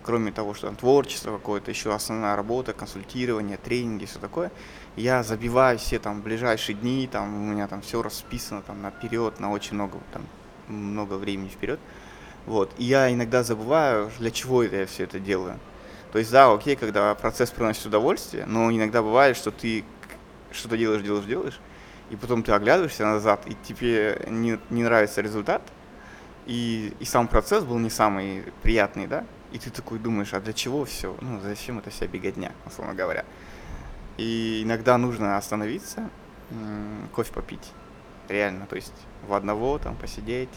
кроме 0.09 0.31
того, 0.31 0.53
что 0.53 0.67
там 0.67 0.75
творчество 0.75 1.37
какое-то, 1.37 1.69
еще 1.71 1.93
основная 1.93 2.35
работа, 2.35 2.73
консультирование, 2.73 3.57
тренинги, 3.57 4.05
все 4.05 4.17
такое, 4.19 4.51
я 4.95 5.21
забиваю 5.23 5.77
все 5.77 5.99
там 5.99 6.21
ближайшие 6.21 6.75
дни, 6.75 7.07
там 7.11 7.35
у 7.35 7.53
меня 7.53 7.67
там 7.67 7.81
все 7.81 8.01
расписано 8.01 8.61
там 8.61 8.81
наперед, 8.81 9.39
на 9.39 9.51
очень 9.51 9.75
много, 9.75 9.99
там, 10.11 10.23
много 10.67 11.13
времени 11.13 11.49
вперед. 11.49 11.79
Вот. 12.45 12.71
И 12.77 12.85
я 12.85 13.13
иногда 13.13 13.43
забываю, 13.43 14.09
для 14.17 14.31
чего 14.31 14.63
это 14.63 14.77
я 14.77 14.85
все 14.87 15.03
это 15.03 15.19
делаю. 15.19 15.59
То 16.11 16.17
есть, 16.17 16.31
да, 16.31 16.51
окей, 16.51 16.75
когда 16.75 17.13
процесс 17.13 17.51
приносит 17.51 17.85
удовольствие, 17.85 18.45
но 18.47 18.71
иногда 18.71 19.03
бывает, 19.03 19.37
что 19.37 19.51
ты 19.51 19.83
что-то 20.51 20.75
делаешь, 20.75 21.03
делаешь, 21.03 21.25
делаешь, 21.25 21.59
и 22.09 22.15
потом 22.15 22.43
ты 22.43 22.51
оглядываешься 22.51 23.05
назад, 23.05 23.45
и 23.45 23.55
тебе 23.63 24.25
не, 24.27 24.59
не 24.69 24.83
нравится 24.83 25.21
результат, 25.21 25.61
и, 26.45 26.93
и 26.99 27.05
сам 27.05 27.27
процесс 27.27 27.63
был 27.63 27.77
не 27.77 27.89
самый 27.89 28.43
приятный, 28.63 29.07
да, 29.07 29.25
и 29.51 29.59
ты 29.59 29.69
такой 29.69 29.99
думаешь, 29.99 30.33
а 30.33 30.39
для 30.39 30.53
чего 30.53 30.85
все? 30.85 31.15
Ну, 31.21 31.39
зачем 31.41 31.79
это 31.79 31.89
вся 31.89 32.07
беготня, 32.07 32.51
условно 32.65 32.93
говоря. 32.93 33.25
И 34.17 34.61
иногда 34.63 34.97
нужно 34.97 35.37
остановиться, 35.37 36.09
кофе 37.13 37.33
попить. 37.33 37.71
Реально, 38.27 38.67
то 38.67 38.75
есть 38.75 38.93
в 39.27 39.33
одного 39.33 39.79
там 39.79 39.95
посидеть 39.95 40.49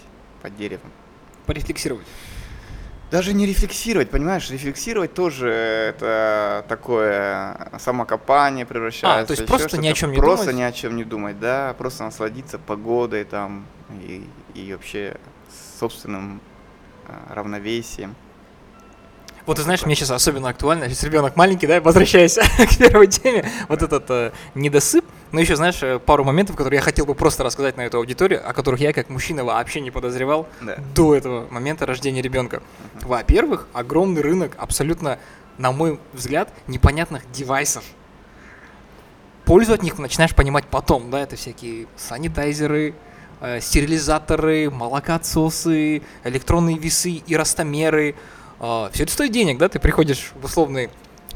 под 0.42 0.56
деревом. 0.56 0.90
Порефлексировать. 1.46 2.06
Даже 3.12 3.34
не 3.34 3.44
рефлексировать, 3.44 4.08
понимаешь, 4.08 4.50
рефлексировать 4.50 5.12
тоже 5.12 5.50
это 5.50 6.64
такое 6.66 7.70
самокопание 7.78 8.64
превращается. 8.64 9.24
А, 9.24 9.26
то 9.26 9.32
есть 9.34 9.46
просто 9.46 9.76
ни 9.76 9.86
о 9.86 9.92
чем 9.92 10.12
не 10.12 10.16
просто 10.16 10.46
думать? 10.46 10.56
ни 10.56 10.62
о 10.62 10.72
чем 10.72 10.96
не 10.96 11.04
думать, 11.04 11.38
да, 11.38 11.74
просто 11.76 12.04
насладиться 12.04 12.58
погодой 12.58 13.24
там 13.24 13.66
и, 14.00 14.26
и 14.54 14.72
вообще 14.72 15.18
собственным 15.78 16.40
а, 17.06 17.34
равновесием. 17.34 18.16
Вот 19.44 19.58
ты 19.58 19.62
знаешь, 19.62 19.84
мне 19.84 19.94
сейчас 19.94 20.10
особенно 20.10 20.48
актуально, 20.48 20.88
сейчас 20.88 21.02
ребенок 21.02 21.36
маленький, 21.36 21.66
да, 21.66 21.82
возвращаясь 21.82 22.36
к 22.70 22.78
первой 22.78 23.08
теме, 23.08 23.44
вот 23.68 23.82
этот 23.82 24.10
э, 24.10 24.32
недосып, 24.54 25.04
но 25.32 25.40
еще, 25.40 25.56
знаешь, 25.56 25.82
э, 25.82 25.98
пару 25.98 26.24
моментов, 26.24 26.56
которые 26.56 26.78
я 26.78 26.82
хотел 26.82 27.06
бы 27.06 27.14
просто 27.14 27.42
рассказать 27.42 27.76
на 27.76 27.82
эту 27.82 27.98
аудиторию, 27.98 28.48
о 28.48 28.52
которых 28.52 28.80
я 28.80 28.92
как 28.92 29.08
мужчина 29.08 29.44
вообще 29.44 29.80
не 29.80 29.90
подозревал 29.90 30.46
да. 30.60 30.76
до 30.94 31.14
этого 31.14 31.46
момента 31.50 31.86
рождения 31.86 32.22
ребенка. 32.22 32.56
Uh-huh. 32.56 33.08
Во-первых, 33.08 33.66
огромный 33.72 34.22
рынок 34.22 34.54
абсолютно, 34.58 35.18
на 35.58 35.72
мой 35.72 35.98
взгляд, 36.12 36.52
непонятных 36.66 37.30
девайсов. 37.32 37.84
Пользу 39.44 39.72
от 39.72 39.82
них 39.82 39.98
начинаешь 39.98 40.34
понимать 40.34 40.66
потом, 40.66 41.10
да, 41.10 41.20
это 41.20 41.36
всякие 41.36 41.86
санитайзеры, 41.96 42.94
э, 43.40 43.60
стерилизаторы, 43.60 44.70
молокоотсосы, 44.70 46.02
электронные 46.24 46.78
весы 46.78 47.22
и 47.26 47.36
ростомеры, 47.36 48.14
а, 48.64 48.90
все 48.92 49.02
это 49.02 49.12
стоит 49.12 49.32
денег, 49.32 49.58
да, 49.58 49.68
ты 49.68 49.80
приходишь 49.80 50.30
в 50.40 50.44
условный 50.44 50.88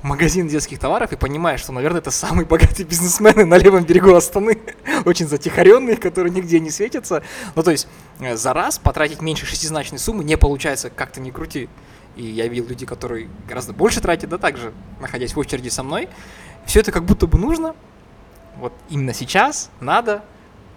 магазин 0.07 0.49
детских 0.49 0.79
товаров 0.79 1.12
и 1.12 1.16
понимаешь, 1.16 1.61
что, 1.61 1.73
наверное, 1.73 2.01
это 2.01 2.11
самые 2.11 2.47
богатые 2.47 2.87
бизнесмены 2.87 3.45
на 3.45 3.59
левом 3.59 3.85
берегу 3.85 4.14
Астаны, 4.14 4.59
очень 5.05 5.29
затихаренные, 5.29 5.97
которые 5.97 6.33
нигде 6.33 6.61
не 6.61 6.71
светятся. 6.71 7.23
Ну, 7.55 7.62
то 7.62 7.71
есть 7.71 7.88
э, 8.21 8.37
за 8.37 8.53
раз 8.53 8.79
потратить 8.79 9.21
меньше 9.21 9.47
шестизначной 9.47 9.99
суммы 9.99 10.25
не 10.25 10.37
получается, 10.37 10.90
как-то 10.90 11.21
не 11.21 11.31
крути. 11.31 11.69
И 12.16 12.25
я 12.25 12.49
видел 12.49 12.66
людей, 12.66 12.87
которые 12.87 13.29
гораздо 13.47 13.73
больше 13.73 14.01
тратят, 14.01 14.31
да, 14.31 14.38
также, 14.38 14.73
находясь 15.01 15.35
в 15.35 15.38
очереди 15.38 15.69
со 15.69 15.83
мной. 15.83 16.09
Все 16.64 16.81
это 16.81 16.92
как 16.92 17.05
будто 17.05 17.27
бы 17.27 17.38
нужно, 17.38 17.75
вот 18.57 18.73
именно 18.88 19.12
сейчас, 19.12 19.71
надо, 19.81 20.23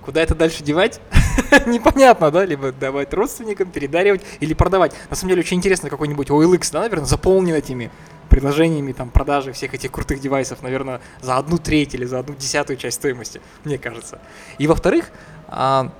Куда 0.01 0.21
это 0.21 0.33
дальше 0.33 0.63
девать? 0.63 1.01
Непонятно, 1.67 2.31
да? 2.31 2.45
Либо 2.45 2.71
давать 2.71 3.13
родственникам, 3.13 3.69
передаривать 3.69 4.21
или 4.39 4.53
продавать. 4.53 4.93
На 5.09 5.15
самом 5.15 5.29
деле 5.29 5.41
очень 5.41 5.57
интересно 5.57 5.89
какой-нибудь 5.89 6.29
OLX, 6.29 6.71
да, 6.71 6.81
наверное, 6.81 7.05
заполнен 7.05 7.53
этими 7.53 7.91
предложениями 8.29 8.93
там 8.93 9.09
продажи 9.09 9.51
всех 9.51 9.73
этих 9.73 9.91
крутых 9.91 10.19
девайсов, 10.19 10.61
наверное, 10.61 11.01
за 11.21 11.37
одну 11.37 11.57
треть 11.57 11.93
или 11.95 12.05
за 12.05 12.19
одну 12.19 12.35
десятую 12.35 12.77
часть 12.77 12.97
стоимости, 12.97 13.41
мне 13.63 13.77
кажется. 13.77 14.19
И 14.57 14.67
во-вторых, 14.67 15.11
а, 15.47 15.91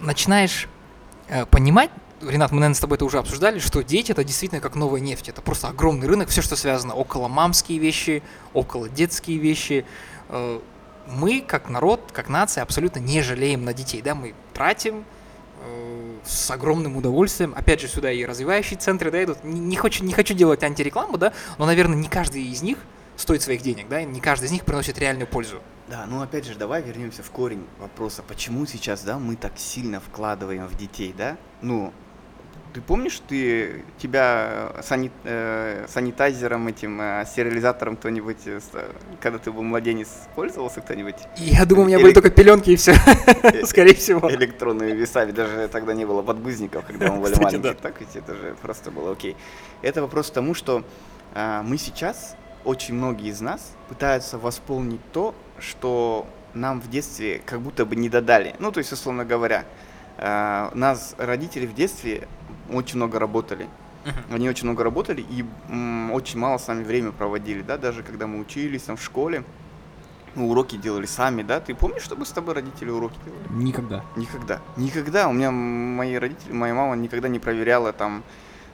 начинаешь 0.00 0.68
а, 1.28 1.46
понимать, 1.46 1.90
Ренат, 2.20 2.50
мы, 2.50 2.56
наверное, 2.56 2.74
с 2.74 2.80
тобой 2.80 2.96
это 2.96 3.06
уже 3.06 3.18
обсуждали, 3.18 3.60
что 3.60 3.82
дети 3.82 4.12
это 4.12 4.24
действительно 4.24 4.60
как 4.60 4.74
новая 4.74 5.00
нефть. 5.00 5.30
Это 5.30 5.40
просто 5.40 5.68
огромный 5.68 6.06
рынок, 6.06 6.28
все, 6.28 6.42
что 6.42 6.54
связано 6.54 6.92
около 6.92 7.28
мамские 7.28 7.78
вещи, 7.78 8.22
около 8.52 8.90
детские 8.90 9.38
вещи, 9.38 9.86
э, 10.28 10.60
мы, 11.06 11.40
как 11.40 11.70
народ, 11.70 12.10
как 12.12 12.28
нация, 12.28 12.62
абсолютно 12.62 12.98
не 12.98 13.22
жалеем 13.22 13.64
на 13.64 13.72
детей, 13.72 14.02
да, 14.02 14.14
мы 14.14 14.34
тратим 14.52 14.98
э, 14.98 15.19
с 16.24 16.50
огромным 16.50 16.96
удовольствием. 16.96 17.54
Опять 17.56 17.80
же, 17.80 17.88
сюда 17.88 18.12
и 18.12 18.24
развивающие 18.24 18.78
центры, 18.78 19.10
да, 19.10 19.22
идут. 19.22 19.42
Не, 19.44 19.60
не, 19.60 19.76
хочу, 19.76 20.04
не 20.04 20.12
хочу 20.12 20.34
делать 20.34 20.62
антирекламу, 20.62 21.18
да, 21.18 21.32
но, 21.58 21.66
наверное, 21.66 21.96
не 21.96 22.08
каждый 22.08 22.42
из 22.42 22.62
них 22.62 22.78
стоит 23.16 23.42
своих 23.42 23.62
денег, 23.62 23.88
да, 23.88 24.02
не 24.02 24.20
каждый 24.20 24.46
из 24.46 24.52
них 24.52 24.64
приносит 24.64 24.98
реальную 24.98 25.26
пользу. 25.26 25.60
Да, 25.88 26.06
ну 26.06 26.22
опять 26.22 26.46
же, 26.46 26.54
давай 26.54 26.82
вернемся 26.82 27.22
в 27.22 27.30
корень 27.30 27.66
вопроса, 27.80 28.22
почему 28.22 28.64
сейчас, 28.64 29.02
да, 29.02 29.18
мы 29.18 29.34
так 29.34 29.58
сильно 29.58 30.00
вкладываем 30.00 30.66
в 30.66 30.76
детей, 30.76 31.12
да? 31.16 31.36
Ну, 31.62 31.92
ты 32.72 32.80
помнишь, 32.80 33.20
ты 33.28 33.84
тебя 33.98 34.72
сани, 34.82 35.10
э, 35.24 35.86
санитайзером 35.88 36.68
этим, 36.68 37.00
э, 37.00 37.24
стерилизатором 37.26 37.96
кто-нибудь, 37.96 38.38
э, 38.46 38.60
когда 39.20 39.38
ты 39.38 39.50
был 39.50 39.62
младенец, 39.62 40.08
пользовался 40.34 40.80
кто-нибудь? 40.80 41.16
Я 41.36 41.64
думаю, 41.64 41.84
у 41.84 41.86
меня 41.88 41.96
Элек... 41.96 42.04
были 42.04 42.14
только 42.14 42.30
пеленки 42.30 42.70
и 42.70 42.76
все, 42.76 42.94
э, 43.42 43.64
скорее 43.64 43.94
всего. 43.94 44.30
Электронными 44.30 44.92
весами, 44.92 45.32
даже 45.32 45.68
тогда 45.68 45.94
не 45.94 46.04
было 46.04 46.22
подгузников, 46.22 46.84
когда 46.86 47.12
мы 47.12 47.22
были 47.22 47.34
маленькие. 47.40 47.74
Так 47.74 48.00
ведь 48.00 48.14
это 48.14 48.34
же 48.34 48.56
просто 48.62 48.90
было 48.90 49.12
окей. 49.12 49.36
Это 49.82 50.02
вопрос 50.02 50.30
к 50.30 50.34
тому, 50.34 50.54
что 50.54 50.84
э, 51.34 51.62
мы 51.64 51.78
сейчас, 51.78 52.36
очень 52.64 52.94
многие 52.94 53.30
из 53.30 53.40
нас 53.40 53.72
пытаются 53.88 54.38
восполнить 54.38 55.00
то, 55.12 55.34
что 55.58 56.26
нам 56.54 56.80
в 56.80 56.90
детстве 56.90 57.40
как 57.44 57.60
будто 57.60 57.84
бы 57.84 57.96
не 57.96 58.08
додали. 58.08 58.54
Ну, 58.58 58.72
то 58.72 58.78
есть, 58.78 58.92
условно 58.92 59.24
говоря, 59.24 59.64
э, 60.18 60.68
нас 60.74 61.14
родители 61.18 61.66
в 61.66 61.74
детстве 61.74 62.28
очень 62.74 62.96
много 62.96 63.18
работали. 63.18 63.68
Uh-huh. 64.04 64.34
Они 64.34 64.48
очень 64.48 64.64
много 64.64 64.82
работали 64.82 65.20
и 65.20 65.44
м, 65.68 66.10
очень 66.12 66.38
мало 66.38 66.56
с 66.58 66.66
нами 66.66 66.84
время 66.84 67.12
проводили, 67.12 67.60
да, 67.60 67.76
даже 67.76 68.02
когда 68.02 68.26
мы 68.26 68.40
учились 68.40 68.82
там 68.82 68.96
в 68.96 69.02
школе, 69.02 69.44
мы 70.34 70.48
уроки 70.48 70.76
делали 70.76 71.06
сами, 71.06 71.42
да? 71.42 71.60
Ты 71.60 71.74
помнишь, 71.74 72.02
чтобы 72.02 72.24
с 72.24 72.30
тобой 72.30 72.54
родители 72.54 72.90
уроки 72.90 73.18
делали? 73.24 73.64
Никогда. 73.64 74.04
Никогда. 74.16 74.60
Никогда. 74.76 75.28
У 75.28 75.32
меня 75.32 75.50
мои 75.50 76.14
родители, 76.16 76.52
моя 76.52 76.74
мама 76.74 76.96
никогда 76.96 77.28
не 77.28 77.38
проверяла 77.38 77.92
там. 77.92 78.22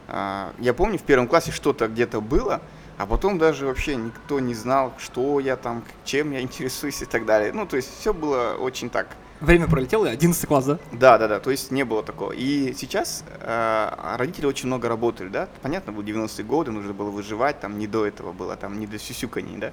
Э, 0.08 0.50
я 0.58 0.74
помню, 0.74 0.98
в 0.98 1.02
первом 1.02 1.26
классе 1.28 1.50
что-то 1.52 1.88
где-то 1.88 2.20
было, 2.20 2.60
а 2.98 3.06
потом 3.06 3.38
даже 3.38 3.66
вообще 3.66 3.96
никто 3.96 4.38
не 4.40 4.54
знал, 4.54 4.92
что 4.98 5.40
я 5.40 5.56
там, 5.56 5.82
чем 6.04 6.32
я 6.32 6.40
интересуюсь 6.40 7.02
и 7.02 7.06
так 7.06 7.24
далее. 7.26 7.52
Ну, 7.52 7.66
то 7.66 7.76
есть 7.76 7.90
все 8.00 8.12
было 8.12 8.54
очень 8.58 8.90
так 8.90 9.08
Время 9.40 9.66
пролетело, 9.66 10.08
11 10.08 10.46
класс, 10.46 10.64
да? 10.64 10.78
Да, 10.92 11.18
да, 11.18 11.28
да, 11.28 11.40
то 11.40 11.50
есть 11.50 11.70
не 11.70 11.84
было 11.84 12.02
такого. 12.02 12.32
И 12.32 12.72
сейчас 12.72 13.22
э, 13.40 14.16
родители 14.16 14.46
очень 14.46 14.66
много 14.66 14.88
работали, 14.88 15.28
да, 15.28 15.48
понятно, 15.60 15.92
был 15.92 16.02
90-е 16.02 16.44
годы, 16.44 16.70
нужно 16.70 16.94
было 16.94 17.10
выживать, 17.10 17.60
там 17.60 17.78
не 17.78 17.86
до 17.86 18.06
этого 18.06 18.32
было, 18.32 18.56
там 18.56 18.80
не 18.80 18.86
до 18.86 18.98
сюсюканий, 18.98 19.58
да. 19.58 19.72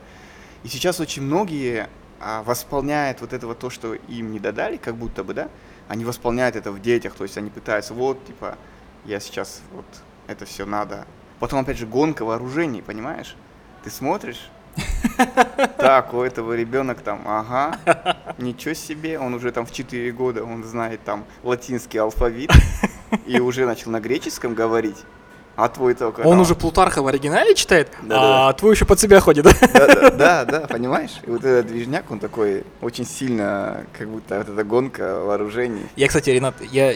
И 0.64 0.68
сейчас 0.68 1.00
очень 1.00 1.22
многие 1.22 1.88
э, 2.20 2.42
восполняют 2.44 3.22
вот 3.22 3.32
это 3.32 3.48
вот 3.48 3.60
то, 3.60 3.70
что 3.70 3.94
им 3.94 4.32
не 4.32 4.40
додали, 4.40 4.76
как 4.76 4.96
будто 4.96 5.24
бы, 5.24 5.34
да, 5.34 5.50
они 5.88 6.04
восполняют 6.04 6.58
это 6.58 6.74
в 6.74 6.82
детях, 6.82 7.16
то 7.16 7.24
есть 7.24 7.38
они 7.38 7.50
пытаются, 7.50 7.94
вот, 7.94 8.26
типа, 8.26 8.58
я 9.06 9.22
сейчас 9.22 9.62
вот 9.72 9.86
это 10.28 10.46
все 10.46 10.66
надо. 10.66 11.06
Потом, 11.40 11.60
опять 11.60 11.78
же, 11.78 11.86
гонка 11.86 12.26
вооружений, 12.26 12.82
понимаешь? 12.82 13.36
Ты 13.84 13.90
смотришь, 13.90 14.50
так, 15.78 16.14
у 16.14 16.22
этого 16.22 16.54
ребенок 16.54 17.02
там, 17.02 17.22
ага, 17.26 17.78
ничего 18.38 18.74
себе, 18.74 19.20
он 19.20 19.34
уже 19.34 19.52
там 19.52 19.66
в 19.66 19.72
4 19.72 20.12
года, 20.12 20.44
он 20.44 20.64
знает 20.64 21.02
там 21.04 21.26
латинский 21.44 22.00
алфавит 22.00 22.52
и 23.26 23.40
уже 23.40 23.66
начал 23.66 23.92
на 23.92 24.00
греческом 24.00 24.54
говорить. 24.54 24.98
А 25.56 25.70
твой 25.70 25.94
только... 25.94 26.22
Он 26.22 26.32
там- 26.32 26.40
уже 26.40 26.56
Плутарха 26.56 27.04
в 27.04 27.08
оригинале 27.08 27.54
читает, 27.54 27.90
а 28.10 28.52
твой 28.54 28.74
еще 28.74 28.86
под 28.86 29.00
себя 29.00 29.20
ходит? 29.20 29.46
Да, 29.46 29.68
да, 29.72 30.10
да, 30.10 30.46
да, 30.46 30.60
понимаешь? 30.62 31.20
И 31.24 31.30
вот 31.30 31.44
этот 31.44 31.68
движняк, 31.68 32.10
он 32.10 32.20
такой 32.20 32.64
очень 32.82 33.06
сильно, 33.06 33.86
как 33.96 34.10
будто 34.10 34.40
вот 34.40 34.50
эта 34.50 34.64
гонка 34.64 35.20
вооружений. 35.20 35.86
Я, 35.96 36.08
кстати, 36.08 36.32
Ренат, 36.32 36.56
я 36.72 36.96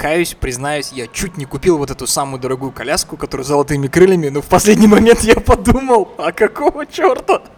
каюсь, 0.00 0.32
признаюсь, 0.32 0.92
я 0.92 1.06
чуть 1.06 1.36
не 1.36 1.44
купил 1.44 1.76
вот 1.76 1.90
эту 1.90 2.06
самую 2.06 2.40
дорогую 2.40 2.72
коляску, 2.72 3.18
которая 3.18 3.44
с 3.44 3.48
золотыми 3.48 3.86
крыльями, 3.86 4.30
но 4.30 4.40
в 4.40 4.46
последний 4.46 4.86
момент 4.86 5.20
я 5.20 5.34
подумал, 5.34 6.14
а 6.16 6.32
какого 6.32 6.86
черта? 6.86 7.42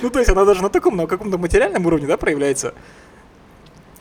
Ну, 0.00 0.08
то 0.08 0.20
есть 0.20 0.30
она 0.30 0.46
даже 0.46 0.62
на 0.62 0.70
таком, 0.70 0.96
на 0.96 1.06
каком-то 1.06 1.36
материальном 1.36 1.84
уровне, 1.84 2.06
да, 2.06 2.16
проявляется. 2.16 2.72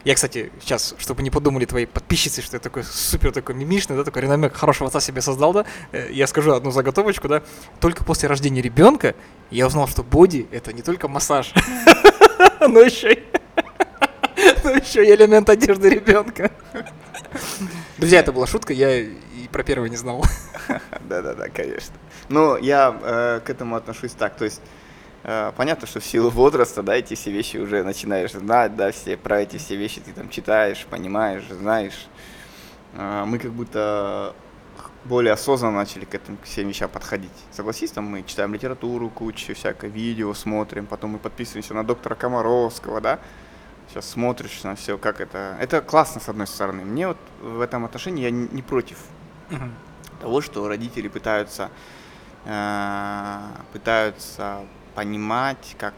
Я, 0.05 0.15
кстати, 0.15 0.53
сейчас, 0.61 0.95
чтобы 0.97 1.21
не 1.21 1.29
подумали 1.29 1.65
твои 1.65 1.85
подписчицы, 1.85 2.41
что 2.41 2.55
я 2.55 2.61
такой 2.61 2.85
супер 2.85 3.33
такой 3.33 3.55
мимишный, 3.55 3.97
да, 3.97 4.05
такой 4.05 4.21
реноме 4.21 4.49
хорошего 4.49 4.87
отца 4.87 5.01
себе 5.01 5.21
создал, 5.21 5.51
да, 5.51 5.65
э, 5.91 6.07
я 6.13 6.27
скажу 6.27 6.53
одну 6.53 6.71
заготовочку, 6.71 7.27
да, 7.27 7.43
только 7.81 8.05
после 8.05 8.29
рождения 8.29 8.61
ребенка 8.61 9.15
я 9.51 9.67
узнал, 9.67 9.89
что 9.89 10.03
боди— 10.03 10.47
это 10.51 10.71
не 10.71 10.81
только 10.81 11.09
массаж, 11.09 11.53
но 12.61 12.79
еще 12.79 13.11
и 15.03 15.13
элемент 15.13 15.49
одежды 15.49 15.89
ребенка. 15.89 16.51
Друзья, 17.97 18.19
это 18.19 18.31
была 18.31 18.47
шутка, 18.47 18.73
я 18.73 18.99
и 18.99 19.47
про 19.51 19.63
первое 19.63 19.89
не 19.89 19.95
знал. 19.95 20.23
Да-да-да, 21.01 21.49
конечно. 21.49 21.95
Но 22.29 22.57
я 22.57 22.97
э, 23.01 23.41
к 23.45 23.49
этому 23.49 23.75
отношусь 23.75 24.11
так, 24.11 24.35
то 24.35 24.45
есть 24.45 24.61
э, 25.23 25.51
понятно, 25.55 25.87
что 25.87 25.99
в 25.99 26.05
силу 26.05 26.29
возраста, 26.29 26.83
да, 26.83 26.95
эти 26.95 27.15
все 27.15 27.31
вещи 27.31 27.57
уже 27.57 27.83
начинаешь 27.83 28.31
знать, 28.31 28.75
да, 28.75 28.91
все 28.91 29.17
про 29.17 29.41
эти 29.41 29.57
все 29.57 29.75
вещи 29.75 30.01
ты 30.01 30.11
там 30.13 30.29
читаешь, 30.29 30.85
понимаешь, 30.89 31.45
знаешь. 31.49 32.07
Э, 32.93 33.23
мы 33.25 33.39
как 33.39 33.51
будто 33.51 34.33
более 35.05 35.33
осознанно 35.33 35.77
начали 35.77 36.05
к 36.05 36.13
этим 36.13 36.37
всем 36.43 36.67
вещам 36.67 36.89
подходить. 36.89 37.31
Согласись, 37.51 37.91
там 37.91 38.05
мы 38.05 38.23
читаем 38.23 38.53
литературу, 38.53 39.09
кучу 39.09 39.53
всякое, 39.55 39.89
видео 39.89 40.33
смотрим, 40.33 40.85
потом 40.85 41.11
мы 41.11 41.19
подписываемся 41.19 41.73
на 41.73 41.83
доктора 41.83 42.15
Комаровского, 42.15 43.01
да, 43.01 43.19
сейчас 43.89 44.09
смотришь 44.09 44.63
на 44.63 44.75
все, 44.75 44.97
как 44.97 45.21
это... 45.21 45.57
Это 45.59 45.81
классно, 45.81 46.21
с 46.21 46.29
одной 46.29 46.47
стороны. 46.47 46.83
Мне 46.85 47.07
вот 47.07 47.17
в 47.41 47.61
этом 47.61 47.85
отношении 47.85 48.23
я 48.23 48.31
не 48.31 48.61
против 48.61 48.97
того, 50.21 50.41
что 50.41 50.67
родители 50.67 51.07
пытаются 51.07 51.69
э, 52.45 53.39
пытаются 53.73 54.65
понимать, 54.95 55.75
как 55.77 55.93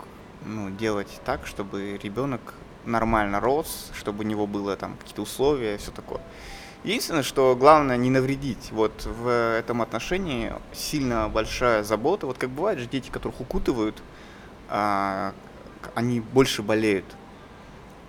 ну, 0.45 0.69
делать 0.69 1.19
так, 1.25 1.45
чтобы 1.47 1.97
ребенок 2.01 2.53
нормально 2.85 3.39
рос, 3.39 3.91
чтобы 3.93 4.23
у 4.23 4.27
него 4.27 4.47
было 4.47 4.75
там 4.75 4.97
какие-то 4.97 5.21
условия, 5.21 5.77
все 5.77 5.91
такое. 5.91 6.21
Единственное, 6.83 7.23
что 7.23 7.55
главное 7.57 7.97
не 7.97 8.09
навредить. 8.09 8.71
Вот 8.71 9.05
в 9.05 9.27
этом 9.27 9.81
отношении 9.81 10.53
сильно 10.73 11.27
большая 11.27 11.83
забота. 11.83 12.25
Вот 12.25 12.37
как 12.37 12.49
бывает 12.49 12.79
же 12.79 12.85
дети, 12.85 13.09
которых 13.09 13.41
укутывают, 13.41 14.01
а, 14.69 15.33
они 15.93 16.21
больше 16.21 16.61
болеют. 16.61 17.05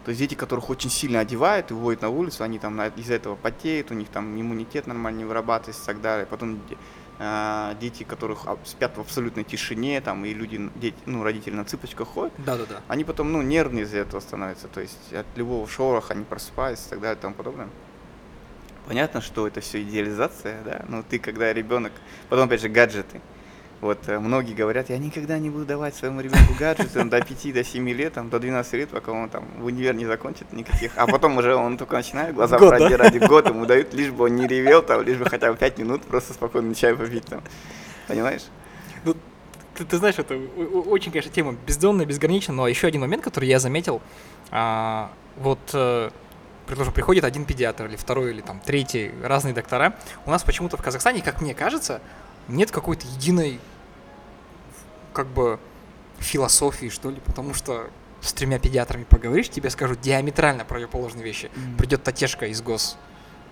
То 0.05 0.11
есть 0.11 0.19
дети, 0.21 0.35
которых 0.35 0.71
очень 0.71 0.91
сильно 0.91 1.21
одевают 1.21 1.71
и 1.71 1.75
выводят 1.75 2.03
на 2.03 2.09
улицу, 2.09 2.43
они 2.43 2.59
там 2.59 2.81
из-за 2.81 3.15
этого 3.15 3.37
потеют, 3.37 3.91
у 3.91 3.95
них 3.95 4.09
там 4.09 4.41
иммунитет 4.41 4.87
нормально 4.87 5.19
не 5.19 5.25
вырабатывается 5.25 5.83
и 5.83 5.87
так 5.87 6.01
далее. 6.01 6.27
Потом 6.27 6.59
а, 7.23 7.75
дети, 7.75 8.03
которых 8.03 8.47
спят 8.65 8.97
в 8.97 9.01
абсолютной 9.01 9.45
тишине, 9.45 10.01
там, 10.01 10.25
и 10.25 10.33
люди, 10.33 10.71
дети, 10.77 10.97
ну, 11.05 11.23
родители 11.23 11.55
на 11.55 11.67
цыпочках 11.67 12.09
ходят, 12.09 12.33
Да-да-да. 12.39 12.81
они 12.89 13.05
потом, 13.05 13.31
ну, 13.31 13.43
нервные 13.43 13.85
из-за 13.85 13.99
этого 13.99 14.21
становятся, 14.21 14.69
то 14.69 14.81
есть 14.81 15.13
от 15.13 15.27
любого 15.37 15.69
шороха 15.69 16.15
они 16.15 16.25
просыпаются 16.25 16.87
и 16.87 16.91
так 16.91 17.01
далее 17.01 17.19
и 17.19 17.21
тому 17.21 17.35
подобное. 17.35 17.69
Понятно, 18.87 19.21
что 19.21 19.47
это 19.47 19.61
все 19.61 19.83
идеализация, 19.83 20.63
да, 20.65 20.85
но 20.89 21.03
ты, 21.03 21.19
когда 21.19 21.53
ребенок, 21.53 21.93
потом, 22.31 22.47
опять 22.47 22.63
же, 22.63 22.71
гаджеты. 22.71 23.21
Вот 23.81 23.99
э, 24.09 24.19
многие 24.19 24.53
говорят, 24.53 24.91
я 24.91 24.99
никогда 24.99 25.39
не 25.39 25.49
буду 25.49 25.65
давать 25.65 25.95
своему 25.95 26.21
ребенку 26.21 26.53
гаджеты 26.59 26.91
там, 26.91 27.09
до 27.09 27.23
5, 27.23 27.55
до 27.55 27.65
7 27.65 27.89
лет, 27.91 28.13
там, 28.13 28.29
до 28.29 28.39
12 28.39 28.73
лет, 28.75 28.89
пока 28.91 29.13
он 29.13 29.31
там 29.31 29.49
в 29.59 29.65
универ 29.65 29.95
не 29.95 30.05
закончит 30.05 30.53
никаких. 30.53 30.93
А 30.97 31.07
потом 31.07 31.39
уже 31.39 31.55
он 31.55 31.79
только 31.79 31.97
начинает 31.97 32.35
глаза 32.35 32.59
Год, 32.59 32.71
да? 32.73 32.77
продирать, 32.77 33.27
год 33.27 33.49
ему 33.49 33.65
дают, 33.65 33.95
лишь 33.95 34.11
бы 34.11 34.25
он 34.25 34.37
не 34.37 34.47
ревел, 34.47 34.83
там, 34.83 35.03
лишь 35.03 35.17
бы 35.17 35.25
хотя 35.25 35.51
бы 35.51 35.57
5 35.57 35.79
минут 35.79 36.03
просто 36.03 36.35
спокойно 36.35 36.75
чай 36.75 36.95
попить 36.95 37.25
там. 37.25 37.41
Понимаешь? 38.07 38.43
Ну, 39.05 39.17
ты, 39.75 39.87
ты 39.87 39.97
знаешь, 39.97 40.19
это 40.19 40.37
очень, 40.37 41.11
конечно, 41.11 41.33
тема 41.33 41.57
бездонная, 41.67 42.05
безграничная, 42.05 42.55
но 42.55 42.69
еще 42.69 42.87
один 42.87 43.01
момент, 43.01 43.25
который 43.25 43.49
я 43.49 43.59
заметил, 43.59 44.03
а, 44.51 45.11
вот, 45.39 45.59
э, 45.73 46.11
предположим, 46.67 46.93
приходит 46.93 47.25
один 47.25 47.47
педиатр 47.47 47.87
или 47.87 47.97
второй, 47.97 48.33
или 48.33 48.43
там 48.43 48.61
третий, 48.61 49.13
разные 49.23 49.55
доктора, 49.55 49.95
у 50.27 50.31
нас 50.31 50.43
почему-то 50.43 50.77
в 50.77 50.83
Казахстане, 50.83 51.23
как 51.23 51.41
мне 51.41 51.55
кажется, 51.55 52.03
нет 52.49 52.71
какой-то 52.71 53.07
единой, 53.07 53.59
как 55.13 55.27
бы, 55.27 55.59
философии, 56.19 56.89
что 56.89 57.11
ли, 57.11 57.17
потому 57.25 57.55
что 57.55 57.89
с 58.21 58.33
тремя 58.33 58.59
педиатрами 58.59 59.05
поговоришь, 59.05 59.49
тебе 59.49 59.71
скажут 59.71 60.01
диаметрально 60.01 60.65
противоположные 60.65 61.25
вещи. 61.25 61.51
Придет 61.79 62.03
татешка 62.03 62.47
из 62.47 62.61
гос 62.61 62.99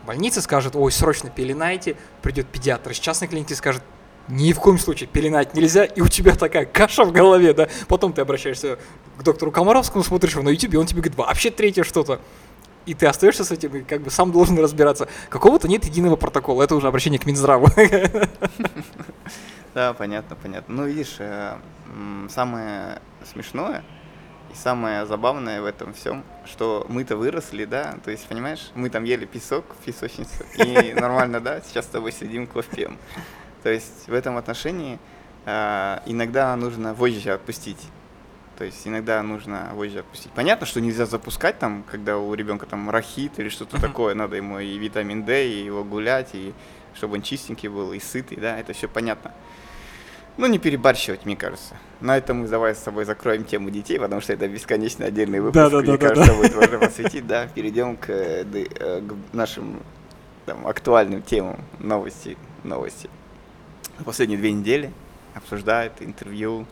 больницы, 0.09 0.41
скажет, 0.41 0.75
ой, 0.75 0.91
срочно 0.91 1.29
пеленайте, 1.29 1.95
придет 2.23 2.47
педиатр 2.47 2.93
из 2.93 2.99
частной 2.99 3.29
клиники, 3.29 3.53
скажет, 3.53 3.83
ни 4.29 4.53
в 4.53 4.59
коем 4.59 4.79
случае 4.79 5.07
пеленать 5.07 5.55
нельзя, 5.55 5.85
и 5.85 6.01
у 6.01 6.09
тебя 6.09 6.35
такая 6.35 6.65
каша 6.65 7.05
в 7.05 7.13
голове, 7.13 7.53
да. 7.53 7.69
Потом 7.89 8.15
ты 8.15 8.23
обращаешься 8.23 8.79
к 9.19 9.23
доктору 9.23 9.51
Комаровскому, 9.51 10.03
смотришь 10.03 10.33
его 10.33 10.43
на 10.43 10.49
YouTube, 10.49 10.75
и 10.75 10.77
он 10.79 10.87
тебе 10.87 11.03
говорит, 11.03 11.19
вообще 11.19 11.51
третье 11.51 11.85
что-то. 11.85 12.21
И 12.87 12.95
ты 12.95 13.07
остаешься 13.07 13.45
с 13.45 13.51
этим, 13.51 13.77
и 13.77 13.83
как 13.83 14.01
бы 14.01 14.11
сам 14.11 14.33
должен 14.33 14.59
разбираться. 14.59 15.09
Какого-то 15.29 15.69
нет 15.69 15.85
единого 15.85 16.17
протокола. 16.17 16.63
Это 16.63 16.75
уже 16.75 16.89
обращение 16.89 17.21
к 17.21 17.27
Минздраву. 17.27 17.69
Да, 19.75 19.93
понятно, 19.93 20.37
понятно. 20.37 20.75
Ну, 20.75 20.87
видишь, 20.87 21.17
э, 21.19 21.57
самое 22.29 23.01
смешное 23.25 23.85
и 24.53 24.55
самое 24.55 25.05
забавное 25.07 25.61
в 25.61 25.67
этом 25.67 25.93
всем, 25.93 26.25
что 26.47 26.87
мы-то 26.89 27.17
выросли, 27.17 27.65
да, 27.65 27.97
то 28.05 28.11
есть, 28.11 28.27
понимаешь, 28.27 28.71
мы 28.75 28.89
там 28.89 29.05
ели 29.05 29.27
песок 29.27 29.65
в 29.79 29.85
песочнице, 29.85 30.47
и 30.57 30.95
нормально, 30.99 31.41
да, 31.41 31.61
сейчас 31.61 31.85
с 31.85 31.89
тобой 31.89 32.13
сидим, 32.13 32.47
кофе 32.47 32.75
пьем. 32.75 32.99
То 33.63 33.71
есть 33.71 34.09
в 34.09 34.15
этом 34.15 34.37
отношении 34.37 34.99
э, 35.45 35.99
иногда 36.07 36.55
нужно 36.57 36.95
вожжи 36.95 37.31
отпустить. 37.31 37.81
То 38.57 38.65
есть 38.65 38.87
иногда 38.89 39.23
нужно 39.23 39.71
вожжи 39.75 40.01
отпустить. 40.01 40.33
Понятно, 40.33 40.67
что 40.67 40.81
нельзя 40.81 41.07
запускать 41.07 41.59
там, 41.59 41.85
когда 41.89 42.19
у 42.19 42.35
ребенка 42.35 42.67
там 42.67 42.91
рахит 42.91 43.39
или 43.39 43.49
что-то 43.49 43.81
такое, 43.81 44.15
надо 44.15 44.37
ему 44.37 44.59
и 44.59 44.79
витамин 44.79 45.25
D, 45.25 45.49
и 45.49 45.65
его 45.65 45.85
гулять, 45.85 46.31
и 46.35 46.55
чтобы 46.99 47.15
он 47.15 47.23
чистенький 47.23 47.69
был, 47.69 47.93
и 47.93 48.01
сытый, 48.01 48.37
да, 48.37 48.59
это 48.59 48.73
все 48.73 48.89
понятно. 48.89 49.33
Ну, 50.37 50.47
не 50.47 50.59
перебарщивать, 50.59 51.25
мне 51.25 51.37
кажется. 51.37 51.77
На 52.01 52.17
этом 52.17 52.39
мы 52.43 52.49
давай 52.49 52.75
с 52.75 52.79
тобой 52.79 53.05
закроем 53.05 53.45
тему 53.45 53.71
детей, 53.71 53.99
потому 53.99 54.21
что 54.21 54.33
это 54.33 54.47
бесконечно 54.49 55.07
отдельный 55.07 55.41
выпуск. 55.41 55.55
Да-да-да-да-да. 55.55 55.91
Мне 55.91 55.99
кажется, 55.99 56.35
будет 56.35 56.55
важно 56.55 56.79
посвятить, 56.79 57.27
да. 57.27 57.47
Перейдем 57.49 57.97
к, 57.97 58.09
э, 58.11 58.45
ды- 58.45 58.69
э, 58.79 59.01
к 59.01 59.35
нашим 59.35 59.81
там, 60.47 60.67
актуальным 60.67 61.23
темам 61.23 61.61
новости. 61.81 62.37
новости. 62.65 63.09
Последние 64.05 64.39
две 64.39 64.53
недели 64.53 64.93
обсуждают 65.35 65.95
интервью 66.01 66.67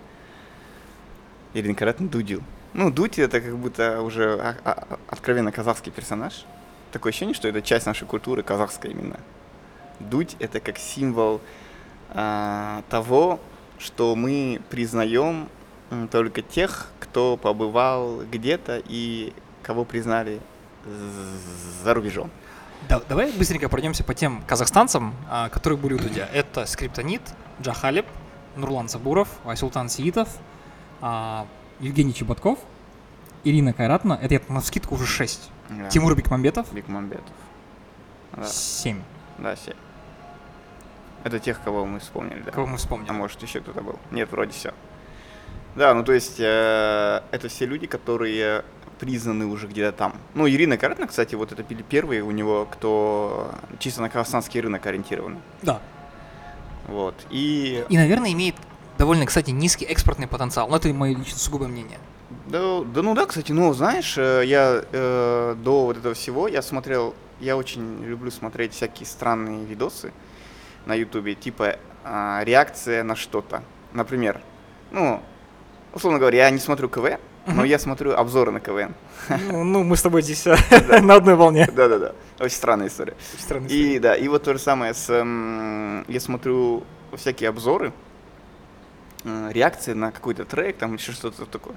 Ирины 1.55 1.75
Каратн 1.75 2.07
Дудю. 2.07 2.43
Ну, 2.73 2.91
Дудь 2.91 3.19
это 3.19 3.41
как 3.41 3.57
будто 3.57 4.03
уже 4.03 4.35
а- 4.41 4.57
а- 4.65 4.99
откровенно 5.09 5.51
казахский 5.51 5.91
персонаж. 5.93 6.45
Такое 6.93 7.11
ощущение, 7.11 7.35
что 7.35 7.49
это 7.49 7.62
часть 7.62 7.87
нашей 7.87 8.07
культуры, 8.07 8.43
казахская 8.43 8.93
именно. 8.93 9.19
Дудь 10.01 10.37
это 10.39 10.61
как 10.61 10.79
символ 10.79 11.41
а, 12.11 12.83
того, 12.89 13.41
что 13.79 14.15
мы 14.15 14.61
признаем 14.71 15.49
только 16.11 16.43
тех, 16.43 16.91
кто 17.01 17.37
побывал 17.37 18.23
где-то 18.23 18.83
и 18.87 19.33
кого 19.63 19.85
признали 19.85 20.41
за 21.83 21.95
рубежом. 21.95 22.31
Да- 22.89 23.03
давай 23.09 23.33
быстренько 23.33 23.69
пройдемся 23.69 24.05
по 24.05 24.15
тем 24.15 24.43
казахстанцам, 24.47 25.15
а, 25.29 25.49
которые 25.49 25.79
были 25.79 25.95
у 25.95 25.99
Дудя. 25.99 26.29
Это 26.33 26.67
Скриптонит, 26.67 27.23
Джахалеп, 27.61 28.07
Нурлан 28.57 28.89
Сабуров, 28.89 29.29
Айсултан 29.45 29.89
Сиитов, 29.89 30.29
а, 31.01 31.47
Евгений 31.81 32.15
Чеботков, 32.15 32.59
Ирина 33.45 33.73
Кайратна. 33.73 34.19
Это 34.21 34.35
я 34.35 34.41
на 34.49 34.61
скидку 34.61 34.95
уже 34.95 35.07
6. 35.07 35.51
Да. 35.69 35.89
Тимур 35.89 36.15
Бекмамбетов 36.15 36.73
Бекмамбетов. 36.73 37.25
Да, 38.33 38.45
7. 38.45 39.03
Да, 39.38 39.55
все. 39.55 39.75
Это 41.25 41.38
тех, 41.38 41.61
кого 41.62 41.85
мы 41.85 41.99
вспомнили, 41.99 42.42
да. 42.44 42.53
Кого 42.53 42.66
мы 42.66 42.77
вспомнили. 42.77 43.11
А 43.11 43.12
может 43.12 43.42
еще 43.42 43.61
кто-то 43.61 43.81
был? 43.81 43.99
Нет, 44.11 44.31
вроде 44.31 44.53
все. 44.53 44.72
Да, 45.75 45.92
ну 45.92 46.05
то 46.05 46.12
есть 46.12 46.37
э, 46.38 47.20
это 47.31 47.49
все 47.49 47.66
люди, 47.66 47.87
которые 47.87 48.64
признаны 48.99 49.46
уже 49.46 49.66
где-то 49.66 49.96
там. 49.96 50.14
Ну, 50.35 50.49
Ирина 50.49 50.79
Каретна, 50.79 51.07
кстати, 51.07 51.35
вот 51.35 51.53
это 51.53 51.62
пи- 51.62 51.85
первый 51.88 52.20
у 52.20 52.31
него, 52.31 52.66
кто 52.70 53.51
чисто 53.79 54.01
на 54.01 54.09
казахстанский 54.09 54.61
рынок 54.61 54.87
ориентирован. 54.87 55.38
Да. 55.62 55.81
Вот. 56.87 57.14
И 57.31 57.85
И, 57.90 57.96
наверное, 57.96 58.33
имеет 58.33 58.55
довольно, 58.96 59.27
кстати, 59.27 59.51
низкий 59.51 59.85
экспортный 59.85 60.27
потенциал. 60.27 60.68
Но 60.68 60.77
это 60.77 60.88
мое 60.94 61.14
лично 61.14 61.38
сугубое 61.38 61.68
мнение. 61.68 61.99
Да, 62.46 62.81
да 62.83 63.03
ну 63.03 63.14
да, 63.14 63.27
кстати, 63.27 63.53
ну 63.53 63.72
знаешь, 63.75 64.16
э, 64.16 64.42
я 64.46 64.83
э, 64.90 65.57
до 65.59 65.85
вот 65.87 65.99
этого 65.99 66.14
всего 66.14 66.49
я 66.49 66.62
смотрел, 66.62 67.14
я 67.40 67.57
очень 67.57 68.05
люблю 68.05 68.31
смотреть 68.31 68.72
всякие 68.75 69.07
странные 69.07 69.64
видосы 69.64 70.12
на 70.87 70.94
ютубе, 70.94 71.35
типа 71.35 71.79
а, 72.05 72.42
реакция 72.44 73.03
на 73.03 73.16
что-то. 73.16 73.62
Например, 73.92 74.40
ну, 74.90 75.22
условно 75.92 76.18
говоря, 76.18 76.44
я 76.44 76.51
не 76.51 76.59
смотрю 76.59 76.88
КВН, 76.88 77.18
но 77.46 77.64
я 77.64 77.79
смотрю 77.79 78.12
обзоры 78.12 78.51
на 78.51 78.61
КВН. 78.61 78.94
Ну, 79.29 79.64
ну, 79.64 79.85
мы 79.85 79.96
с 79.96 80.03
тобой 80.03 80.22
здесь 80.22 80.46
э, 80.46 80.57
на 81.01 81.14
одной 81.14 81.35
волне. 81.35 81.68
Да-да-да, 81.72 82.12
очень 82.38 82.57
странная 82.57 82.88
история. 82.88 83.14
Странный 83.38 83.68
И 83.68 83.99
да, 83.99 84.14
и 84.14 84.29
вот 84.29 84.42
то 84.42 84.53
же 84.53 84.59
самое 84.59 84.94
с, 84.94 85.09
эм, 85.11 86.05
я 86.09 86.20
смотрю 86.20 86.85
всякие 87.14 87.49
обзоры, 87.51 87.92
э, 89.25 89.51
реакции 89.53 89.92
на 89.92 90.12
какой-то 90.12 90.44
трек, 90.44 90.77
там 90.77 90.94
еще 90.94 91.12
что-то 91.12 91.46
такое. 91.46 91.77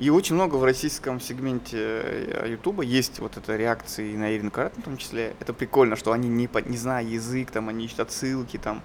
И 0.00 0.08
очень 0.08 0.34
много 0.34 0.54
в 0.56 0.64
российском 0.64 1.20
сегменте 1.20 1.76
э, 1.76 2.46
Ютуба 2.52 2.82
есть 2.82 3.18
вот 3.18 3.36
это 3.36 3.54
реакции 3.54 4.16
на 4.16 4.34
Ирину 4.34 4.50
Каратну 4.50 4.80
в 4.80 4.84
том 4.86 4.96
числе. 4.96 5.34
Это 5.40 5.52
прикольно, 5.52 5.94
что 5.94 6.12
они 6.12 6.26
не, 6.26 6.48
не 6.64 6.76
зная 6.78 7.04
язык, 7.04 7.50
там 7.50 7.68
они 7.68 7.84
ищут 7.84 8.00
отсылки 8.00 8.56
там 8.56 8.80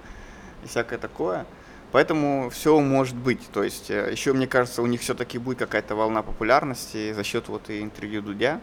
и 0.65 0.67
всякое 0.67 0.99
такое. 0.99 1.45
Поэтому 1.93 2.49
все 2.49 2.78
может 2.82 3.15
быть. 3.15 3.39
То 3.54 3.63
есть 3.63 3.89
еще, 3.89 4.34
мне 4.34 4.45
кажется, 4.45 4.82
у 4.82 4.88
них 4.88 4.99
все-таки 4.99 5.38
будет 5.38 5.60
какая-то 5.60 5.95
волна 5.95 6.21
популярности 6.21 7.13
за 7.13 7.23
счет 7.23 7.47
вот 7.47 7.69
и 7.69 7.82
интервью 7.82 8.21
Дудя. 8.21 8.60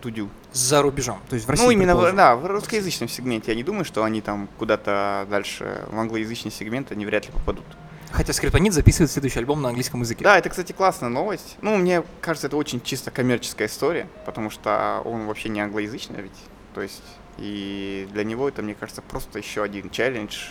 Дудю. 0.00 0.28
За 0.52 0.80
рубежом. 0.80 1.18
То 1.28 1.34
есть 1.34 1.44
в 1.44 1.50
России. 1.50 1.64
Ну, 1.64 1.70
именно 1.72 1.96
в, 1.96 2.14
да, 2.14 2.36
в 2.36 2.46
русскоязычном 2.46 3.08
сегменте. 3.08 3.50
Я 3.50 3.56
не 3.56 3.64
думаю, 3.64 3.84
что 3.84 4.04
они 4.04 4.20
там 4.20 4.48
куда-то 4.60 5.26
дальше 5.28 5.84
в 5.90 5.98
англоязычный 5.98 6.52
сегмент 6.52 6.92
они 6.92 7.04
вряд 7.04 7.26
ли 7.26 7.32
попадут. 7.32 7.64
Хотя 8.14 8.32
Скриптонит 8.32 8.72
записывает 8.72 9.10
следующий 9.10 9.40
альбом 9.40 9.60
на 9.60 9.70
английском 9.70 10.00
языке. 10.00 10.22
Да, 10.22 10.38
это, 10.38 10.48
кстати, 10.48 10.70
классная 10.70 11.08
новость. 11.08 11.56
Ну, 11.62 11.76
мне 11.76 12.04
кажется, 12.20 12.46
это 12.46 12.56
очень 12.56 12.80
чисто 12.80 13.10
коммерческая 13.10 13.66
история, 13.66 14.06
потому 14.24 14.50
что 14.50 15.02
он 15.04 15.26
вообще 15.26 15.48
не 15.48 15.60
англоязычный 15.60 16.22
ведь. 16.22 16.38
То 16.74 16.80
есть, 16.80 17.02
и 17.38 18.08
для 18.12 18.22
него 18.22 18.48
это, 18.48 18.62
мне 18.62 18.74
кажется, 18.74 19.02
просто 19.02 19.40
еще 19.40 19.64
один 19.64 19.90
челлендж. 19.90 20.50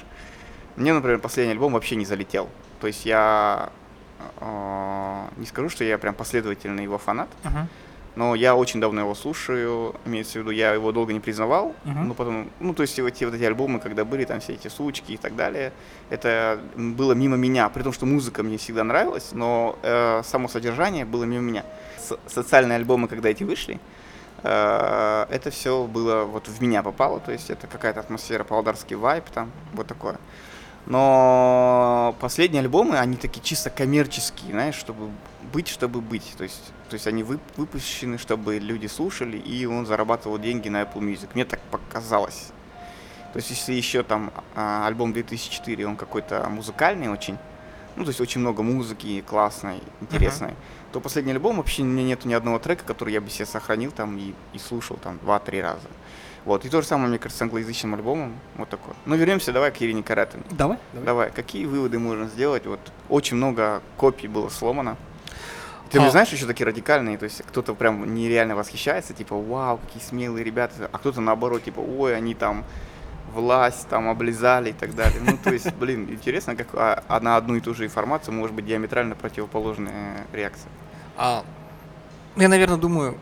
Мне, 0.76 0.94
например, 0.94 1.20
последний 1.20 1.54
альбом 1.54 1.74
вообще 1.74 1.96
не 1.96 2.06
залетел. 2.06 2.50
То 2.82 2.88
есть 2.88 3.06
я 3.06 3.70
э, 4.42 5.26
не 5.38 5.46
скажу, 5.46 5.70
что 5.70 5.86
я 5.86 5.98
прям 5.98 6.16
последовательный 6.16 6.84
его 6.84 6.98
фанат, 6.98 7.30
Мгм. 7.46 7.70
Но 8.16 8.36
я 8.36 8.56
очень 8.56 8.80
давно 8.80 9.02
его 9.02 9.16
слушаю, 9.16 9.96
имеется 10.06 10.34
в 10.34 10.36
виду, 10.42 10.52
я 10.52 10.74
его 10.74 10.92
долго 10.92 11.14
не 11.14 11.20
признавал, 11.20 11.74
Мгм. 11.84 12.08
ну 12.10 12.14
потом, 12.14 12.50
ну 12.60 12.74
то 12.74 12.84
есть 12.84 13.00
вот 13.00 13.08
эти 13.08 13.24
вот 13.24 13.34
эти 13.34 13.44
альбомы, 13.44 13.80
когда 13.80 14.06
были 14.06 14.24
там 14.26 14.40
все 14.40 14.54
эти 14.54 14.68
сучки 14.68 15.14
и 15.14 15.18
так 15.18 15.36
далее, 15.36 15.72
это 16.10 16.60
было 16.76 17.14
мимо 17.14 17.38
меня, 17.38 17.68
при 17.70 17.82
том, 17.84 17.92
что 17.94 18.06
музыка 18.06 18.44
мне 18.44 18.58
всегда 18.58 18.84
нравилась, 18.84 19.30
но 19.32 19.78
э, 19.82 20.22
само 20.24 20.48
содержание 20.48 21.06
было 21.06 21.24
мимо 21.24 21.42
меня. 21.42 21.64
С- 21.98 22.18
социальные 22.28 22.76
альбомы, 22.76 23.08
когда 23.08 23.30
эти 23.30 23.44
вышли, 23.44 23.80
э, 24.44 25.26
это 25.30 25.50
все 25.50 25.86
было 25.86 26.24
вот 26.26 26.48
в 26.48 26.62
меня 26.62 26.84
попало, 26.84 27.20
то 27.20 27.32
есть 27.32 27.50
это 27.50 27.66
какая-то 27.68 28.02
атмосфера, 28.02 28.44
павлодарский 28.44 28.96
вайп 28.96 29.26
там, 29.34 29.52
вот 29.74 29.88
такое. 29.88 30.18
Но 30.86 32.16
последние 32.20 32.60
альбомы, 32.62 32.98
они 33.00 33.16
такие 33.16 33.42
чисто 33.42 33.70
коммерческие, 33.70 34.52
знаешь, 34.52 34.76
чтобы 34.76 35.10
быть, 35.54 35.68
чтобы 35.68 36.02
быть. 36.02 36.34
То 36.38 36.44
есть, 36.44 36.74
то 36.90 36.96
есть 36.96 37.08
они 37.08 37.24
вып- 37.24 37.40
выпущены, 37.56 38.18
чтобы 38.18 38.58
люди 38.58 38.88
слушали, 38.88 39.38
и 39.38 39.66
он 39.66 39.86
зарабатывал 39.86 40.38
деньги 40.40 40.68
на 40.70 40.82
Apple 40.82 41.00
Music. 41.00 41.30
Мне 41.36 41.46
так 41.46 41.60
показалось. 41.72 42.52
То 43.32 43.38
есть, 43.38 43.50
если 43.52 43.74
еще 43.74 44.04
там 44.04 44.32
а, 44.56 44.86
альбом 44.88 45.14
2004, 45.14 45.88
он 45.88 45.96
какой-то 45.96 46.48
музыкальный 46.50 47.08
очень, 47.10 47.38
ну, 47.96 48.04
то 48.04 48.10
есть 48.10 48.22
очень 48.22 48.42
много 48.42 48.64
музыки 48.64 49.22
классной, 49.22 49.82
интересной, 50.02 50.54
то 50.92 51.00
последний 51.00 51.32
альбом 51.32 51.58
вообще 51.58 51.84
у 51.84 51.86
меня 51.86 52.04
нету 52.04 52.28
ни 52.28 52.34
одного 52.34 52.60
трека, 52.60 52.84
который 52.86 53.14
я 53.14 53.22
бы 53.22 53.30
себе 53.30 53.46
сохранил 53.46 53.92
там 53.92 54.18
и, 54.18 54.34
и 54.54 54.60
слушал 54.60 54.98
там 54.98 55.18
два-три 55.20 55.62
раза. 55.62 55.88
Вот, 56.46 56.66
и 56.66 56.70
то 56.70 56.82
же 56.82 56.88
самое, 56.88 57.10
мне 57.10 57.20
кажется, 57.20 57.40
с 57.40 57.42
англоязычным 57.42 57.96
альбомом, 57.96 58.38
вот 58.58 58.70
такое. 58.70 58.94
Ну, 59.06 59.16
вернемся 59.16 59.54
давай 59.54 59.72
к 59.72 59.82
Ирине 59.82 60.04
Каратиной. 60.04 60.44
Давай. 60.52 60.78
давай. 60.92 61.06
Давай, 61.06 61.32
какие 61.32 61.66
выводы 61.66 62.00
можно 62.00 62.28
сделать? 62.28 62.66
Вот 62.66 62.80
очень 63.10 63.38
много 63.38 63.82
копий 63.98 64.28
было 64.28 64.50
сломано. 64.50 64.98
Ты 65.94 66.00
А. 66.00 66.10
знаешь, 66.10 66.30
еще 66.30 66.48
такие 66.48 66.66
радикальные, 66.66 67.20
то 67.20 67.26
есть 67.26 67.44
кто-то 67.44 67.76
прям 67.76 68.16
нереально 68.16 68.56
восхищается, 68.56 69.14
типа, 69.14 69.40
вау, 69.40 69.78
какие 69.78 70.02
смелые 70.02 70.44
ребята, 70.44 70.90
а 70.92 70.98
кто-то 70.98 71.22
наоборот, 71.22 71.64
типа, 71.64 71.82
ой, 71.82 72.16
они 72.16 72.34
там 72.34 72.66
власть 73.32 73.88
там 73.90 74.10
облизали 74.10 74.72
и 74.72 74.74
так 74.74 74.96
далее. 74.96 75.22
Ну, 75.24 75.38
то 75.38 75.54
есть, 75.54 75.72
блин, 75.76 76.10
интересно, 76.10 76.56
как 76.56 76.70
а, 76.74 77.04
а 77.08 77.20
на 77.20 77.38
одну 77.38 77.54
и 77.56 77.62
ту 77.62 77.76
же 77.76 77.86
информацию 77.86 78.34
может 78.34 78.56
быть 78.56 78.66
диаметрально 78.66 79.14
противоположная 79.14 80.26
реакция. 80.34 80.72
А, 81.16 81.46
я, 82.38 82.48
наверное, 82.48 82.78
думаю, 82.78 83.16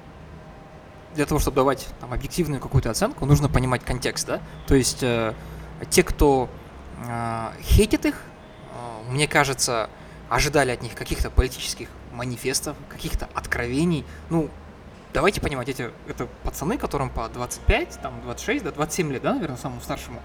для 1.14 1.26
того, 1.26 1.42
чтобы 1.42 1.56
давать 1.56 1.90
там, 2.00 2.14
объективную 2.14 2.62
какую-то 2.62 2.90
оценку, 2.90 3.26
нужно 3.26 3.50
понимать 3.50 3.84
контекст, 3.84 4.28
да? 4.28 4.40
То 4.66 4.76
есть 4.76 5.04
э, 5.04 5.34
те, 5.90 6.04
кто 6.04 6.50
э, 7.06 7.48
хейтит 7.64 8.06
их, 8.06 8.16
э, 8.16 9.12
мне 9.12 9.28
кажется, 9.28 9.90
ожидали 10.30 10.72
от 10.72 10.82
них 10.82 10.96
каких-то 10.96 11.30
политических 11.30 11.90
манифестов, 12.12 12.76
каких-то 12.90 13.30
откровений. 13.34 14.06
Ну, 14.30 14.50
давайте 15.14 15.42
понимать, 15.42 15.70
эти 15.70 15.90
это 16.08 16.28
пацаны, 16.44 16.78
которым 16.78 17.10
по 17.10 17.28
25, 17.30 18.00
там 18.02 18.22
26, 18.24 18.64
да, 18.64 18.72
27 18.72 19.12
лет, 19.12 19.22
да, 19.22 19.34
наверное, 19.34 19.58
самому 19.58 19.82
старшему. 19.82 20.22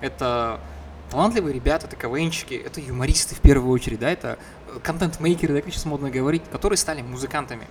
Это 0.00 0.60
талантливые 1.10 1.54
ребята, 1.54 1.86
это 1.86 1.96
КВНщики, 1.96 2.54
это 2.54 2.80
юмористы 2.80 3.34
в 3.34 3.40
первую 3.40 3.72
очередь, 3.72 3.98
да, 3.98 4.10
это 4.10 4.38
э, 4.68 4.78
контент-мейкеры, 4.82 5.54
да, 5.54 5.60
как 5.60 5.72
сейчас 5.72 5.84
модно 5.84 6.10
говорить, 6.10 6.42
которые 6.50 6.76
стали 6.76 7.02
музыкантами. 7.02 7.66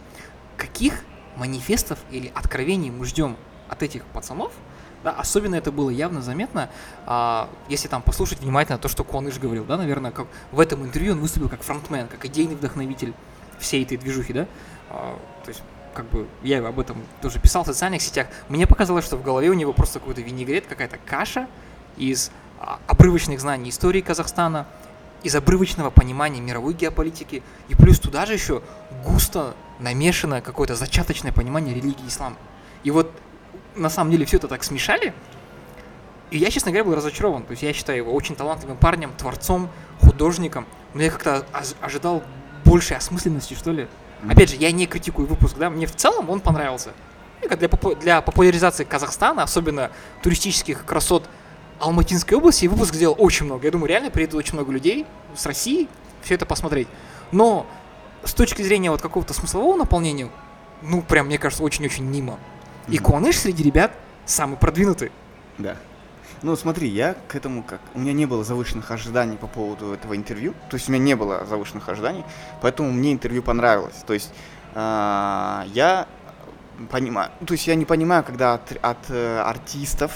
Каких 0.58 1.04
манифестов 1.38 2.00
или 2.12 2.32
откровений 2.36 2.92
мы 2.92 3.06
ждем 3.06 3.38
от 3.70 3.82
этих 3.82 4.04
пацанов? 4.06 4.52
Да, 5.04 5.12
особенно 5.12 5.56
это 5.56 5.72
было 5.72 5.90
явно 5.90 6.22
заметно, 6.22 6.70
а, 7.06 7.50
если 7.70 7.88
там 7.88 8.02
послушать 8.02 8.42
внимательно 8.42 8.78
то, 8.78 8.90
что 8.90 9.06
Куаныш 9.06 9.40
говорил, 9.40 9.64
да, 9.64 9.78
наверное, 9.78 10.12
как 10.12 10.28
в 10.52 10.60
этом 10.60 10.84
интервью 10.84 11.14
он 11.14 11.20
выступил 11.22 11.48
как 11.48 11.64
фронтмен, 11.64 12.08
как 12.10 12.26
идейный 12.26 12.56
вдохновитель 12.56 13.14
всей 13.60 13.84
этой 13.84 13.98
движухи, 13.98 14.34
да, 14.34 14.48
А, 14.90 15.20
то 15.44 15.50
есть 15.50 15.62
как 15.94 16.06
бы 16.10 16.28
я 16.44 16.66
об 16.66 16.80
этом 16.80 16.98
тоже 17.22 17.40
писал 17.40 17.64
в 17.64 17.68
социальных 17.68 18.02
сетях, 18.02 18.28
мне 18.48 18.66
показалось, 18.66 19.06
что 19.06 19.18
в 19.18 19.24
голове 19.24 19.50
у 19.50 19.54
него 19.54 19.74
просто 19.74 20.00
какой-то 20.00 20.22
винегрет, 20.22 20.66
какая-то 20.66 20.98
каша 21.06 21.48
из 21.98 22.32
а, 22.60 22.80
обрывочных 22.88 23.40
знаний 23.40 23.70
истории 23.70 24.02
Казахстана, 24.02 24.66
из 25.22 25.36
обрывочного 25.36 25.90
понимания 25.90 26.40
мировой 26.40 26.74
геополитики, 26.74 27.44
и 27.68 27.76
плюс 27.76 28.00
туда 28.00 28.26
же 28.26 28.34
еще 28.34 28.62
густо 29.06 29.54
намешано 29.80 30.42
какое-то 30.42 30.76
зачаточное 30.76 31.34
понимание 31.34 31.76
религии 31.76 32.08
ислам. 32.08 32.38
И 32.84 32.92
вот 32.92 33.12
на 33.76 33.90
самом 33.90 34.12
деле 34.12 34.26
все 34.26 34.38
это 34.38 34.48
так 34.48 34.64
смешали, 34.64 35.14
и 36.32 36.38
я, 36.38 36.50
честно 36.52 36.72
говоря, 36.72 36.86
был 36.86 36.96
разочарован. 36.96 37.44
То 37.44 37.52
есть 37.52 37.64
я 37.64 37.74
считаю 37.74 37.98
его 37.98 38.14
очень 38.14 38.36
талантливым 38.36 38.78
парнем, 38.78 39.12
творцом, 39.18 39.70
художником, 40.00 40.66
но 40.94 41.02
я 41.02 41.12
как-то 41.12 41.46
ож- 41.52 41.76
ожидал 41.82 42.24
большей 42.70 42.98
осмысленности, 42.98 43.54
что 43.54 43.72
ли. 43.72 43.88
Опять 44.30 44.50
же, 44.50 44.56
я 44.58 44.72
не 44.72 44.86
критикую 44.86 45.28
выпуск, 45.28 45.58
да, 45.58 45.70
мне 45.70 45.88
в 45.88 45.96
целом 45.96 46.30
он 46.30 46.40
понравился. 46.42 46.92
И 47.42 47.48
для, 47.48 47.70
попу- 47.70 47.96
для 47.96 48.22
популяризации 48.22 48.84
Казахстана, 48.84 49.44
особенно 49.44 49.92
туристических 50.22 50.86
красот 50.86 51.30
Алматинской 51.80 52.38
области, 52.38 52.66
выпуск 52.68 52.94
сделал 52.94 53.16
очень 53.18 53.46
много. 53.46 53.66
Я 53.66 53.72
думаю, 53.72 53.88
реально 53.88 54.10
приедут 54.12 54.36
очень 54.36 54.56
много 54.56 54.72
людей 54.74 55.06
с 55.36 55.46
России 55.46 55.88
все 56.22 56.36
это 56.36 56.46
посмотреть. 56.46 56.90
Но 57.32 57.66
с 58.26 58.34
точки 58.34 58.62
зрения 58.62 58.92
вот 58.92 59.02
какого-то 59.02 59.34
смыслового 59.34 59.78
наполнения, 59.78 60.30
ну, 60.82 61.02
прям, 61.02 61.28
мне 61.28 61.38
кажется, 61.38 61.64
очень-очень 61.64 62.04
мимо. 62.04 62.38
И 62.90 62.96
Мгм. 62.96 63.04
Куаныш 63.06 63.38
среди 63.40 63.64
ребят 63.64 63.94
самый 64.26 64.58
продвинутый. 64.58 65.12
Да. 65.58 65.78
Ну, 66.42 66.56
смотри, 66.56 66.88
я 66.88 67.16
к 67.28 67.36
этому 67.36 67.64
как... 67.64 67.82
У 67.94 68.00
меня 68.00 68.14
не 68.14 68.26
было 68.26 68.44
завышенных 68.46 68.92
ожиданий 68.92 69.36
по 69.36 69.48
поводу 69.48 69.94
этого 69.94 70.16
интервью. 70.16 70.54
То 70.70 70.78
есть 70.78 70.88
у 70.88 70.92
меня 70.94 71.04
не 71.04 71.16
было 71.16 71.46
завышенных 71.46 71.90
ожиданий, 71.90 72.24
поэтому 72.62 72.92
мне 72.92 73.12
интервью 73.12 73.44
понравилось. 73.44 74.04
То 74.08 74.14
есть 74.14 74.34
а, 74.74 75.66
я 75.74 76.08
понимаю... 76.90 77.32
То 77.46 77.54
есть 77.54 77.68
я 77.68 77.76
не 77.76 77.86
понимаю, 77.86 78.24
когда 78.24 78.54
от, 78.54 78.72
от 78.82 79.10
э, 79.10 79.40
артистов, 79.40 80.14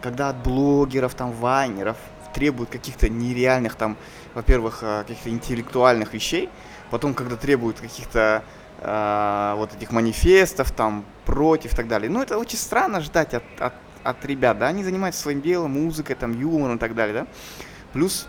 когда 0.00 0.28
от 0.28 0.36
блогеров, 0.36 1.14
там, 1.14 1.32
вайнеров 1.32 1.96
требуют 2.32 2.70
каких-то 2.70 3.08
нереальных, 3.08 3.74
там, 3.74 3.96
во-первых, 4.34 4.78
э, 4.82 5.02
каких-то 5.02 5.30
интеллектуальных 5.30 6.14
вещей, 6.14 6.48
потом, 6.90 7.14
когда 7.14 7.34
требуют 7.36 7.80
каких-то 7.80 8.44
э, 8.78 9.54
вот 9.56 9.74
этих 9.74 9.90
манифестов, 9.90 10.70
там, 10.70 11.04
против 11.24 11.72
и 11.72 11.76
так 11.76 11.88
далее. 11.88 12.08
Ну, 12.08 12.22
это 12.22 12.38
очень 12.38 12.58
странно 12.58 13.00
ждать 13.00 13.34
от, 13.34 13.44
от, 13.58 13.72
от 14.08 14.24
ребят, 14.24 14.58
да, 14.58 14.68
они 14.68 14.84
занимаются 14.84 15.20
своим 15.22 15.42
делом, 15.42 15.72
музыкой, 15.72 16.16
там, 16.16 16.32
юмором 16.38 16.76
и 16.76 16.78
так 16.78 16.94
далее, 16.94 17.14
да. 17.14 17.26
Плюс 17.92 18.28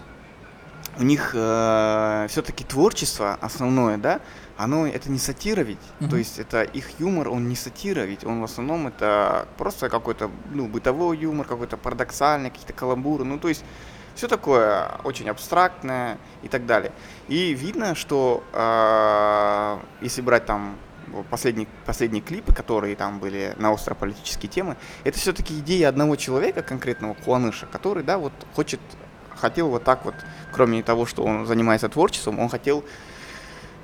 у 0.99 1.03
них 1.03 1.29
все-таки 1.29 2.63
творчество 2.63 3.37
основное, 3.41 3.97
да, 3.97 4.19
оно 4.57 4.87
это 4.87 5.11
не 5.11 5.19
сатира 5.19 5.61
ведь, 5.61 5.77
Мгм. 5.99 6.09
то 6.09 6.15
есть 6.17 6.39
это 6.39 6.63
их 6.63 6.99
юмор, 6.99 7.29
он 7.29 7.47
не 7.47 7.55
сатира 7.55 8.01
ведь, 8.01 8.23
он 8.25 8.41
в 8.41 8.43
основном 8.43 8.87
это 8.87 9.47
просто 9.57 9.89
какой-то 9.89 10.31
ну 10.51 10.67
бытовой 10.67 11.17
юмор, 11.17 11.45
какой-то 11.45 11.77
парадоксальный, 11.77 12.49
какие-то 12.49 12.73
каламбуры, 12.73 13.23
ну 13.23 13.37
то 13.37 13.47
есть 13.49 13.63
все 14.15 14.27
такое 14.27 14.89
очень 15.03 15.29
абстрактное 15.29 16.17
и 16.41 16.47
так 16.47 16.65
далее. 16.65 16.91
И 17.27 17.53
видно, 17.53 17.93
что 17.93 18.43
а, 18.51 19.79
если 20.01 20.21
брать 20.21 20.47
там 20.47 20.75
последние, 21.29 21.67
последние 21.85 22.21
клипы, 22.21 22.53
которые 22.53 22.95
там 22.95 23.19
были 23.19 23.53
на 23.57 23.71
острополитические 23.71 24.49
темы, 24.49 24.75
это 25.03 25.19
все-таки 25.19 25.57
идея 25.59 25.89
одного 25.89 26.15
человека, 26.15 26.61
конкретного 26.61 27.15
Хуаныша, 27.15 27.65
который, 27.65 28.03
да, 28.03 28.17
вот 28.17 28.33
хочет, 28.55 28.79
хотел 29.29 29.69
вот 29.69 29.83
так 29.83 30.05
вот, 30.05 30.15
кроме 30.51 30.83
того, 30.83 31.05
что 31.05 31.23
он 31.23 31.45
занимается 31.45 31.89
творчеством, 31.89 32.39
он 32.39 32.49
хотел 32.49 32.83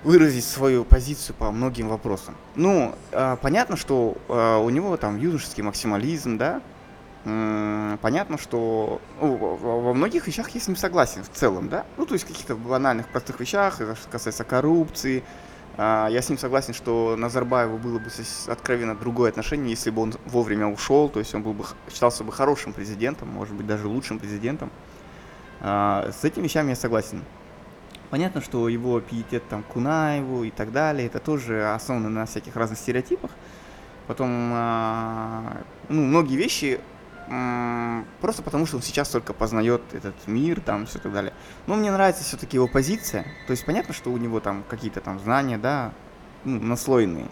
выразить 0.04 0.46
свою 0.46 0.84
позицию 0.84 1.36
по 1.36 1.52
многим 1.52 1.88
вопросам. 1.88 2.36
Ну, 2.56 2.94
а, 3.12 3.38
понятно, 3.38 3.78
что 3.78 4.18
а, 4.28 4.58
у 4.58 4.70
него 4.70 4.98
там 4.98 5.18
юношеский 5.18 5.64
максимализм, 5.64 6.38
да, 6.38 6.62
понятно, 8.02 8.38
что 8.38 9.00
ну, 9.22 9.38
во- 9.38 9.94
многих 9.94 10.28
вещах 10.28 10.50
я 10.50 10.60
с 10.60 10.68
ним 10.68 10.76
согласен 10.76 11.24
в 11.24 11.30
целом, 11.30 11.70
да, 11.70 11.86
ну, 11.96 12.06
то 12.06 12.16
есть 12.16 12.26
в 12.26 12.28
каких-то 12.28 12.56
банальных, 12.56 13.08
простых 13.08 13.40
вещах, 13.40 13.80
касается 14.12 14.44
коррупции, 14.44 15.24
я 15.78 16.22
с 16.22 16.30
ним 16.30 16.38
согласен, 16.38 16.74
что 16.74 17.16
Назарбаеву 17.18 17.78
было 17.78 17.98
бы 17.98 18.10
откровенно 18.48 18.96
другое 18.96 19.30
отношение, 19.32 19.72
если 19.72 19.90
бы 19.90 20.04
он 20.04 20.14
вовремя 20.26 20.68
ушел, 20.68 21.10
то 21.10 21.20
есть 21.20 21.34
он 21.34 21.42
был 21.42 21.54
бы, 21.54 21.66
считался 21.92 22.24
бы 22.24 22.32
хорошим 22.32 22.74
президентом, 22.74 23.30
может 23.30 23.56
быть, 23.56 23.66
даже 23.66 23.88
лучшим 23.88 24.20
президентом. 24.20 24.70
А, 25.62 26.12
С 26.12 26.24
этими 26.24 26.44
вещами 26.44 26.70
я 26.70 26.76
согласен. 26.76 27.24
Понятно, 28.12 28.42
что 28.42 28.70
его 28.70 29.00
пиетет 29.00 29.48
там 29.48 29.64
Кунаеву 29.64 30.44
и 30.44 30.52
так 30.52 30.72
далее, 30.72 31.08
это 31.08 31.20
тоже 31.20 31.74
основано 31.74 32.10
на 32.10 32.26
всяких 32.28 32.56
разных 32.56 32.78
стереотипах. 32.78 33.32
Потом, 34.06 34.30
а, 34.54 35.64
ну, 35.90 36.02
многие 36.02 36.36
вещи 36.36 36.80
просто 38.22 38.42
потому, 38.44 38.66
что 38.66 38.78
он 38.78 38.82
сейчас 38.82 39.10
только 39.10 39.34
познает 39.34 39.82
этот 39.94 40.16
мир, 40.28 40.62
там, 40.62 40.86
все 40.86 41.00
так 41.00 41.14
далее. 41.14 41.34
Но 41.68 41.76
мне 41.76 41.92
нравится 41.92 42.24
все-таки 42.24 42.58
его 42.58 42.68
позиция. 42.68 43.24
То 43.48 43.52
есть 43.52 43.66
понятно, 43.66 43.94
что 43.94 44.12
у 44.12 44.18
него 44.18 44.40
там 44.40 44.64
какие-то 44.68 45.02
там 45.02 45.20
знания, 45.20 45.58
да, 45.58 45.94
ну, 46.44 46.60
наслоенные. 46.60 47.28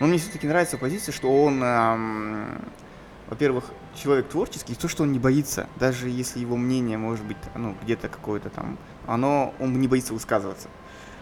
Но 0.00 0.06
мне 0.06 0.18
все-таки 0.18 0.46
нравится 0.46 0.76
позиция, 0.76 1.12
что 1.12 1.44
он, 1.44 1.60
ам, 1.62 2.60
во-первых, 3.28 3.64
человек 3.94 4.28
творческий, 4.28 4.74
то, 4.74 4.88
что 4.88 5.04
он 5.04 5.12
не 5.12 5.18
боится, 5.18 5.68
даже 5.76 6.08
если 6.08 6.38
его 6.38 6.56
мнение 6.56 6.98
может 6.98 7.24
быть, 7.24 7.38
ну, 7.54 7.74
где-то 7.82 8.08
какое-то 8.08 8.50
там, 8.50 8.78
оно, 9.06 9.54
он 9.58 9.78
не 9.80 9.88
боится 9.88 10.12
высказываться. 10.12 10.68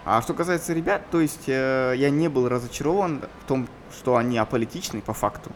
А 0.04 0.20
что 0.20 0.34
касается 0.34 0.74
ребят, 0.74 1.02
то 1.10 1.20
есть 1.20 1.48
э, 1.48 1.94
я 1.96 2.10
не 2.10 2.28
был 2.28 2.48
разочарован 2.48 3.22
в 3.42 3.48
том, 3.48 3.68
что 3.90 4.16
они 4.16 4.36
аполитичны 4.36 5.00
по 5.00 5.14
факту. 5.14 5.50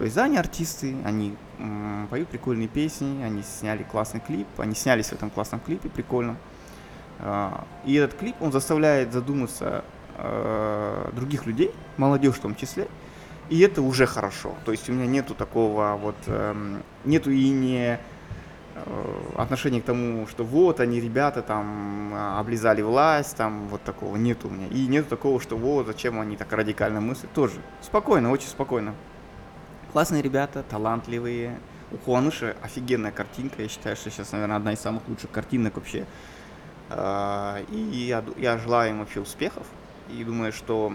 То 0.00 0.04
есть, 0.04 0.16
да, 0.16 0.24
они 0.24 0.38
артисты, 0.38 0.96
они 1.04 1.36
м, 1.58 2.08
поют 2.08 2.28
прикольные 2.30 2.68
песни, 2.68 3.22
они 3.22 3.42
сняли 3.42 3.82
классный 3.82 4.20
клип, 4.20 4.46
они 4.56 4.74
снялись 4.74 5.08
в 5.08 5.12
этом 5.12 5.28
классном 5.28 5.60
клипе 5.60 5.90
прикольно. 5.90 6.38
А, 7.18 7.66
И 7.84 7.96
этот 7.96 8.18
клип, 8.18 8.34
он 8.40 8.50
заставляет 8.50 9.12
задуматься 9.12 9.84
э, 10.16 11.10
других 11.12 11.44
людей, 11.44 11.74
молодежь 11.98 12.36
в 12.36 12.40
том 12.40 12.54
числе, 12.54 12.88
и 13.50 13.60
это 13.60 13.82
уже 13.82 14.06
хорошо. 14.06 14.54
То 14.64 14.72
есть 14.72 14.88
у 14.88 14.94
меня 14.94 15.04
нету 15.04 15.34
такого 15.34 15.98
вот, 16.00 16.16
эм, 16.28 16.82
нету 17.04 17.30
и 17.30 17.50
не 17.50 17.98
э, 18.76 19.20
отношения 19.36 19.82
к 19.82 19.84
тому, 19.84 20.26
что 20.28 20.44
вот 20.44 20.80
они, 20.80 20.98
ребята, 20.98 21.42
там, 21.42 22.12
а, 22.14 22.40
облизали 22.40 22.80
власть, 22.80 23.36
там, 23.36 23.68
вот 23.68 23.82
такого 23.82 24.16
нету 24.16 24.48
у 24.48 24.50
меня. 24.50 24.66
И 24.68 24.86
нету 24.86 25.10
такого, 25.10 25.42
что 25.42 25.58
вот, 25.58 25.86
зачем 25.86 26.18
они 26.18 26.38
так 26.38 26.50
радикально 26.54 27.02
мыслят, 27.02 27.30
тоже. 27.34 27.60
Спокойно, 27.82 28.30
очень 28.30 28.48
спокойно. 28.48 28.94
Классные 29.92 30.22
ребята, 30.22 30.62
талантливые. 30.62 31.58
У 31.90 31.98
Хуаныши 31.98 32.54
офигенная 32.62 33.10
картинка, 33.10 33.62
я 33.62 33.68
считаю, 33.68 33.96
что 33.96 34.08
сейчас, 34.08 34.30
наверное, 34.30 34.56
одна 34.56 34.72
из 34.72 34.78
самых 34.78 35.08
лучших 35.08 35.32
картинок 35.32 35.74
вообще. 35.74 36.06
А, 36.90 37.60
И 37.68 37.76
я, 37.76 38.24
я 38.36 38.56
желаю 38.56 38.90
им 38.90 39.00
вообще 39.00 39.18
успехов. 39.18 39.66
И 40.08 40.22
думаю, 40.22 40.52
что 40.52 40.94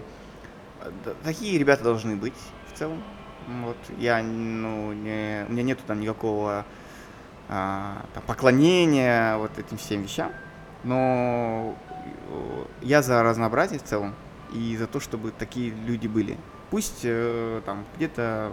э, 0.80 0.90
такие 1.24 1.58
ребята 1.58 1.84
должны 1.84 2.16
быть 2.16 2.32
в 2.72 2.78
целом. 2.78 3.02
Вот 3.62 3.76
я, 3.98 4.22
ну, 4.22 4.94
не, 4.94 5.44
у 5.46 5.52
меня 5.52 5.62
нету 5.62 5.82
там 5.86 6.00
никакого 6.00 6.64
а, 7.50 8.02
там, 8.14 8.22
поклонения 8.26 9.36
вот 9.36 9.58
этим 9.58 9.76
всем 9.76 10.02
вещам, 10.04 10.32
но 10.84 11.76
э, 12.30 12.64
я 12.80 13.02
за 13.02 13.22
разнообразие 13.22 13.78
в 13.78 13.84
целом 13.84 14.14
и 14.54 14.74
за 14.78 14.86
то, 14.86 15.00
чтобы 15.00 15.32
такие 15.32 15.70
люди 15.70 16.06
были. 16.06 16.38
Пусть 16.70 17.00
э, 17.04 17.62
там 17.64 17.84
где-то 17.96 18.52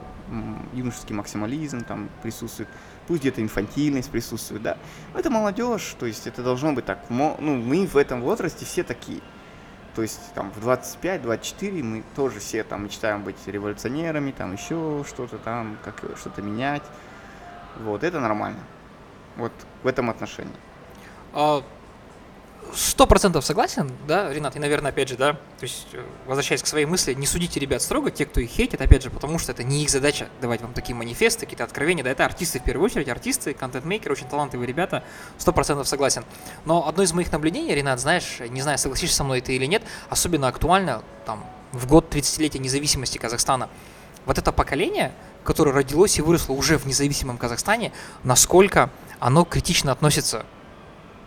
юношеский 0.73 1.15
максимализм 1.15 1.83
там 1.83 2.09
присутствует, 2.21 2.69
пусть 3.07 3.21
где-то 3.21 3.41
инфантильность 3.41 4.11
присутствует, 4.11 4.61
да. 4.61 4.77
Это 5.15 5.29
молодежь, 5.31 5.95
то 5.99 6.05
есть 6.05 6.27
это 6.27 6.43
должно 6.43 6.73
быть 6.73 6.85
так. 6.85 6.99
Ну, 7.09 7.35
мы 7.39 7.87
в 7.87 7.97
этом 7.97 8.21
возрасте 8.21 8.65
все 8.65 8.83
такие. 8.83 9.21
То 9.95 10.01
есть 10.01 10.33
там 10.33 10.51
в 10.51 10.67
25-24 10.67 11.83
мы 11.83 12.03
тоже 12.15 12.39
все 12.39 12.63
там 12.63 12.83
мечтаем 12.83 13.23
быть 13.23 13.37
революционерами, 13.45 14.31
там 14.31 14.53
еще 14.53 15.03
что-то 15.07 15.37
там, 15.37 15.77
как 15.83 16.03
что-то 16.17 16.41
менять. 16.41 16.83
Вот, 17.79 18.03
это 18.03 18.19
нормально. 18.19 18.59
Вот 19.37 19.51
в 19.81 19.87
этом 19.87 20.09
отношении. 20.09 20.53
А, 21.33 21.63
Сто 22.75 23.05
процентов 23.05 23.45
согласен, 23.45 23.91
да, 24.07 24.33
Ренат, 24.33 24.55
и, 24.55 24.59
наверное, 24.59 24.89
опять 24.89 25.07
же, 25.07 25.15
да, 25.15 25.33
то 25.33 25.39
есть, 25.61 25.87
э, 25.93 26.03
возвращаясь 26.25 26.63
к 26.63 26.65
своей 26.65 26.85
мысли, 26.85 27.13
не 27.13 27.27
судите 27.27 27.59
ребят 27.59 27.83
строго, 27.83 28.09
те, 28.09 28.25
кто 28.25 28.39
их 28.39 28.49
хейтит, 28.49 28.81
опять 28.81 29.03
же, 29.03 29.11
потому 29.11 29.37
что 29.37 29.51
это 29.51 29.63
не 29.63 29.83
их 29.83 29.91
задача 29.91 30.27
давать 30.41 30.61
вам 30.61 30.73
такие 30.73 30.95
манифесты, 30.95 31.41
какие-то 31.41 31.65
откровения, 31.65 32.03
да, 32.03 32.09
это 32.09 32.25
артисты 32.25 32.59
в 32.59 32.63
первую 32.63 32.85
очередь, 32.85 33.09
артисты, 33.09 33.53
контент-мейкеры, 33.53 34.13
очень 34.13 34.27
талантливые 34.27 34.67
ребята, 34.67 35.03
сто 35.37 35.53
процентов 35.53 35.87
согласен. 35.87 36.25
Но 36.65 36.87
одно 36.87 37.03
из 37.03 37.13
моих 37.13 37.31
наблюдений, 37.31 37.75
Ренат, 37.75 37.99
знаешь, 37.99 38.39
не 38.49 38.61
знаю, 38.61 38.79
согласишься 38.79 39.17
со 39.17 39.23
мной 39.23 39.41
ты 39.41 39.55
или 39.55 39.65
нет, 39.65 39.83
особенно 40.09 40.47
актуально, 40.47 41.03
там, 41.27 41.45
в 41.73 41.85
год 41.85 42.13
30-летия 42.13 42.59
независимости 42.59 43.19
Казахстана, 43.19 43.69
вот 44.25 44.39
это 44.39 44.51
поколение, 44.51 45.13
которое 45.43 45.73
родилось 45.73 46.17
и 46.17 46.21
выросло 46.23 46.53
уже 46.53 46.79
в 46.79 46.87
независимом 46.87 47.37
Казахстане, 47.37 47.91
насколько 48.23 48.89
оно 49.19 49.45
критично 49.45 49.91
относится 49.91 50.45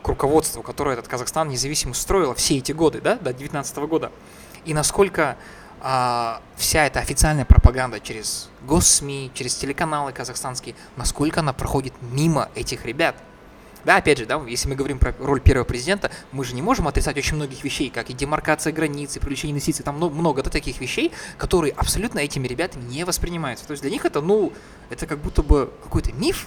к 0.06 0.08
руководству, 0.08 0.62
которое 0.62 0.92
этот 0.92 1.08
Казахстан 1.08 1.48
независимо 1.48 1.92
строило 1.92 2.32
все 2.36 2.58
эти 2.58 2.70
годы, 2.70 3.00
да, 3.00 3.16
до 3.16 3.32
19 3.32 3.76
года, 3.78 4.12
и 4.64 4.72
насколько 4.72 5.36
а, 5.80 6.40
вся 6.54 6.86
эта 6.86 7.00
официальная 7.00 7.44
пропаганда 7.44 7.98
через 7.98 8.48
госсми, 8.62 9.32
через 9.34 9.56
телеканалы 9.56 10.12
казахстанские, 10.12 10.76
насколько 10.94 11.40
она 11.40 11.52
проходит 11.52 11.92
мимо 12.12 12.50
этих 12.54 12.84
ребят. 12.86 13.16
Да, 13.84 13.96
опять 13.96 14.18
же, 14.18 14.26
да, 14.26 14.40
если 14.46 14.68
мы 14.68 14.76
говорим 14.76 15.00
про 15.00 15.12
роль 15.18 15.40
первого 15.40 15.64
президента, 15.64 16.12
мы 16.30 16.44
же 16.44 16.54
не 16.54 16.62
можем 16.62 16.86
отрицать 16.86 17.16
очень 17.16 17.34
многих 17.34 17.64
вещей, 17.64 17.90
как 17.90 18.08
и 18.08 18.12
демаркация 18.12 18.72
границ, 18.72 19.16
и 19.16 19.18
привлечение 19.18 19.54
инвестиций, 19.54 19.84
там 19.84 19.96
много, 19.96 20.14
много 20.14 20.42
да, 20.44 20.50
таких 20.50 20.80
вещей, 20.80 21.10
которые 21.36 21.72
абсолютно 21.72 22.20
этими 22.20 22.46
ребятами 22.46 22.84
не 22.84 23.02
воспринимаются. 23.02 23.66
То 23.66 23.72
есть 23.72 23.82
для 23.82 23.90
них 23.90 24.04
это, 24.04 24.20
ну, 24.20 24.52
это 24.88 25.04
как 25.06 25.18
будто 25.18 25.42
бы 25.42 25.72
какой-то 25.82 26.12
миф, 26.12 26.46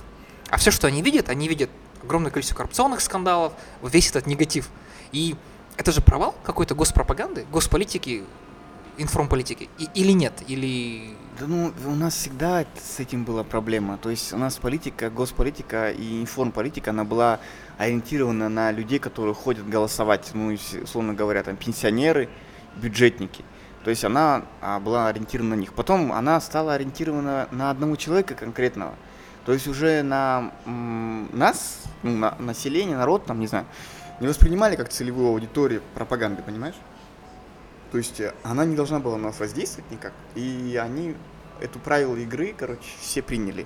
а 0.50 0.58
все, 0.58 0.72
что 0.72 0.88
они 0.88 1.02
видят, 1.02 1.28
они 1.28 1.50
видят 1.50 1.70
огромное 2.04 2.32
количество 2.32 2.56
коррупционных 2.56 3.02
скандалов, 3.02 3.54
вот 3.82 3.94
весь 3.94 4.10
этот 4.10 4.28
негатив. 4.28 4.70
И 5.12 5.36
это 5.78 5.92
же 5.92 6.02
провал 6.02 6.36
какой-то 6.44 6.76
госпропаганды, 6.76 7.46
госполитики, 7.52 8.24
информполитики, 8.98 9.70
и, 9.78 9.88
или 9.94 10.12
нет, 10.12 10.34
или... 10.48 11.16
Да 11.40 11.48
ну, 11.48 11.72
у 11.86 11.96
нас 11.96 12.16
всегда 12.16 12.66
с 12.76 13.00
этим 13.00 13.24
была 13.24 13.44
проблема. 13.44 13.98
То 13.98 14.10
есть 14.10 14.34
у 14.34 14.38
нас 14.38 14.58
политика, 14.58 15.10
госполитика 15.10 15.90
и 15.90 16.22
информполитика, 16.22 16.92
она 16.92 17.06
была 17.06 17.40
ориентирована 17.78 18.50
на 18.50 18.72
людей, 18.72 19.00
которые 19.00 19.34
ходят 19.34 19.68
голосовать, 19.68 20.32
ну, 20.34 20.58
условно 20.84 21.14
говоря, 21.14 21.44
там, 21.44 21.56
пенсионеры, 21.56 22.28
бюджетники. 22.76 23.46
То 23.84 23.90
есть 23.90 24.04
она 24.04 24.44
а, 24.62 24.80
была 24.80 25.08
ориентирована 25.08 25.56
на 25.56 25.60
них. 25.60 25.74
Потом 25.74 26.12
она 26.12 26.42
стала 26.42 26.74
ориентирована 26.74 27.48
на 27.52 27.72
одного 27.72 27.96
человека 27.96 28.36
конкретного. 28.36 28.96
То 29.46 29.54
есть 29.54 29.68
уже 29.68 30.04
на 30.04 30.52
нас, 30.66 31.82
ну, 32.04 32.16
на 32.16 32.36
население, 32.40 32.98
народ, 32.98 33.26
там, 33.26 33.40
не 33.40 33.48
знаю, 33.48 33.66
не 34.20 34.28
воспринимали 34.28 34.76
как 34.76 34.90
целевую 34.90 35.30
аудиторию 35.30 35.82
пропаганды, 35.96 36.44
понимаешь? 36.44 36.76
То 37.92 37.98
есть 37.98 38.20
э, 38.20 38.34
она 38.44 38.66
не 38.66 38.76
должна 38.76 39.00
была 39.00 39.18
на 39.18 39.28
нас 39.28 39.40
воздействовать 39.40 39.90
никак. 39.92 40.14
И 40.36 40.80
они 40.82 41.16
эту 41.62 41.80
правило 41.80 42.16
игры, 42.18 42.54
короче, 42.58 42.90
все 43.02 43.22
приняли. 43.22 43.66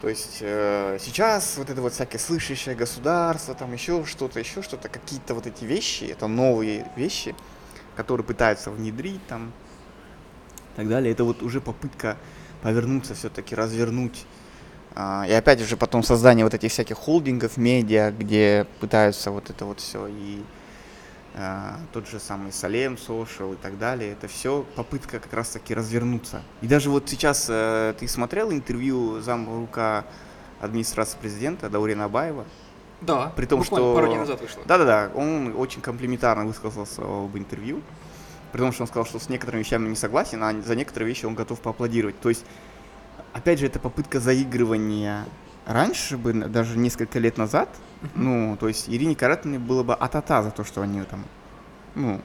То 0.00 0.08
есть 0.08 0.38
э, 0.40 0.98
сейчас 1.00 1.56
вот 1.56 1.70
это 1.70 1.80
вот 1.80 1.92
всякое 1.92 2.18
слышащее 2.18 2.74
государство, 2.74 3.54
там 3.54 3.72
еще 3.72 4.04
что-то, 4.04 4.38
еще 4.38 4.62
что-то, 4.62 4.88
какие-то 4.88 5.34
вот 5.34 5.46
эти 5.46 5.64
вещи, 5.64 6.04
это 6.04 6.26
новые 6.26 6.90
вещи, 6.96 7.34
которые 7.94 8.26
пытаются 8.26 8.70
внедрить 8.70 9.26
там 9.26 9.52
и 10.74 10.76
так 10.76 10.88
далее. 10.88 11.12
Это 11.12 11.24
вот 11.24 11.42
уже 11.42 11.60
попытка 11.60 12.16
повернуться 12.62 13.14
все-таки, 13.14 13.54
развернуть. 13.54 14.26
А, 14.98 15.26
и 15.28 15.32
опять 15.32 15.60
же 15.60 15.76
потом 15.76 16.02
создание 16.02 16.44
вот 16.44 16.54
этих 16.54 16.72
всяких 16.72 16.96
холдингов, 16.96 17.58
медиа, 17.58 18.12
где 18.12 18.66
пытаются 18.80 19.30
вот 19.30 19.50
это 19.50 19.66
вот 19.66 19.80
все 19.80 20.06
и 20.06 20.42
а, 21.34 21.78
тот 21.92 22.08
же 22.08 22.18
самый 22.18 22.50
Салем, 22.50 22.94
Social 22.94 23.52
и 23.52 23.56
так 23.56 23.78
далее, 23.78 24.12
это 24.12 24.26
все 24.26 24.64
попытка 24.74 25.20
как 25.20 25.34
раз-таки 25.34 25.74
развернуться. 25.74 26.40
И 26.62 26.66
даже 26.66 26.88
вот 26.88 27.10
сейчас 27.10 27.44
э, 27.50 27.92
ты 27.98 28.08
смотрел 28.08 28.50
интервью 28.50 29.20
замрука 29.20 30.06
администрации 30.62 31.18
президента 31.18 31.68
Даурина 31.68 32.06
Абаева? 32.06 32.46
Да, 33.02 33.34
При 33.36 33.44
том, 33.44 33.64
что... 33.64 33.94
пару 33.94 34.06
дней 34.06 34.16
назад 34.16 34.40
вышло. 34.40 34.62
Да-да-да, 34.64 35.10
он 35.14 35.54
очень 35.58 35.82
комплиментарно 35.82 36.46
высказался 36.46 37.02
об 37.02 37.36
интервью, 37.36 37.82
при 38.52 38.60
том, 38.60 38.72
что 38.72 38.84
он 38.84 38.88
сказал, 38.88 39.04
что 39.04 39.18
с 39.18 39.28
некоторыми 39.28 39.62
вещами 39.62 39.88
не 39.88 39.96
согласен, 39.96 40.42
а 40.42 40.54
за 40.62 40.74
некоторые 40.74 41.06
вещи 41.06 41.26
он 41.26 41.34
готов 41.34 41.60
поаплодировать. 41.60 42.18
То 42.18 42.30
есть, 42.30 42.46
опять 43.36 43.58
же, 43.58 43.66
это 43.66 43.78
попытка 43.78 44.18
заигрывания 44.18 45.26
раньше 45.66 46.16
бы, 46.16 46.32
даже 46.32 46.78
несколько 46.78 47.18
лет 47.18 47.36
назад, 47.36 47.68
ну, 48.14 48.56
то 48.58 48.68
есть 48.68 48.88
Ирине 48.88 49.14
Каратиной 49.14 49.58
было 49.58 49.82
бы 49.82 49.94
атата 49.94 50.42
за 50.42 50.50
то, 50.50 50.64
что 50.64 50.80
они 50.80 51.02
там, 51.02 51.24
ну, 51.94 52.20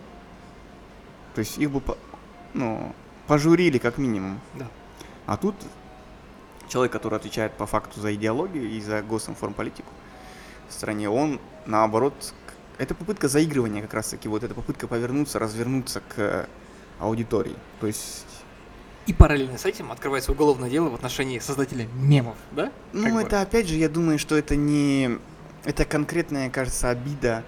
то 1.35 1.39
есть 1.39 1.57
их 1.57 1.69
бы, 1.71 1.81
ну, 2.53 2.95
пожурили 3.27 3.77
как 3.77 3.97
минимум. 3.97 4.39
Да. 4.55 4.67
А 5.25 5.37
тут 5.37 5.55
человек, 6.67 6.93
который 6.93 7.15
отвечает 7.15 7.53
по 7.53 7.65
факту 7.65 7.99
за 7.99 8.13
идеологию 8.15 8.69
и 8.69 8.79
за 8.81 9.01
госинформполитику 9.01 9.91
в 10.69 10.73
стране, 10.73 11.09
он, 11.09 11.39
наоборот, 11.65 12.33
это 12.77 12.95
попытка 12.95 13.27
заигрывания 13.27 13.81
как 13.81 13.93
раз-таки, 13.93 14.29
вот 14.29 14.43
эта 14.43 14.53
попытка 14.53 14.87
повернуться, 14.87 15.39
развернуться 15.39 16.01
к 16.15 16.47
аудитории. 16.99 17.55
То 17.79 17.87
есть, 17.87 18.25
И 19.07 19.13
параллельно 19.13 19.57
с 19.57 19.65
этим 19.65 19.91
открывается 19.91 20.31
уголовное 20.31 20.69
дело 20.69 20.89
в 20.89 20.95
отношении 20.95 21.39
создателя 21.39 21.87
мемов, 21.95 22.37
да? 22.51 22.71
ну, 22.93 23.03
Как 23.03 23.13
бы. 23.13 23.21
это 23.21 23.41
опять 23.41 23.67
же, 23.67 23.75
я 23.75 23.89
думаю, 23.89 24.19
что 24.19 24.35
это 24.37 24.55
не... 24.55 25.17
Это 25.63 25.85
конкретная, 25.85 26.49
кажется, 26.49 26.89
обида 26.89 27.43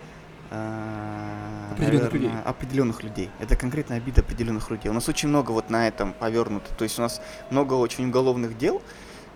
э, 0.52 1.72
Определенных 1.72 2.14
людей. 2.14 2.32
определенных 2.46 3.04
людей. 3.04 3.30
Это 3.40 3.56
конкретная 3.56 3.98
обида 3.98 4.22
определенных 4.22 4.70
людей. 4.70 4.90
У 4.90 4.94
нас 4.94 5.08
очень 5.10 5.30
много 5.30 5.52
вот 5.52 5.70
на 5.70 5.88
этом 5.88 6.14
повернуто. 6.14 6.74
То 6.76 6.84
есть 6.84 6.98
у 7.00 7.02
нас 7.02 7.22
много 7.50 7.74
очень 7.74 8.08
уголовных 8.10 8.58
дел 8.58 8.82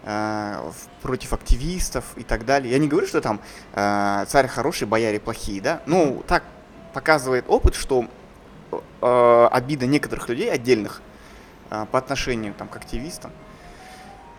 э, 0.03 0.71
против 1.01 1.33
активистов 1.33 2.05
и 2.17 2.23
так 2.23 2.45
далее. 2.45 2.71
Я 2.71 2.77
не 2.79 2.87
говорю, 2.87 3.07
что 3.07 3.21
там 3.21 3.41
э, 3.73 4.25
царь 4.27 4.47
хороший, 4.47 4.87
бояре 4.87 5.19
плохие, 5.19 5.61
да? 5.61 5.81
Ну, 5.85 6.23
так 6.27 6.43
показывает 6.93 7.45
опыт, 7.47 7.75
что 7.75 8.05
э, 9.01 9.47
обида 9.51 9.85
некоторых 9.87 10.29
людей 10.29 10.51
отдельных 10.51 11.01
по 11.69 11.97
отношению 11.97 12.53
там, 12.53 12.67
к 12.67 12.75
активистам, 12.75 13.31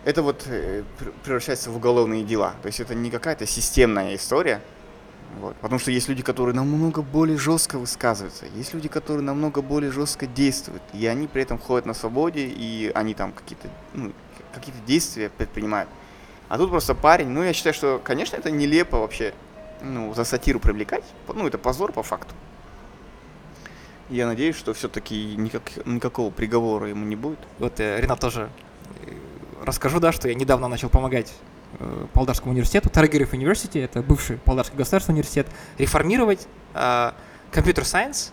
это 0.05 0.21
вот 0.21 0.45
э, 0.47 0.83
пр- 0.97 1.13
превращается 1.23 1.71
в 1.71 1.77
уголовные 1.77 2.23
дела. 2.23 2.53
То 2.61 2.67
есть 2.67 2.79
это 2.79 2.95
не 2.95 3.11
какая-то 3.11 3.45
системная 3.45 4.15
история. 4.15 4.61
Вот. 5.39 5.55
Потому 5.57 5.79
что 5.79 5.91
есть 5.91 6.09
люди, 6.09 6.23
которые 6.23 6.55
намного 6.55 7.01
более 7.01 7.37
жестко 7.37 7.77
высказываются, 7.77 8.45
есть 8.55 8.73
люди, 8.73 8.89
которые 8.89 9.23
намного 9.23 9.61
более 9.61 9.91
жестко 9.91 10.25
действуют, 10.25 10.81
и 10.91 11.05
они 11.05 11.27
при 11.27 11.43
этом 11.43 11.59
ходят 11.59 11.85
на 11.85 11.93
свободе, 11.93 12.47
и 12.47 12.91
они 12.95 13.13
там 13.13 13.31
какие-то 13.31 13.69
ну, 13.93 14.11
какие-то 14.53 14.79
действия 14.87 15.29
предпринимают. 15.29 15.87
А 16.47 16.57
тут 16.57 16.71
просто 16.71 16.95
парень, 16.95 17.27
ну 17.27 17.43
я 17.43 17.53
считаю, 17.53 17.75
что, 17.75 18.01
конечно, 18.03 18.37
это 18.37 18.49
нелепо 18.49 18.97
вообще, 18.97 19.35
ну, 19.83 20.15
за 20.15 20.23
сатиру 20.23 20.59
привлекать, 20.59 21.03
ну 21.27 21.45
это 21.45 21.59
позор 21.59 21.91
по 21.91 22.01
факту. 22.01 22.33
Я 24.09 24.25
надеюсь, 24.25 24.55
что 24.55 24.73
все-таки 24.73 25.35
никак, 25.35 25.85
никакого 25.85 26.31
приговора 26.31 26.87
ему 26.89 27.05
не 27.05 27.15
будет. 27.15 27.39
Вот 27.59 27.79
э, 27.79 27.99
Ренат 28.01 28.19
тоже 28.19 28.49
э, 29.05 29.11
расскажу, 29.63 29.99
да, 29.99 30.11
что 30.11 30.27
я 30.27 30.33
недавно 30.33 30.67
начал 30.67 30.89
помогать 30.89 31.31
э, 31.79 32.05
Павлодарскому 32.13 32.51
университету, 32.53 32.89
Таргерев 32.89 33.33
University, 33.33 33.83
это 33.83 34.01
бывший 34.01 34.37
Павлодарский 34.37 34.77
государственный 34.77 35.15
университет, 35.15 35.47
реформировать 35.77 36.47
компьютер 37.51 37.83
сайенс 37.83 38.31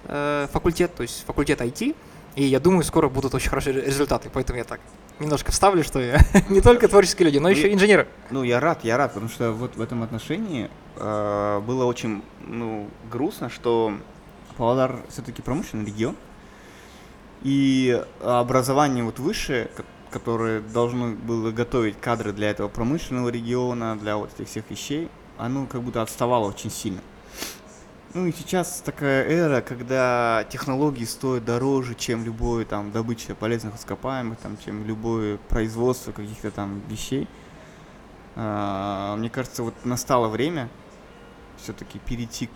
факультет, 0.53 0.95
то 0.95 1.03
есть 1.03 1.25
факультет 1.27 1.61
IT, 1.63 1.97
и 2.37 2.45
я 2.45 2.61
думаю, 2.61 2.83
скоро 2.85 3.09
будут 3.09 3.35
очень 3.35 3.49
хорошие 3.49 3.75
ре- 3.75 3.87
результаты, 3.87 4.29
поэтому 4.33 4.59
я 4.59 4.65
так 4.65 4.79
немножко 5.19 5.53
вставлю, 5.53 5.83
что 5.83 6.01
я 6.01 6.21
не 6.51 6.61
только 6.61 6.87
творческие 6.89 7.27
люди, 7.27 7.39
но 7.39 7.49
еще 7.49 7.71
и 7.71 7.75
инженеры. 7.75 8.09
Ну, 8.31 8.43
я 8.43 8.61
рад, 8.61 8.85
я 8.85 8.99
рад, 8.99 9.15
потому 9.15 9.31
что 9.31 9.53
вот 9.53 9.77
в 9.77 9.81
этом 9.81 10.03
отношении 10.03 10.69
э, 10.97 11.61
было 11.67 11.87
очень, 11.87 12.23
ну, 12.47 12.89
грустно, 13.11 13.49
что 13.49 13.95
Павлодар 14.57 15.03
все-таки 15.09 15.43
промышленный 15.43 15.87
регион, 15.87 16.17
и 17.43 18.03
образование 18.23 19.05
вот 19.05 19.19
высшее, 19.19 19.67
ко- 19.67 19.85
которое 20.11 20.61
должно 20.61 21.11
было 21.11 21.51
готовить 21.51 22.01
кадры 22.01 22.33
для 22.33 22.51
этого 22.51 22.69
промышленного 22.69 23.29
региона, 23.29 23.97
для 23.99 24.17
вот 24.17 24.31
этих 24.35 24.49
всех 24.49 24.71
вещей, 24.71 25.09
оно 25.39 25.67
как 25.67 25.83
будто 25.83 26.01
отставало 26.03 26.49
очень 26.49 26.71
сильно. 26.71 27.01
Ну 28.15 28.27
и 28.27 28.33
сейчас 28.33 28.81
такая 28.83 29.25
эра, 29.29 29.61
когда 29.61 30.45
технологии 30.51 31.05
стоят 31.05 31.45
дороже, 31.45 31.95
чем 31.95 32.25
любое 32.25 32.65
там 32.65 32.91
добыча 32.91 33.35
полезных 33.35 33.77
ископаемых, 33.77 34.39
там, 34.39 34.57
чем 34.65 34.87
любое 34.87 35.37
производство 35.49 36.13
каких-то 36.13 36.51
там 36.51 36.81
вещей. 36.89 37.29
А, 38.35 39.17
Мне 39.17 39.29
кажется, 39.29 39.63
вот 39.63 39.75
настало 39.85 40.29
время 40.29 40.71
все-таки 41.59 41.99
перейти 41.99 42.49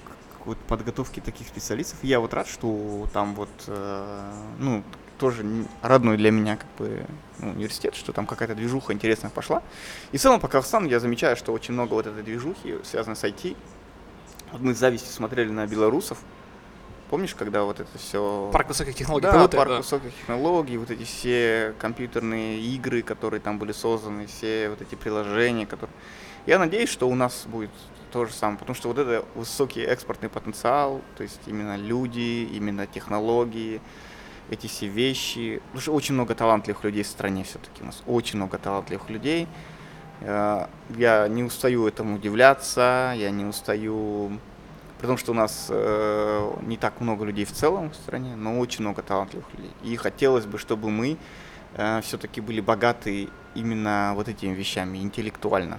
к 0.43 0.45
к 0.45 0.47
вот 0.47 0.59
подготовке 0.59 1.20
таких 1.20 1.47
специалистов. 1.47 1.99
И 2.03 2.09
Я 2.09 2.20
вот 2.20 2.34
рад, 2.34 2.49
что 2.49 3.09
там 3.12 3.34
вот, 3.34 3.51
э, 3.66 4.32
ну, 4.59 4.82
тоже 5.18 5.45
родной 5.82 6.16
для 6.16 6.30
меня 6.30 6.57
как 6.57 6.66
бы 6.78 7.07
ну, 7.38 7.51
университет, 7.51 7.95
что 7.95 8.12
там 8.12 8.26
какая-то 8.26 8.55
движуха 8.55 8.93
интересная 8.93 9.30
пошла. 9.30 9.62
И 10.12 10.16
в 10.16 10.20
целом 10.20 10.41
по 10.41 10.49
Казахстану 10.49 10.88
я 10.88 10.99
замечаю, 10.99 11.36
что 11.36 11.53
очень 11.53 11.74
много 11.74 11.93
вот 11.93 12.07
этой 12.07 12.22
движухи, 12.22 12.78
связанной 12.84 13.16
с 13.16 13.24
IT. 13.24 13.57
Вот 14.53 14.62
мы 14.62 14.74
с 14.74 14.78
завистью 14.78 15.12
смотрели 15.12 15.51
на 15.51 15.66
белорусов. 15.66 16.18
Помнишь, 17.11 17.34
когда 17.34 17.64
вот 17.64 17.80
это 17.80 17.99
все... 17.99 18.51
Парк 18.53 18.68
высоких 18.68 18.95
технологий, 18.95 19.26
Да, 19.26 19.47
ПВТ, 19.47 19.57
парк 19.57 19.70
да. 19.70 19.76
высоких 19.78 20.14
технологий, 20.14 20.78
вот 20.78 20.91
эти 20.91 21.03
все 21.03 21.74
компьютерные 21.78 22.61
игры, 22.61 23.03
которые 23.03 23.41
там 23.41 23.59
были 23.59 23.72
созданы, 23.72 24.26
все 24.26 24.70
вот 24.70 24.80
эти 24.80 24.95
приложения, 24.95 25.66
которые... 25.66 25.95
Я 26.47 26.59
надеюсь, 26.59 26.88
что 26.88 27.09
у 27.09 27.14
нас 27.16 27.45
будет 27.47 27.70
то 28.11 28.26
же 28.26 28.32
самое, 28.32 28.58
потому 28.58 28.74
что 28.74 28.88
вот 28.88 28.98
это 28.98 29.24
высокий 29.34 29.80
экспортный 29.80 30.28
потенциал, 30.28 31.00
то 31.16 31.22
есть 31.22 31.40
именно 31.46 31.76
люди, 31.76 32.48
именно 32.52 32.86
технологии, 32.86 33.80
эти 34.50 34.66
все 34.66 34.86
вещи. 34.88 35.61
Потому 35.66 35.80
что 35.80 35.92
очень 35.92 36.14
много 36.14 36.34
талантливых 36.34 36.84
людей 36.84 37.02
в 37.02 37.06
стране 37.06 37.44
все-таки. 37.44 37.82
У 37.82 37.86
нас 37.86 38.02
очень 38.06 38.36
много 38.36 38.58
талантливых 38.58 39.08
людей. 39.11 39.46
Э, 40.20 40.66
Я 40.98 41.28
не 41.28 41.44
устаю 41.44 41.86
этому 41.86 42.16
удивляться, 42.16 43.14
я 43.16 43.30
не 43.30 43.44
устаю 43.44 44.38
при 44.98 45.06
том, 45.06 45.16
что 45.16 45.32
у 45.32 45.34
нас 45.34 45.68
э, 45.70 46.52
не 46.62 46.76
так 46.76 47.00
много 47.00 47.24
людей 47.24 47.44
в 47.44 47.52
целом 47.52 47.90
в 47.90 47.94
стране, 47.94 48.36
но 48.36 48.58
очень 48.58 48.82
много 48.82 49.02
талантливых 49.02 49.46
людей. 49.54 49.72
И 49.82 49.96
хотелось 49.96 50.44
бы, 50.46 50.58
чтобы 50.58 50.90
мы 50.90 51.16
все-таки 52.02 52.40
были 52.40 52.61
богаты 52.61 53.28
именно 53.54 54.12
вот 54.16 54.28
этими 54.28 54.52
вещами, 54.52 54.98
интеллектуально. 54.98 55.78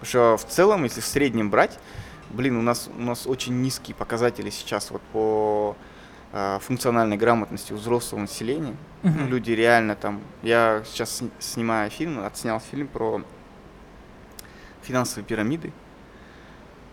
Потому 0.00 0.06
что 0.08 0.36
в 0.38 0.50
целом, 0.50 0.84
если 0.84 1.00
в 1.00 1.04
среднем 1.06 1.50
брать, 1.50 1.78
блин, 2.30 2.56
у 2.56 2.62
нас, 2.62 2.88
у 2.96 3.00
нас 3.02 3.26
очень 3.26 3.60
низкие 3.60 3.94
показатели 3.94 4.48
сейчас 4.48 4.90
вот 4.90 5.02
по 5.12 5.76
э, 6.32 6.58
функциональной 6.62 7.18
грамотности 7.18 7.72
у 7.72 7.76
взрослого 7.76 8.20
населения. 8.22 8.74
Ну, 9.02 9.10
Мгм. 9.10 9.28
люди 9.28 9.50
реально 9.52 9.96
там... 9.96 10.20
Я 10.42 10.82
сейчас 10.86 11.16
сни- 11.18 11.30
снимаю 11.38 11.90
фильм, 11.90 12.24
отснял 12.24 12.60
фильм 12.60 12.88
про 12.88 13.22
финансовые 14.82 15.24
пирамиды. 15.26 15.72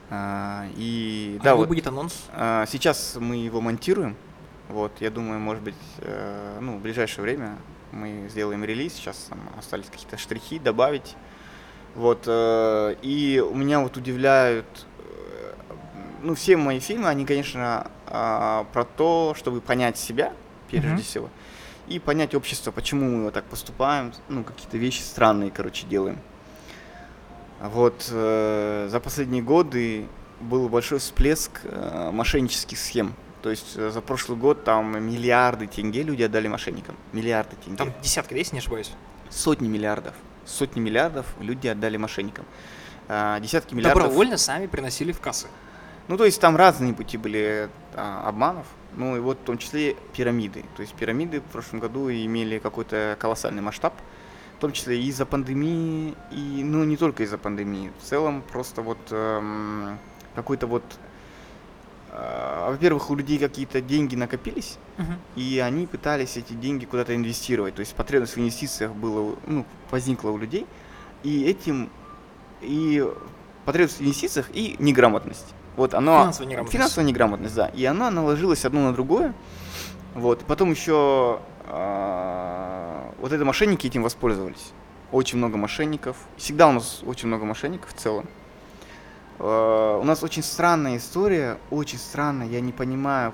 А, 0.09 0.65
и 0.75 1.37
А 1.41 1.43
да, 1.43 1.55
вот 1.55 1.67
будет 1.69 1.87
анонс. 1.87 2.25
а, 2.33 2.65
сейчас 2.65 3.15
мы 3.19 3.37
его 3.37 3.61
монтируем. 3.61 4.15
Вот, 4.69 4.91
я 4.99 5.09
думаю, 5.09 5.39
может 5.39 5.63
быть, 5.63 5.75
э, 5.99 6.57
ну, 6.59 6.77
в 6.77 6.81
ближайшее 6.81 7.23
время 7.23 7.57
мы 7.93 8.27
сделаем 8.29 8.65
релиз. 8.65 8.93
Сейчас 8.95 9.27
там 9.29 9.39
остались 9.57 9.85
какие-то 9.89 10.17
штрихи 10.17 10.59
добавить. 10.59 11.15
Вот, 11.97 12.25
э, 12.27 12.95
и 13.01 13.39
у 13.39 13.55
меня 13.55 13.79
вот 13.79 13.97
удивляют, 13.97 14.85
э, 14.99 15.53
ну, 16.21 16.35
все 16.35 16.55
мои 16.55 16.79
фильмы, 16.79 17.09
они, 17.09 17.25
конечно, 17.25 17.89
а, 18.05 18.67
про 18.71 18.83
то, 18.83 19.33
чтобы 19.35 19.61
понять 19.61 19.97
себя, 19.97 20.31
прежде 20.69 20.89
Мгм. 20.89 21.01
всего, 21.01 21.29
и 21.87 21.97
понять 21.97 22.35
общество, 22.35 22.69
почему 22.69 23.09
мы 23.09 23.23
вот 23.23 23.33
так 23.33 23.45
поступаем, 23.45 24.13
ну, 24.29 24.43
какие-то 24.43 24.77
вещи 24.77 25.01
странные, 25.01 25.49
короче, 25.49 25.87
делаем. 25.87 26.19
Вот, 27.61 28.07
э, 28.11 28.89
за 28.91 28.99
последние 28.99 29.41
годы 29.41 30.05
был 30.39 30.69
большой 30.69 30.99
всплеск 30.99 31.61
мошеннических 32.11 32.77
схем. 32.77 33.15
То 33.41 33.49
есть 33.49 33.73
за 33.73 34.01
прошлый 34.01 34.37
год 34.37 34.63
там 34.63 35.03
миллиарды 35.03 35.65
тенге 35.65 36.03
люди 36.03 36.21
отдали 36.21 36.47
мошенникам. 36.47 36.95
Миллиарды 37.11 37.55
тенге. 37.55 37.77
Там 37.77 37.93
десятка, 38.03 38.35
если 38.35 38.53
не 38.53 38.59
ошибаюсь? 38.59 38.91
Сотни 39.31 39.67
миллиардов. 39.67 40.13
Сотни 40.47 40.79
миллиардов 40.79 41.25
люди 41.39 41.67
отдали 41.67 41.97
мошенникам. 41.97 42.45
А, 43.09 43.39
Десятки 43.39 43.75
миллиардов. 43.75 44.03
Добровольно 44.03 44.37
сами 44.37 44.65
приносили 44.67 45.11
в 45.11 45.19
кассы. 45.19 45.47
Ну, 46.07 46.17
то 46.17 46.23
есть 46.23 46.39
там 46.39 46.55
разные 46.55 46.93
пути 46.93 47.17
были 47.17 47.69
а, 47.93 48.27
обманов. 48.27 48.65
Ну, 48.95 49.17
и 49.17 49.19
вот 49.19 49.39
в 49.39 49.43
том 49.43 49.57
числе 49.57 49.95
пирамиды. 50.13 50.63
То 50.75 50.81
есть 50.81 50.93
пирамиды 50.93 51.41
в 51.41 51.43
прошлом 51.43 51.79
году 51.79 52.09
имели 52.09 52.59
какой-то 52.59 53.17
колоссальный 53.19 53.61
масштаб. 53.61 53.93
В 54.57 54.59
том 54.59 54.71
числе 54.71 54.99
и 54.99 55.05
из-за 55.09 55.25
пандемии, 55.25 56.15
и, 56.31 56.63
ну, 56.63 56.83
не 56.83 56.97
только 56.97 57.23
из-за 57.23 57.37
пандемии. 57.37 57.91
В 58.01 58.03
целом 58.03 58.41
просто 58.41 58.81
вот 58.81 58.97
эм, 59.11 59.99
какой-то 60.33 60.65
вот 60.65 60.83
во-первых, 62.11 63.09
у 63.09 63.15
людей 63.15 63.37
какие-то 63.37 63.81
деньги 63.81 64.15
накопились, 64.15 64.77
Мгм. 64.97 65.19
и 65.35 65.59
они 65.59 65.85
пытались 65.87 66.37
эти 66.37 66.53
деньги 66.53 66.85
куда-то 66.85 67.15
инвестировать. 67.15 67.75
То 67.75 67.81
есть 67.81 67.93
потребность 67.95 68.35
в 68.35 68.39
инвестициях 68.39 68.91
была, 68.93 69.35
ну, 69.45 69.65
возникла 69.91 70.31
у 70.31 70.37
людей, 70.37 70.65
и 71.23 71.43
этим 71.43 71.89
и 72.61 73.05
потребность 73.65 73.99
в 73.99 74.01
инвестициях 74.03 74.49
и 74.53 74.75
неграмотность. 74.79 75.53
Вот 75.75 75.93
оно 75.93 76.21
Финансовая 76.21 76.47
неграмотность. 76.49 76.73
финансовая 76.77 77.05
неграмотность, 77.07 77.55
да, 77.55 77.67
и 77.67 77.85
она 77.85 78.09
наложилась 78.09 78.65
одно 78.65 78.81
на 78.81 78.93
другое. 78.93 79.33
Вот, 80.15 80.39
потом 80.45 80.71
еще 80.71 81.39
а, 81.69 83.13
вот 83.19 83.31
это 83.31 83.45
мошенники 83.45 83.85
этим 83.87 84.01
воспользовались. 84.03 84.71
Очень 85.11 85.37
много 85.37 85.57
мошенников. 85.57 86.17
Всегда 86.37 86.67
у 86.67 86.71
нас 86.71 87.01
очень 87.05 87.27
много 87.27 87.45
мошенников 87.45 87.91
в 87.91 87.93
целом. 87.93 88.25
А, 89.39 89.99
У 89.99 90.03
нас 90.03 90.23
очень 90.23 90.43
странная 90.43 90.97
история, 90.97 91.57
очень 91.69 91.97
странная, 91.97 92.47
я 92.47 92.59
не 92.59 92.71
понимаю, 92.71 93.33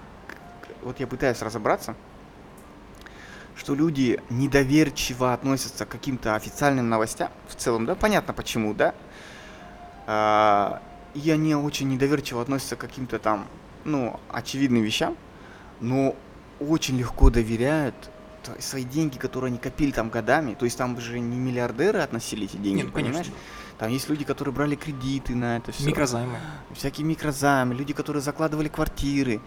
вот 0.82 1.00
я 1.00 1.08
пытаюсь 1.08 1.42
разобраться, 1.42 1.96
что 3.56 3.76
люди 3.76 4.20
недоверчиво 4.30 5.34
относятся 5.34 5.86
к 5.86 5.90
каким-то 5.90 6.36
официальным 6.36 6.90
новостям, 6.90 7.30
в 7.48 7.56
целом, 7.56 7.86
да, 7.86 7.96
понятно 7.96 8.34
почему, 8.34 8.74
да, 8.74 8.94
А, 10.06 10.82
и 11.14 11.30
они 11.32 11.56
очень 11.56 11.88
недоверчиво 11.88 12.42
относятся 12.42 12.76
к 12.76 12.80
каким-то 12.80 13.20
там, 13.20 13.48
ну, 13.86 14.20
очевидным 14.30 14.84
вещам, 14.84 15.16
но 15.80 16.16
очень 16.60 16.98
легко 16.98 17.30
доверяют 17.30 17.96
свои 18.60 18.84
деньги, 18.84 19.18
которые 19.18 19.50
они 19.50 19.58
копили 19.58 19.92
там 19.92 20.10
годами, 20.10 20.54
то 20.54 20.66
есть 20.66 20.78
там 20.78 21.00
же 21.00 21.20
не 21.20 21.38
миллиардеры 21.38 22.00
относили 22.00 22.46
эти 22.46 22.58
деньги, 22.58 22.78
Нет, 22.78 22.86
ну, 22.88 22.92
конечно. 22.92 23.24
понимаешь? 23.24 23.42
Там 23.80 23.90
есть 23.92 24.10
люди, 24.10 24.24
которые 24.24 24.54
брали 24.54 24.76
кредиты 24.76 25.36
на 25.36 25.58
это 25.58 25.72
все. 25.72 25.88
Микрозаймы. 25.88 26.38
Всякие 26.74 27.06
микрозаймы, 27.06 27.74
люди, 27.74 27.94
которые 27.94 28.22
закладывали 28.22 28.68
квартиры. 28.68 29.42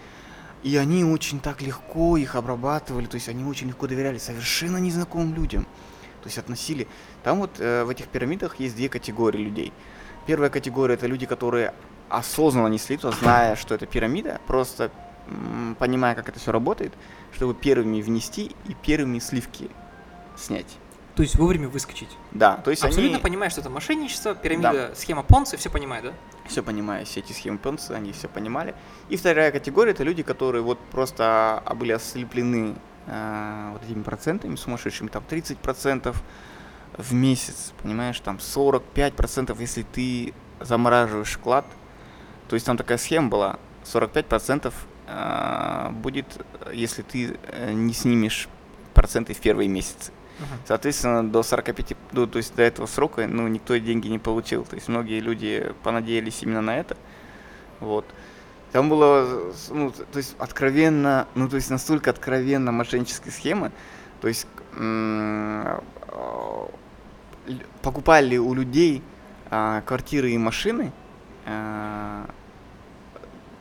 И 0.62 0.76
они 0.76 1.04
очень 1.04 1.38
так 1.38 1.62
легко 1.62 2.16
их 2.16 2.34
обрабатывали, 2.34 3.06
то 3.06 3.14
есть 3.14 3.28
они 3.28 3.44
очень 3.44 3.68
легко 3.68 3.86
доверяли 3.86 4.18
совершенно 4.18 4.78
незнакомым 4.78 5.34
людям. 5.34 5.64
То 6.22 6.26
есть 6.28 6.38
относили. 6.38 6.88
Там 7.22 7.38
вот 7.38 7.60
э, 7.60 7.84
в 7.84 7.88
этих 7.88 8.08
пирамидах 8.08 8.58
есть 8.58 8.74
две 8.74 8.88
категории 8.88 9.38
людей. 9.42 9.72
Первая 10.26 10.50
категория 10.50 10.94
это 10.94 11.06
люди, 11.06 11.24
которые 11.24 11.72
осознанно 12.08 12.66
несли, 12.66 12.96
то 12.96 13.12
зная, 13.12 13.54
что 13.54 13.74
это 13.76 13.86
пирамида, 13.86 14.40
просто 14.46 14.90
м, 15.28 15.76
понимая, 15.78 16.14
как 16.16 16.28
это 16.28 16.40
все 16.40 16.50
работает, 16.50 16.92
чтобы 17.36 17.54
первыми 17.54 18.00
внести 18.00 18.56
и 18.66 18.74
первыми 18.74 19.18
сливки 19.18 19.70
снять. 20.36 20.78
То 21.14 21.22
есть 21.22 21.36
вовремя 21.36 21.68
выскочить. 21.68 22.08
Да, 22.32 22.56
то 22.56 22.70
есть 22.70 22.82
Абсолютно 22.82 23.16
они 23.16 23.22
понимаешь, 23.22 23.52
что 23.52 23.60
это 23.60 23.70
мошенничество, 23.70 24.34
пирамида, 24.34 24.92
схема 24.94 25.22
Понца, 25.22 25.56
все 25.56 25.70
понимают, 25.70 26.06
да? 26.06 26.12
все 26.48 26.62
понимая, 26.62 27.04
все 27.04 27.20
эти 27.20 27.32
схемы 27.32 27.58
Понца, 27.58 27.94
они 27.94 28.12
все 28.12 28.28
понимали. 28.28 28.74
И 29.10 29.16
вторая 29.16 29.52
категория 29.52 29.92
это 29.92 30.02
люди, 30.02 30.22
которые 30.22 30.62
вот 30.62 30.78
просто 30.90 31.62
а, 31.64 31.74
были 31.74 31.92
ослеплены 31.92 32.76
э, 33.06 33.70
вот 33.72 33.82
этими 33.84 34.02
процентами 34.02 34.56
сумасшедшими, 34.56 35.08
там 35.08 35.22
30% 35.28 36.16
в 36.96 37.12
месяц, 37.12 37.72
понимаешь, 37.82 38.18
там 38.20 38.36
45%, 38.36 39.56
если 39.60 39.82
ты 39.82 40.32
замораживаешь 40.60 41.32
вклад. 41.32 41.66
То 42.48 42.54
есть 42.54 42.64
там 42.64 42.76
такая 42.76 42.98
схема 42.98 43.28
была, 43.28 43.58
45% 43.84 44.66
э, 44.66 44.70
будет, 45.92 46.26
э, 46.60 46.72
если 46.74 47.02
ты 47.02 47.38
э, 47.48 47.72
не 47.72 47.92
снимешь 47.92 48.48
проценты 48.94 49.34
в 49.34 49.40
первые 49.40 49.68
месяцы. 49.68 50.12
Соответственно, 50.66 51.26
до 51.26 51.42
45, 51.42 51.96
ну, 52.12 52.26
то 52.26 52.36
есть 52.36 52.54
до 52.54 52.62
этого 52.62 52.86
срока, 52.86 53.26
ну, 53.26 53.48
никто 53.48 53.74
деньги 53.76 54.08
не 54.08 54.18
получил. 54.18 54.64
То 54.64 54.76
есть 54.76 54.88
многие 54.88 55.20
люди 55.20 55.72
понадеялись 55.82 56.42
именно 56.42 56.60
на 56.60 56.76
это. 56.76 56.96
Вот. 57.80 58.04
Там 58.72 58.90
было, 58.90 59.52
ну, 59.70 59.90
то 59.90 60.18
есть 60.18 60.36
откровенно, 60.38 61.26
ну, 61.34 61.48
то 61.48 61.56
есть 61.56 61.70
настолько 61.70 62.10
откровенно 62.10 62.70
мошеннические 62.70 63.32
схемы. 63.32 63.72
То 64.20 64.28
есть 64.28 64.46
а, 64.78 65.82
покупали 67.82 68.36
у 68.36 68.52
людей 68.52 69.02
а, 69.50 69.80
квартиры 69.82 70.32
и 70.32 70.38
машины 70.38 70.92
а, 71.46 72.28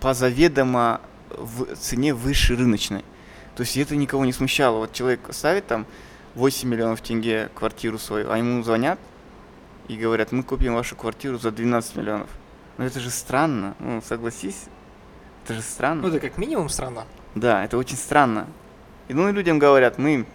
по 0.02 0.14
заведомо 0.14 1.02
в 1.38 1.76
цене 1.76 2.14
выше 2.14 2.56
рыночной. 2.56 3.04
То 3.56 3.62
есть 3.62 3.78
это 3.78 3.96
никого 3.96 4.26
не 4.26 4.34
смущало. 4.34 4.80
Вот 4.80 4.94
человек 4.94 5.22
ставит 5.32 5.68
там 5.68 5.86
8 6.36 6.68
миллионов 6.68 7.02
тенге 7.02 7.50
квартиру 7.56 7.98
свою, 7.98 8.30
а 8.30 8.38
ему 8.38 8.62
звонят 8.64 9.00
и 9.88 9.96
говорят, 9.96 10.32
мы 10.32 10.44
купим 10.44 10.76
вашу 10.76 10.96
квартиру 10.96 11.38
за 11.38 11.52
12 11.52 11.96
миллионов. 11.96 12.30
Ну 12.78 12.86
это 12.86 13.00
же 13.00 13.10
странно, 13.10 13.76
ну 13.80 14.02
согласись, 14.02 14.66
это 15.46 15.54
же 15.54 15.62
странно. 15.62 16.02
Ну, 16.02 16.08
это 16.10 16.20
как 16.20 16.38
минимум 16.38 16.68
странно. 16.70 17.06
Да, 17.36 17.64
это 17.64 17.78
очень 17.78 17.96
странно. 17.96 18.48
И 19.08 19.14
ну 19.14 19.30
и 19.30 19.32
людям 19.32 19.60
говорят, 19.60 19.98
мы 19.98 20.26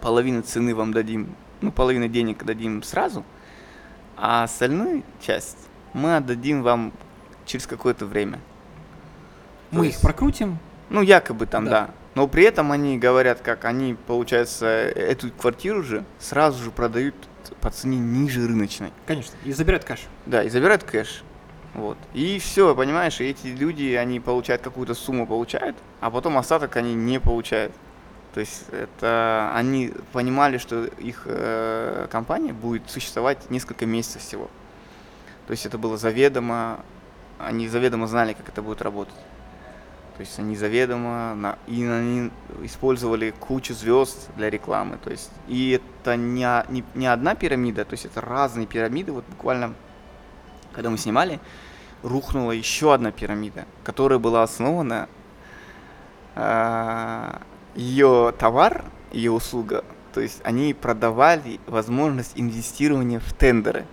половину 0.00 0.42
цены 0.42 0.74
вам 0.74 0.92
дадим, 0.92 1.34
ну 1.60 1.70
половину 1.70 2.08
денег 2.08 2.42
дадим 2.42 2.82
сразу, 2.82 3.24
а 4.16 4.44
остальную 4.44 5.04
часть 5.20 5.58
мы 5.92 6.16
отдадим 6.16 6.62
вам 6.62 6.92
через 7.46 7.66
какое-то 7.66 8.06
время. 8.06 8.40
Мы 9.78 9.86
есть- 9.86 9.96
их 9.98 10.02
прокрутим. 10.02 10.58
Ну, 10.90 11.02
якобы 11.02 11.46
там, 11.46 11.64
Да. 11.64 11.70
да. 11.70 11.90
Но 12.14 12.28
при 12.28 12.44
этом 12.44 12.70
они 12.70 12.96
говорят, 12.98 13.40
как 13.40 13.64
они, 13.64 13.94
получается, 14.06 14.66
эту 14.66 15.30
квартиру 15.32 15.82
же 15.82 16.04
сразу 16.20 16.62
же 16.62 16.70
продают 16.70 17.14
по 17.60 17.70
цене 17.70 17.98
ниже 17.98 18.46
рыночной. 18.46 18.92
Конечно. 19.06 19.34
И 19.44 19.52
забирают 19.52 19.84
кэш. 19.84 20.00
Да, 20.26 20.42
и 20.44 20.48
забирают 20.48 20.84
кэш. 20.84 21.24
Вот. 21.74 21.98
И 22.12 22.38
все, 22.38 22.74
понимаешь, 22.76 23.20
и 23.20 23.24
эти 23.24 23.48
люди, 23.48 23.94
они 23.94 24.20
получают 24.20 24.62
какую-то 24.62 24.94
сумму, 24.94 25.26
получают, 25.26 25.76
а 26.00 26.10
потом 26.10 26.38
остаток 26.38 26.76
они 26.76 26.94
не 26.94 27.18
получают. 27.18 27.72
То 28.32 28.40
есть 28.40 28.64
это 28.70 29.50
они 29.54 29.92
понимали, 30.12 30.58
что 30.58 30.84
их 30.84 31.22
э, 31.26 32.06
компания 32.10 32.52
будет 32.52 32.88
существовать 32.90 33.50
несколько 33.50 33.86
месяцев 33.86 34.22
всего. 34.22 34.48
То 35.46 35.50
есть 35.50 35.66
это 35.66 35.78
было 35.78 35.96
заведомо, 35.96 36.80
они 37.38 37.68
заведомо 37.68 38.06
знали, 38.06 38.34
как 38.34 38.48
это 38.48 38.62
будет 38.62 38.82
работать. 38.82 39.14
То 40.16 40.20
есть 40.20 40.38
они 40.38 40.54
заведомо 40.54 41.34
на, 41.34 41.58
и 41.66 41.84
они 41.84 42.30
использовали 42.62 43.30
кучу 43.30 43.74
звезд 43.74 44.30
для 44.36 44.48
рекламы. 44.48 44.96
То 45.02 45.10
есть 45.10 45.30
и 45.48 45.80
это 46.02 46.16
не, 46.16 46.46
не, 46.68 46.84
не 46.94 47.06
одна 47.06 47.34
пирамида, 47.34 47.84
то 47.84 47.94
есть 47.94 48.04
это 48.04 48.20
разные 48.20 48.66
пирамиды. 48.66 49.10
Вот 49.10 49.24
буквально, 49.24 49.74
когда 50.72 50.90
мы 50.90 50.98
снимали, 50.98 51.40
рухнула 52.04 52.52
еще 52.52 52.94
одна 52.94 53.10
пирамида, 53.10 53.64
которая 53.82 54.20
была 54.20 54.44
основана 54.44 55.08
ее 57.74 58.34
товар, 58.38 58.84
ее 59.12 59.32
услуга. 59.32 59.84
То 60.12 60.20
есть 60.20 60.40
они 60.44 60.74
продавали 60.74 61.58
возможность 61.66 62.32
инвестирования 62.36 63.18
в 63.18 63.32
тендеры. 63.32 63.84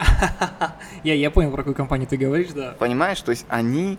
Я, 1.04 1.14
я 1.14 1.30
понял, 1.30 1.52
про 1.52 1.58
какую 1.58 1.76
компанию 1.76 2.08
ты 2.08 2.16
говоришь, 2.16 2.50
да. 2.50 2.74
Понимаешь, 2.76 3.20
то 3.20 3.30
есть 3.30 3.46
они 3.48 3.98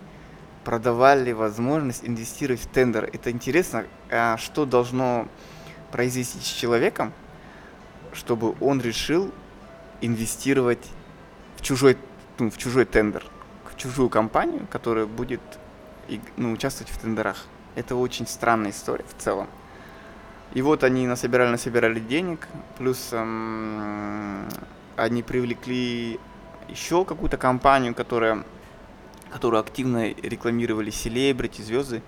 продавали 0.64 1.32
возможность 1.32 2.04
инвестировать 2.06 2.62
в 2.62 2.68
тендер. 2.68 3.10
Это 3.12 3.32
интересно, 3.32 3.86
а, 4.10 4.38
что 4.38 4.66
должно 4.66 5.28
произойти 5.92 6.40
с 6.40 6.46
человеком, 6.46 7.14
чтобы 8.14 8.56
он 8.60 8.82
решил 8.82 9.32
инвестировать 10.02 10.86
в 11.58 11.62
чужой, 11.62 11.98
ну, 12.40 12.50
в 12.50 12.58
чужой 12.58 12.86
тендер, 12.86 13.24
в 13.72 13.78
чужую 13.78 14.10
компанию, 14.10 14.68
которая 14.70 15.06
будет 15.06 15.42
ну, 16.38 16.52
участвовать 16.52 16.92
в 16.92 16.98
тендерах. 16.98 17.46
Это 17.76 17.96
очень 17.96 18.28
странная 18.28 18.72
история 18.72 19.06
в 19.06 19.22
целом. 19.22 19.48
И 20.54 20.62
вот 20.62 20.84
они 20.84 21.08
насобирали, 21.08 21.50
насобирали 21.50 22.00
денег, 22.00 22.48
плюс 22.78 23.10
эм, 23.12 24.48
они 24.96 25.24
привлекли 25.24 26.20
еще 26.68 27.06
какую-то 27.06 27.38
компанию, 27.38 27.96
которая, 27.96 28.44
которую 29.34 29.60
активно 29.60 30.10
рекламировали 30.10 30.92
селебрити, 30.92 31.62
звезды. 31.62 32.02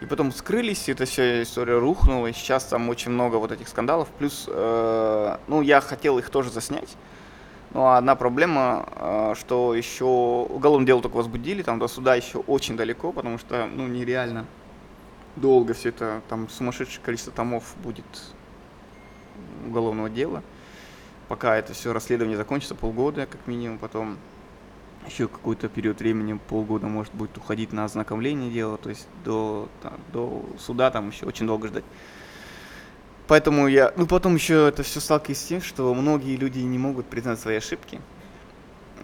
И 0.00 0.06
потом 0.06 0.32
скрылись, 0.32 0.88
эта 0.88 1.06
вся 1.06 1.42
история 1.42 1.78
рухнула, 1.78 2.26
и 2.28 2.32
сейчас 2.32 2.64
там 2.64 2.88
очень 2.88 3.10
много 3.10 3.36
вот 3.36 3.52
этих 3.52 3.68
скандалов. 3.68 4.08
Плюс, 4.18 4.44
э, 4.48 5.36
ну, 5.46 5.62
я 5.62 5.80
хотел 5.80 6.18
их 6.18 6.30
тоже 6.30 6.50
заснять. 6.50 6.96
Но 7.70 7.94
одна 7.94 8.14
проблема, 8.14 8.88
э, 8.96 9.34
что 9.38 9.74
еще 9.74 10.04
уголовное 10.04 10.86
дело 10.86 11.02
только 11.02 11.16
возбудили, 11.16 11.62
там 11.62 11.78
до 11.78 11.88
суда 11.88 12.14
еще 12.14 12.38
очень 12.38 12.76
далеко, 12.76 13.12
потому 13.12 13.38
что, 13.38 13.66
ну, 13.66 13.86
нереально 13.86 14.46
долго 15.36 15.74
все 15.74 15.90
это, 15.90 16.22
там 16.28 16.48
сумасшедшее 16.48 17.02
количество 17.04 17.32
томов 17.32 17.74
будет 17.82 18.04
уголовного 19.66 20.10
дела. 20.10 20.42
Пока 21.28 21.56
это 21.56 21.72
все 21.72 21.92
расследование 21.92 22.36
закончится, 22.36 22.74
полгода 22.74 23.26
как 23.26 23.46
минимум, 23.46 23.78
потом 23.78 24.16
еще 25.08 25.28
какой-то 25.28 25.68
период 25.68 26.00
времени, 26.00 26.38
полгода 26.48 26.86
может 26.86 27.14
будет 27.14 27.36
уходить 27.36 27.72
на 27.72 27.84
ознакомление 27.84 28.50
дела, 28.50 28.76
то 28.76 28.90
есть 28.90 29.08
до, 29.24 29.68
там, 29.82 29.94
до 30.12 30.44
суда 30.58 30.90
там 30.90 31.10
еще 31.10 31.26
очень 31.26 31.46
долго 31.46 31.68
ждать. 31.68 31.84
Поэтому 33.26 33.68
я, 33.68 33.92
ну 33.96 34.06
потом 34.06 34.34
еще 34.36 34.68
это 34.68 34.82
все 34.82 35.00
сталкивается 35.00 35.44
с 35.44 35.48
тем, 35.48 35.60
что 35.62 35.92
многие 35.94 36.36
люди 36.36 36.60
не 36.60 36.78
могут 36.78 37.06
признать 37.06 37.38
свои 37.40 37.56
ошибки. 37.56 38.00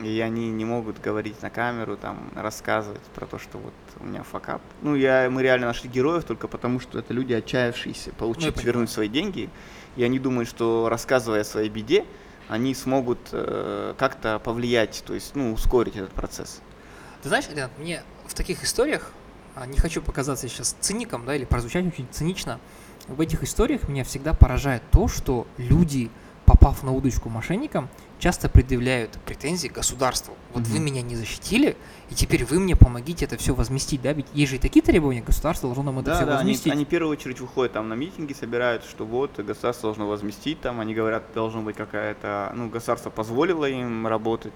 и 0.03 0.21
они 0.21 0.51
не 0.51 0.65
могут 0.65 1.01
говорить 1.01 1.41
на 1.43 1.51
камеру, 1.51 1.97
там, 1.97 2.31
рассказывать 2.35 3.03
про 3.15 3.27
то, 3.27 3.39
что 3.39 3.59
вот 3.59 3.75
у 4.01 4.05
меня 4.05 4.23
факап. 4.23 4.61
Ну, 4.83 4.95
я, 4.97 5.29
мы 5.31 5.43
реально 5.43 5.67
нашли 5.69 5.89
героев 5.89 6.25
только 6.25 6.49
потому, 6.49 6.81
что 6.81 6.99
это 6.99 7.15
люди, 7.15 7.33
отчаявшиеся 7.33 8.11
получить, 8.13 8.57
Ну, 8.57 8.63
вернуть 8.63 8.91
свои 8.91 9.09
деньги, 9.09 9.51
и 9.97 10.03
они 10.03 10.19
думают, 10.19 10.49
что 10.49 10.89
рассказывая 10.89 11.43
о 11.43 11.45
своей 11.45 11.69
беде, 11.69 12.05
они 12.49 12.75
смогут 12.75 13.19
э, 13.33 13.95
как-то 13.99 14.39
повлиять, 14.39 15.03
то 15.07 15.15
есть, 15.15 15.35
ну, 15.35 15.53
ускорить 15.53 15.97
этот 15.97 16.13
процесс. 16.13 16.61
Ты 17.23 17.29
знаешь, 17.29 17.49
Ренат, 17.49 17.71
мне 17.79 18.03
в 18.27 18.35
таких 18.35 18.63
историях, 18.65 19.11
а, 19.55 19.67
не 19.67 19.79
хочу 19.79 20.03
показаться 20.03 20.49
сейчас 20.49 20.77
циником, 20.81 21.25
да, 21.25 21.35
или 21.35 21.45
прозвучать 21.45 21.87
очень 21.87 22.07
цинично, 22.11 22.59
в 23.09 23.21
этих 23.21 23.43
историях 23.43 23.89
меня 23.89 24.05
всегда 24.05 24.35
поражает 24.35 24.83
то, 24.91 25.09
что 25.09 25.47
люди, 25.59 26.11
попав 26.47 26.83
на 26.83 26.93
удочку 26.93 27.29
мошенникам, 27.29 27.89
часто 28.25 28.49
предъявляют 28.49 29.11
претензии 29.27 29.69
государству. 29.69 30.35
Вот 30.55 30.67
вы 30.67 30.77
Мгм. 30.77 30.85
меня 30.87 31.03
не 31.03 31.15
защитили, 31.15 31.77
и 32.09 32.15
теперь 32.15 32.47
вы 32.47 32.59
мне 32.59 32.75
помогите 32.75 33.27
это 33.27 33.37
все 33.37 33.55
возместить, 33.55 34.01
да? 34.01 34.15
Ведь 34.15 34.25
есть 34.33 34.49
же 34.51 34.57
и 34.57 34.59
такие 34.59 34.81
требования, 34.83 35.21
государство 35.21 35.69
должно 35.69 35.83
нам 35.93 35.99
это 35.99 36.07
Да, 36.07 36.17
все 36.17 36.25
да, 36.25 36.31
они, 36.39 36.53
возместить. 36.53 36.73
они 36.73 36.87
в 36.87 36.89
первую 36.89 37.13
очередь 37.13 37.41
выходят 37.41 37.75
там 37.75 37.91
на 37.91 37.93
митинги, 37.93 38.33
собирают, 38.33 38.83
что 38.85 39.05
вот 39.05 39.39
государство 39.39 39.89
должно 39.89 40.09
возместить 40.09 40.59
там, 40.63 40.81
они 40.81 40.95
говорят, 40.95 41.25
должно 41.35 41.61
быть 41.61 41.77
какая-то, 41.77 42.51
ну, 42.57 42.71
государство 42.71 43.11
позволило 43.11 43.67
им 43.67 44.07
работать. 44.07 44.55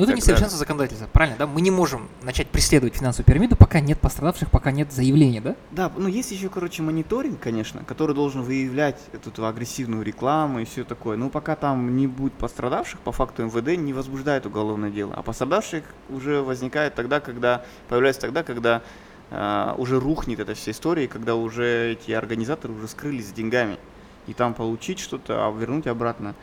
Но 0.00 0.04
это 0.04 0.12
так 0.12 0.18
несовершенство 0.22 0.58
законодательства, 0.58 1.08
правильно, 1.12 1.36
да? 1.38 1.46
Мы 1.46 1.60
не 1.60 1.70
можем 1.70 2.08
начать 2.22 2.48
преследовать 2.48 2.96
финансовую 2.96 3.26
пирамиду, 3.26 3.56
пока 3.56 3.80
нет 3.80 4.00
пострадавших, 4.00 4.50
пока 4.50 4.72
нет 4.72 4.92
заявления, 4.92 5.40
да? 5.40 5.56
Да, 5.70 5.92
ну 5.96 6.08
есть 6.08 6.30
еще, 6.30 6.48
короче, 6.48 6.82
мониторинг, 6.82 7.38
конечно, 7.38 7.84
который 7.84 8.14
должен 8.14 8.42
выявлять 8.42 8.98
эту 9.12 9.46
агрессивную 9.46 10.02
рекламу 10.02 10.60
и 10.60 10.64
все 10.64 10.84
такое. 10.84 11.16
Но 11.16 11.28
пока 11.28 11.54
там 11.54 11.96
не 11.96 12.06
будет 12.06 12.32
пострадавших, 12.34 13.00
по 13.00 13.12
факту 13.12 13.44
МВД 13.44 13.78
не 13.78 13.92
возбуждает 13.92 14.46
уголовное 14.46 14.90
дело. 14.90 15.14
А 15.14 15.22
пострадавших 15.22 15.84
уже 16.08 16.40
возникает 16.42 16.94
тогда, 16.94 17.20
когда, 17.20 17.64
появляется 17.88 18.22
тогда, 18.22 18.42
когда 18.42 18.82
а, 19.30 19.74
уже 19.78 20.00
рухнет 20.00 20.40
эта 20.40 20.54
вся 20.54 20.72
история, 20.72 21.04
и 21.04 21.08
когда 21.08 21.34
уже 21.34 21.92
эти 21.92 22.10
организаторы 22.12 22.74
уже 22.74 22.88
скрылись 22.88 23.28
с 23.28 23.32
деньгами. 23.32 23.78
И 24.26 24.32
там 24.34 24.54
получить 24.54 24.98
что-то, 24.98 25.46
а 25.46 25.50
вернуть 25.52 25.86
обратно. 25.86 26.34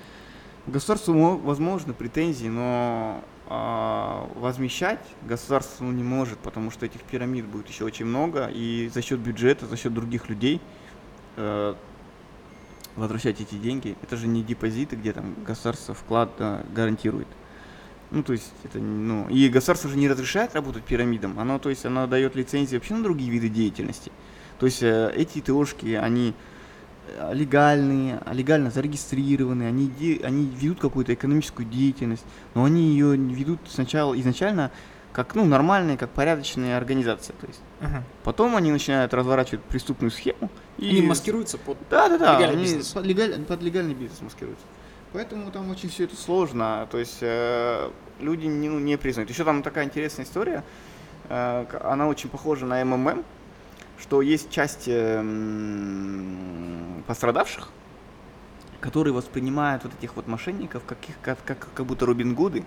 Государству 0.66 1.14
мо- 1.14 1.38
возможны 1.38 1.93
претензии, 1.93 2.47
но 2.47 3.24
возмещать 3.50 5.00
государство 5.24 5.86
ну, 5.86 5.91
не 5.91 6.04
может, 6.04 6.38
потому 6.39 6.70
что 6.70 6.86
этих 6.86 7.02
пирамид 7.02 7.45
будет 7.45 7.70
еще 7.70 7.86
очень 7.86 8.06
много, 8.06 8.50
и 8.54 8.89
за 8.93 9.02
счет 9.02 9.20
бюджета, 9.20 9.66
за 9.66 9.78
счет 9.78 9.93
других 9.93 10.28
людей 10.28 10.60
э, 11.38 11.76
возвращать 12.98 13.39
эти 13.39 13.56
деньги, 13.56 13.95
это 14.02 14.18
же 14.18 14.28
не 14.28 14.43
депозиты, 14.43 14.95
где 14.98 15.14
там 15.14 15.36
государство 15.45 15.93
вклад 15.93 16.32
э, 16.39 16.64
гарантирует. 16.74 17.28
Ну, 18.12 18.24
то 18.24 18.34
есть, 18.34 18.52
это, 18.64 18.80
ну, 18.80 19.30
и 19.30 19.48
государство 19.50 19.89
же 19.89 19.98
не 19.98 20.10
разрешает 20.10 20.56
работать 20.56 20.84
пирамидам, 20.84 21.39
оно, 21.39 21.60
то 21.60 21.70
есть, 21.70 21.86
оно 21.86 22.08
дает 22.08 22.36
лицензии 22.36 22.76
вообще 22.76 22.95
на 22.95 23.04
другие 23.04 23.30
виды 23.30 23.50
деятельности. 23.50 24.12
То 24.60 24.66
есть, 24.66 24.82
э, 24.84 25.14
эти 25.16 25.39
ТОшки, 25.41 25.93
они 25.93 26.34
легальные, 27.32 28.20
а 28.26 28.34
легально 28.34 28.70
зарегистрированные, 28.72 29.70
они, 29.70 30.22
они 30.24 30.45
ведут 30.45 30.80
какую-то 30.80 31.14
экономическую 31.14 31.68
деятельность, 31.68 32.26
но 32.53 32.64
они 32.64 32.89
ее 32.91 33.16
ведут 33.16 33.60
сначала, 33.68 34.20
изначально, 34.20 34.72
как, 35.14 35.34
ну, 35.34 35.45
нормальные, 35.45 35.97
как 35.97 36.10
порядочные 36.12 36.78
организации, 36.78 37.34
то 37.39 37.47
есть. 37.47 37.60
Мгм. 37.82 38.03
Потом 38.24 38.55
они 38.55 38.72
начинают 38.72 39.14
разворачивать 39.14 39.64
преступную 39.64 40.12
схему. 40.12 40.49
И 40.78 40.89
Они 40.89 41.01
маскируются 41.01 41.58
под... 41.58 41.78
Да, 41.89 42.08
да, 42.10 42.18
да. 42.18 42.36
легальный 42.36 42.53
они 42.55 42.64
бизнес. 42.64 42.89
Под, 42.89 43.05
легаль- 43.05 43.43
под 43.45 43.62
легальный 43.64 43.95
бизнес 43.95 44.22
маскируются. 44.22 44.66
Поэтому 45.14 45.49
там 45.51 45.72
очень 45.72 45.89
все 45.89 46.03
это 46.03 46.16
сложно. 46.16 46.88
То 46.91 46.99
есть 46.99 47.18
э, 47.22 47.89
люди 48.20 48.45
не, 48.45 48.70
ну, 48.70 48.78
не 48.78 48.97
признают. 48.97 49.30
Еще 49.32 49.43
там 49.43 49.64
такая 49.64 49.86
интересная 49.86 50.26
история. 50.26 50.64
э, 51.30 51.66
она 51.84 52.08
очень 52.08 52.30
похожа 52.30 52.66
на 52.68 52.84
МММ, 52.86 53.24
что 54.00 54.22
есть 54.22 54.50
часть 54.50 54.88
э, 54.88 55.20
м, 55.20 57.04
пострадавших, 57.08 57.70
которые 58.80 59.14
воспринимают 59.14 59.84
вот 59.84 59.93
этих 59.98 60.16
вот 60.16 60.28
мошенников 60.28 60.84
каких, 60.86 61.16
как, 61.22 61.38
как, 61.43 61.68
как 61.74 61.86
будто 61.86 62.06
Робин 62.06 62.36
Гуды. 62.36 62.64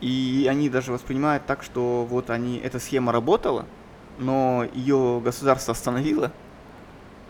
И 0.00 0.46
они 0.50 0.68
даже 0.68 0.92
воспринимают 0.92 1.46
так, 1.46 1.62
что 1.62 2.04
вот 2.04 2.30
они, 2.30 2.58
эта 2.58 2.78
схема 2.78 3.12
работала, 3.12 3.64
но 4.18 4.66
ее 4.74 5.20
государство 5.24 5.72
остановило, 5.72 6.32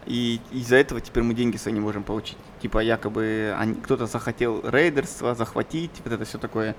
и 0.06 0.40
из-за 0.50 0.76
этого 0.76 1.00
теперь 1.00 1.22
мы 1.22 1.34
деньги 1.34 1.56
свои 1.56 1.72
не 1.72 1.80
можем 1.80 2.02
получить. 2.02 2.38
Типа 2.60 2.78
якобы 2.78 3.54
они, 3.58 3.74
кто-то 3.74 4.06
захотел 4.06 4.62
рейдерство, 4.68 5.34
захватить, 5.34 5.90
вот 6.04 6.12
это 6.12 6.24
все 6.24 6.38
такое, 6.38 6.74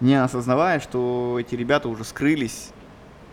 не 0.00 0.14
осознавая, 0.14 0.80
что 0.80 1.38
эти 1.40 1.54
ребята 1.54 1.88
уже 1.88 2.04
скрылись. 2.04 2.70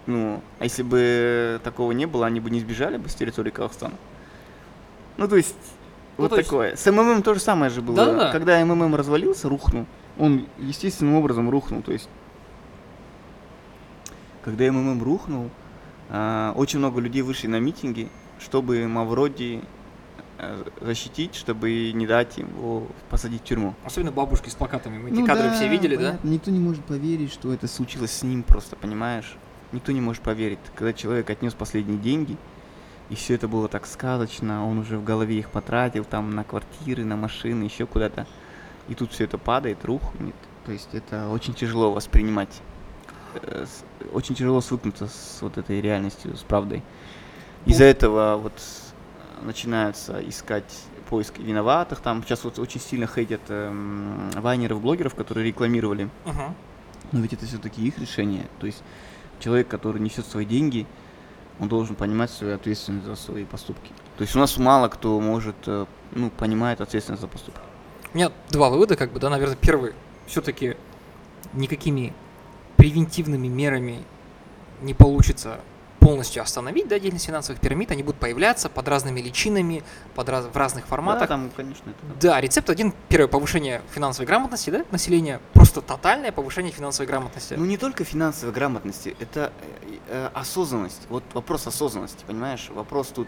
Ну, 0.07 0.41
а 0.59 0.63
если 0.65 0.83
бы 0.83 1.59
такого 1.63 1.91
не 1.91 2.05
было, 2.05 2.25
они 2.27 2.39
бы 2.39 2.49
не 2.49 2.59
сбежали 2.59 2.97
бы 2.97 3.09
с 3.09 3.15
территории 3.15 3.49
Казахстана. 3.51 3.95
Ну, 5.17 5.27
то 5.27 5.35
есть, 5.35 5.55
Ну, 6.17 6.23
вот 6.23 6.29
то 6.29 6.37
есть- 6.37 6.49
такое. 6.49 6.75
С 6.75 6.85
МММ 6.91 7.23
то 7.23 7.33
же 7.33 7.39
самое 7.39 7.71
же 7.71 7.81
было. 7.81 7.95
Да-да-да. 7.95 8.31
Когда 8.31 8.63
МММ 8.63 8.95
развалился, 8.95 9.49
рухнул, 9.49 9.85
он 10.19 10.45
естественным 10.59 11.15
образом 11.15 11.49
рухнул. 11.49 11.81
То 11.81 11.91
есть, 11.91 12.07
когда 14.43 14.71
МММ 14.71 15.01
рухнул, 15.03 15.49
а, 16.09 16.53
очень 16.55 16.79
много 16.79 17.01
людей 17.01 17.21
вышли 17.23 17.47
на 17.47 17.59
митинги, 17.59 18.09
чтобы 18.39 18.87
Мавроди 18.87 19.61
э, 20.37 20.63
защитить, 20.81 21.33
чтобы 21.33 21.91
не 21.93 22.05
дать 22.05 22.37
его 22.37 22.85
посадить 23.09 23.41
в 23.41 23.45
тюрьму. 23.45 23.73
Особенно 23.85 24.11
бабушки 24.11 24.49
с 24.49 24.53
плакатами. 24.55 24.97
Мы 24.99 25.09
эти 25.09 25.19
Ну 25.19 25.25
кадры 25.25 25.47
да, 25.47 25.53
все 25.55 25.67
видели, 25.69 25.95
да? 25.95 26.09
понятно. 26.11 26.27
Никто 26.27 26.51
не 26.51 26.59
может 26.59 26.83
поверить, 26.83 27.31
что 27.31 27.53
это 27.53 27.67
случилось 27.67 28.11
с 28.11 28.21
ним 28.23 28.43
просто, 28.43 28.75
понимаешь? 28.75 29.37
Никто 29.71 29.91
не 29.91 30.01
может 30.01 30.23
поверить, 30.23 30.59
когда 30.75 30.93
человек 30.93 31.29
отнес 31.29 31.53
последние 31.53 31.97
деньги, 31.97 32.37
и 33.09 33.15
все 33.15 33.35
это 33.35 33.47
было 33.47 33.67
так 33.67 33.85
сказочно, 33.85 34.65
он 34.65 34.79
уже 34.79 34.97
в 34.97 35.03
голове 35.03 35.37
их 35.37 35.49
потратил, 35.49 36.05
там 36.05 36.31
на 36.33 36.43
квартиры, 36.43 37.03
на 37.03 37.15
машины, 37.15 37.63
еще 37.63 37.85
куда-то. 37.85 38.25
И 38.87 38.95
тут 38.95 39.11
все 39.11 39.25
это 39.25 39.37
падает, 39.37 39.83
рухнет. 39.85 40.35
То 40.65 40.71
есть 40.71 40.89
это 40.93 41.29
очень 41.29 41.53
тяжело 41.53 41.91
воспринимать. 41.91 42.61
э, 43.35 43.65
Очень 44.13 44.35
тяжело 44.35 44.61
свыкнуться 44.61 45.07
с 45.07 45.39
вот 45.41 45.57
этой 45.57 45.81
реальностью, 45.81 46.35
с 46.35 46.41
правдой. 46.41 46.81
Из-за 47.65 47.83
этого 47.83 48.37
вот 48.37 48.53
начинаются 49.43 50.19
искать 50.27 50.71
поиск 51.09 51.37
виноватых. 51.37 51.99
Там 51.99 52.23
сейчас 52.23 52.43
вот 52.43 52.59
очень 52.59 52.79
сильно 52.79 53.07
хейтят 53.07 53.41
эм, 53.49 54.29
вайнеров, 54.35 54.81
блогеров, 54.81 55.15
которые 55.15 55.47
рекламировали. 55.47 56.09
Мгм. 56.25 56.55
Но 57.11 57.19
ведь 57.19 57.33
это 57.33 57.45
все-таки 57.45 57.85
их 57.85 57.99
решение. 57.99 58.47
То 58.59 58.65
есть 58.65 58.83
человек, 59.39 59.67
который 59.67 60.01
несет 60.01 60.25
свои 60.25 60.45
деньги, 60.45 60.85
он 61.59 61.69
должен 61.69 61.95
понимать 61.95 62.31
свою 62.31 62.55
ответственность 62.55 63.05
за 63.05 63.15
свои 63.15 63.45
поступки. 63.45 63.91
То 64.17 64.23
есть 64.23 64.35
у 64.35 64.39
нас 64.39 64.57
мало 64.57 64.87
кто 64.87 65.19
может, 65.19 65.55
э, 65.67 65.85
ну, 66.11 66.29
понимает 66.29 66.81
ответственность 66.81 67.21
за 67.21 67.27
поступки. 67.27 67.59
У 68.13 68.17
меня 68.17 68.31
два 68.49 68.69
вывода, 68.69 68.95
как 68.95 69.11
бы, 69.11 69.19
да, 69.19 69.29
наверное, 69.29 69.57
первый, 69.57 69.93
все-таки 70.25 70.75
никакими 71.53 72.13
превентивными 72.77 73.47
мерами 73.47 74.03
не 74.81 74.93
получится 74.93 75.59
полностью 76.05 76.43
остановить, 76.43 76.87
да, 76.87 76.99
деятельность 76.99 77.25
финансовых 77.25 77.59
пирамид, 77.59 77.89
они 77.89 78.03
будут 78.03 78.19
появляться 78.19 78.69
под 78.69 78.87
разными 78.87 79.19
личинами, 79.21 79.83
под 80.13 80.29
раз- 80.29 80.45
в 80.45 80.55
разных 80.55 80.83
Да, 80.83 80.89
форматах. 80.89 81.27
там, 81.27 81.49
конечно, 81.55 81.89
это... 81.89 82.21
Да, 82.21 82.39
рецепт 82.39 82.69
один, 82.69 82.93
первое, 83.09 83.27
повышение 83.27 83.81
финансовой 83.91 84.27
грамотности, 84.27 84.69
да, 84.69 84.85
населения, 84.91 85.41
просто 85.53 85.81
тотальное 85.81 86.31
повышение 86.31 86.71
финансовой 86.71 87.07
грамотности. 87.07 87.55
Ну 87.55 87.65
не 87.65 87.77
только 87.77 88.03
финансовой 88.03 88.53
грамотности, 88.53 89.15
это 89.19 89.51
э, 89.61 89.97
э, 90.09 90.29
осознанность. 90.35 91.01
Вот 91.09 91.23
вопрос 91.33 91.65
осознанности, 91.65 92.23
понимаешь? 92.27 92.69
Вопрос 92.75 93.07
тут 93.07 93.27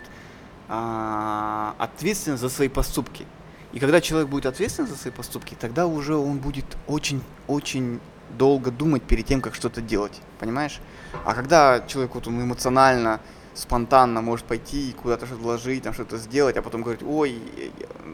а, 0.69 1.73
ответственность 1.79 2.41
за 2.41 2.49
свои 2.49 2.67
поступки. 2.67 3.25
И 3.73 3.79
когда 3.79 4.01
человек 4.01 4.29
будет 4.29 4.45
ответственен 4.45 4.87
за 4.87 4.95
свои 4.95 5.11
поступки, 5.11 5.57
тогда 5.59 5.87
уже 5.87 6.15
он 6.15 6.37
будет 6.37 6.65
очень-очень 6.85 7.99
долго 8.37 8.71
думать 8.71 9.03
перед 9.03 9.25
тем, 9.25 9.41
как 9.41 9.55
что-то 9.55 9.81
делать, 9.81 10.21
понимаешь? 10.39 10.79
А 11.25 11.33
когда 11.33 11.81
человек 11.87 12.15
вот 12.15 12.27
он 12.27 12.41
эмоционально, 12.41 13.19
спонтанно 13.53 14.21
может 14.21 14.45
пойти 14.45 14.89
и 14.89 14.93
куда-то 14.93 15.25
что-то 15.25 15.41
вложить, 15.41 15.83
там 15.83 15.93
что-то 15.93 16.17
сделать, 16.17 16.57
а 16.57 16.61
потом 16.61 16.83
говорить, 16.83 17.03
ой, 17.03 17.41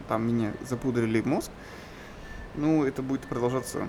там 0.07 0.25
меня 0.27 0.53
запудрили 0.69 1.21
мозг, 1.21 1.51
ну 2.55 2.85
это 2.85 3.01
будет 3.01 3.21
продолжаться 3.21 3.87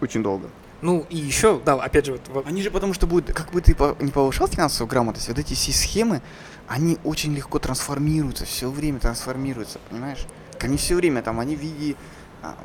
очень 0.00 0.22
долго. 0.22 0.48
Ну 0.80 1.06
и 1.08 1.16
еще, 1.16 1.60
да, 1.64 1.74
опять 1.74 2.06
же, 2.06 2.12
вот, 2.12 2.28
во- 2.28 2.48
Они 2.48 2.62
же 2.62 2.70
потому 2.70 2.92
что 2.94 3.06
будут, 3.06 3.34
как 3.34 3.50
бы 3.52 3.60
ты 3.60 3.76
не 4.00 4.10
повышал 4.10 4.46
финансовую 4.46 4.90
грамотность, 4.90 5.28
вот 5.28 5.38
эти 5.38 5.54
все 5.54 5.72
схемы, 5.72 6.20
они 6.68 6.98
очень 7.04 7.34
легко 7.34 7.58
трансформируются, 7.58 8.44
все 8.44 8.70
время 8.70 8.98
трансформируются, 9.00 9.78
понимаешь? 9.90 10.26
Они 10.60 10.76
все 10.76 10.94
время 10.94 11.22
там, 11.22 11.40
они 11.40 11.54
видят, 11.56 11.96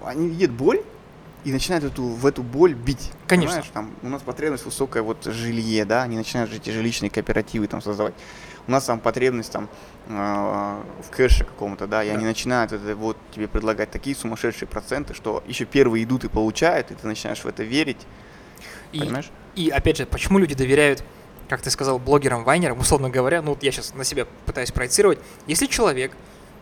они 0.03 0.27
видят 0.29 0.51
боль, 0.51 0.81
и 1.45 1.51
начинают 1.51 1.85
эту, 1.85 2.03
в 2.03 2.25
эту 2.25 2.43
боль 2.43 2.73
бить. 2.73 3.11
Конечно. 3.27 3.55
Понимаешь, 3.55 3.71
там 3.73 3.91
у 4.03 4.09
нас 4.09 4.21
потребность 4.21 4.65
высокая 4.65 5.03
вот 5.03 5.23
жилье, 5.25 5.85
да, 5.85 6.03
они 6.03 6.17
начинают 6.17 6.49
же 6.51 6.57
эти 6.57 6.69
жилищные 6.69 7.09
кооперативы 7.09 7.67
там 7.67 7.81
создавать. 7.81 8.13
У 8.67 8.71
нас 8.71 8.83
там 8.85 8.99
потребность 8.99 9.51
там 9.51 9.67
э, 10.07 10.11
в 10.13 11.09
кэше 11.11 11.45
каком-то, 11.45 11.87
да, 11.87 12.03
и 12.03 12.09
Да. 12.09 12.15
они 12.15 12.25
начинают 12.25 12.71
это 12.71 12.95
вот 12.95 13.17
тебе 13.33 13.47
предлагать 13.47 13.89
такие 13.89 14.15
сумасшедшие 14.15 14.67
проценты, 14.67 15.13
что 15.13 15.43
еще 15.47 15.65
первые 15.65 16.03
идут 16.03 16.23
и 16.25 16.27
получают, 16.27 16.91
и 16.91 16.95
ты 16.95 17.07
начинаешь 17.07 17.39
в 17.39 17.47
это 17.47 17.63
верить, 17.63 17.97
И, 18.91 18.99
понимаешь? 18.99 19.29
и 19.55 19.69
опять 19.69 19.97
же, 19.97 20.05
почему 20.05 20.37
люди 20.39 20.53
доверяют, 20.55 21.03
как 21.47 21.61
ты 21.61 21.71
сказал, 21.71 21.97
блогерам, 21.97 22.43
вайнерам, 22.43 22.77
условно 22.79 23.09
говоря, 23.09 23.41
ну 23.41 23.51
вот 23.51 23.63
я 23.63 23.71
сейчас 23.71 23.95
на 23.95 24.03
себя 24.03 24.27
пытаюсь 24.45 24.71
проецировать, 24.71 25.17
если 25.47 25.65
человек 25.65 26.11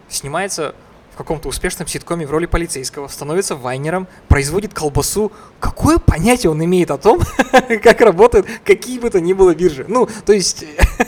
снимается 0.08 0.76
каком-то 1.18 1.50
успешном 1.50 1.88
ситкоме 1.88 2.26
в 2.26 2.32
роли 2.32 2.46
полицейского, 2.46 3.08
становится 3.08 3.56
вайнером, 3.56 4.08
производит 4.28 4.74
колбасу, 4.74 5.32
какое 5.60 5.98
понятие 5.98 6.52
он 6.52 6.64
имеет 6.64 6.92
о 6.92 6.98
том, 6.98 7.20
как 7.84 8.02
работают 8.02 8.48
какие 8.64 9.00
бы 9.00 9.10
то 9.10 9.20
ни 9.20 9.34
было 9.34 9.54
биржи? 9.54 9.86
Ну, 9.88 10.08
то 10.26 10.34
есть, 10.34 10.64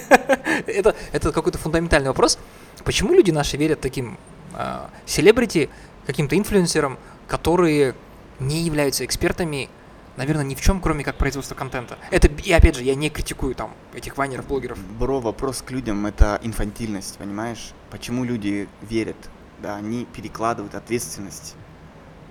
это, 0.67 0.95
это 1.11 1.31
какой-то 1.31 1.57
фундаментальный 1.57 2.09
вопрос. 2.09 2.39
Почему 2.83 3.13
люди 3.13 3.31
наши 3.31 3.55
верят 3.55 3.81
таким 3.81 4.17
а, 4.53 4.89
селебрити, 5.05 5.69
каким-то 6.05 6.37
инфлюенсерам, 6.37 6.97
которые 7.27 7.93
не 8.39 8.61
являются 8.61 9.05
экспертами, 9.05 9.69
наверное, 10.17 10.43
ни 10.43 10.55
в 10.55 10.61
чем, 10.61 10.81
кроме 10.81 11.03
как 11.03 11.17
производства 11.17 11.55
контента. 11.55 11.97
Это, 12.09 12.27
и 12.27 12.51
опять 12.51 12.75
же, 12.75 12.83
я 12.83 12.95
не 12.95 13.09
критикую 13.09 13.55
там 13.55 13.73
этих 13.93 14.17
вайнеров, 14.17 14.47
блогеров. 14.47 14.79
Бро, 14.99 15.19
вопрос 15.19 15.61
к 15.61 15.71
людям 15.71 16.05
это 16.05 16.39
инфантильность, 16.43 17.17
понимаешь? 17.17 17.73
Почему 17.91 18.23
люди 18.23 18.67
верят? 18.81 19.17
Да, 19.61 19.75
они 19.75 20.05
перекладывают 20.05 20.75
ответственность. 20.75 21.55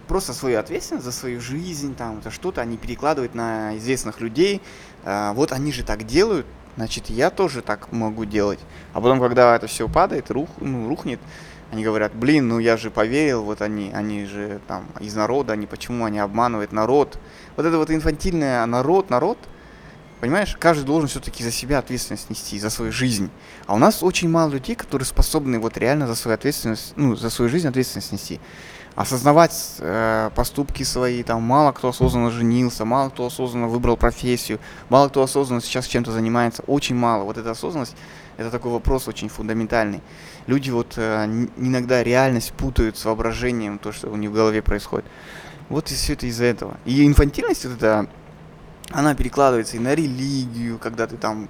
Просто 0.06 0.32
свою 0.32 0.58
ответственность 0.58 1.04
за 1.04 1.12
свою 1.12 1.40
жизнь, 1.40 1.94
там, 1.94 2.22
за 2.22 2.30
что-то 2.30 2.62
они 2.62 2.78
перекладывают 2.78 3.34
на 3.34 3.76
известных 3.76 4.20
людей. 4.20 4.62
А, 5.04 5.34
вот 5.34 5.52
они 5.52 5.70
же 5.70 5.84
так 5.84 6.06
делают, 6.06 6.46
значит, 6.76 7.10
я 7.10 7.28
тоже 7.28 7.60
так 7.60 7.92
могу 7.92 8.24
делать. 8.24 8.60
А 8.94 9.00
потом, 9.02 9.20
когда 9.20 9.54
это 9.54 9.66
все 9.66 9.86
падает, 9.88 10.30
рух, 10.30 10.48
ну, 10.60 10.88
рухнет, 10.88 11.20
они 11.70 11.84
говорят, 11.84 12.14
блин, 12.14 12.48
ну 12.48 12.58
я 12.58 12.78
же 12.78 12.90
поверил, 12.90 13.42
вот 13.42 13.60
они, 13.60 13.92
они 13.92 14.24
же 14.24 14.60
там 14.66 14.86
из 15.00 15.14
народа, 15.14 15.52
они 15.52 15.66
почему 15.66 16.06
они 16.06 16.18
обманывают 16.18 16.72
народ. 16.72 17.18
Вот 17.56 17.66
это 17.66 17.76
вот 17.76 17.90
инфантильное 17.90 18.64
народ, 18.64 19.10
народ, 19.10 19.36
Понимаешь, 20.20 20.56
каждый 20.58 20.84
должен 20.84 21.08
все-таки 21.08 21.44
за 21.44 21.52
себя 21.52 21.78
ответственность 21.78 22.28
нести, 22.28 22.58
за 22.58 22.70
свою 22.70 22.90
жизнь. 22.90 23.30
А 23.66 23.74
у 23.74 23.78
нас 23.78 24.02
очень 24.02 24.28
мало 24.28 24.50
людей, 24.50 24.74
которые 24.74 25.06
способны 25.06 25.60
вот 25.60 25.76
реально 25.78 26.08
за 26.08 26.16
свою 26.16 26.34
ответственность, 26.34 26.92
ну, 26.96 27.14
за 27.14 27.30
свою 27.30 27.48
жизнь 27.48 27.68
ответственность 27.68 28.10
нести. 28.10 28.40
Осознавать 28.96 29.76
э, 29.78 30.30
поступки 30.34 30.82
свои, 30.82 31.22
там, 31.22 31.40
мало 31.42 31.70
кто 31.70 31.90
осознанно 31.90 32.32
женился, 32.32 32.84
мало 32.84 33.10
кто 33.10 33.26
осознанно 33.26 33.68
выбрал 33.68 33.96
профессию, 33.96 34.58
мало 34.88 35.08
кто 35.08 35.22
осознанно 35.22 35.60
сейчас 35.60 35.86
чем-то 35.86 36.10
занимается, 36.10 36.64
очень 36.66 36.96
мало. 36.96 37.22
Вот 37.22 37.38
эта 37.38 37.52
осознанность, 37.52 37.94
это 38.38 38.50
такой 38.50 38.72
вопрос 38.72 39.06
очень 39.06 39.28
фундаментальный. 39.28 40.00
Люди 40.48 40.70
вот 40.70 40.94
э, 40.96 41.46
иногда 41.58 42.02
реальность 42.02 42.52
путают 42.54 42.98
с 42.98 43.04
воображением, 43.04 43.78
то, 43.78 43.92
что 43.92 44.08
у 44.08 44.16
них 44.16 44.30
в 44.30 44.34
голове 44.34 44.62
происходит. 44.62 45.06
Вот 45.68 45.92
и 45.92 45.94
все 45.94 46.14
это 46.14 46.26
из-за 46.26 46.46
этого. 46.46 46.76
И 46.84 47.06
инфантильность 47.06 47.66
вот 47.66 47.76
это 47.76 48.08
она 48.90 49.14
перекладывается 49.14 49.76
и 49.76 49.80
на 49.80 49.94
религию, 49.94 50.78
когда 50.78 51.06
ты 51.06 51.16
там 51.16 51.48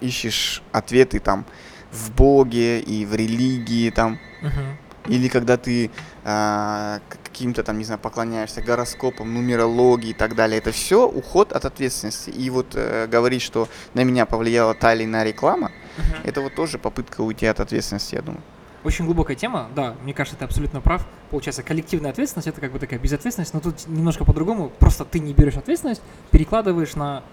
ищешь 0.00 0.62
ответы 0.72 1.18
там 1.20 1.44
в 1.92 2.10
Боге 2.12 2.80
и 2.80 3.04
в 3.06 3.14
религии 3.14 3.90
там, 3.90 4.18
или 5.06 5.28
когда 5.28 5.56
ты 5.56 5.90
к- 7.08 7.18
каким-то 7.24 7.62
там, 7.62 7.78
не 7.78 7.84
знаю, 7.84 7.98
поклоняешься 8.00 8.60
гороскопам, 8.62 9.32
нумерологии 9.32 10.10
и 10.10 10.14
так 10.14 10.34
далее. 10.34 10.58
Это 10.58 10.70
все 10.72 11.06
уход 11.06 11.52
от 11.52 11.64
ответственности. 11.64 12.30
И 12.30 12.50
вот 12.50 12.72
э, 12.74 13.06
говорить, 13.06 13.42
что 13.42 13.68
на 13.94 14.04
меня 14.04 14.26
повлияла 14.26 14.74
та 14.74 14.92
или 14.94 15.04
иная 15.04 15.24
реклама, 15.24 15.70
это 16.24 16.40
вот 16.40 16.54
тоже 16.54 16.78
попытка 16.78 17.22
уйти 17.22 17.46
от 17.46 17.60
ответственности, 17.60 18.16
я 18.16 18.22
думаю. 18.22 18.42
Очень 18.84 19.06
глубокая 19.06 19.36
тема, 19.36 19.68
да, 19.74 19.96
мне 20.02 20.14
кажется, 20.14 20.38
ты 20.38 20.44
абсолютно 20.44 20.80
прав. 20.80 21.04
Получается, 21.30 21.62
коллективная 21.62 22.12
ответственность 22.12 22.46
это 22.46 22.60
как 22.60 22.72
бы 22.72 22.78
такая 22.78 22.98
безответственность, 22.98 23.52
но 23.52 23.60
тут 23.60 23.86
немножко 23.88 24.24
по-другому. 24.24 24.70
Просто 24.78 25.04
ты 25.04 25.18
не 25.18 25.32
берешь 25.32 25.56
ответственность, 25.56 26.00
перекладываешь 26.30 26.94
на 26.94 27.24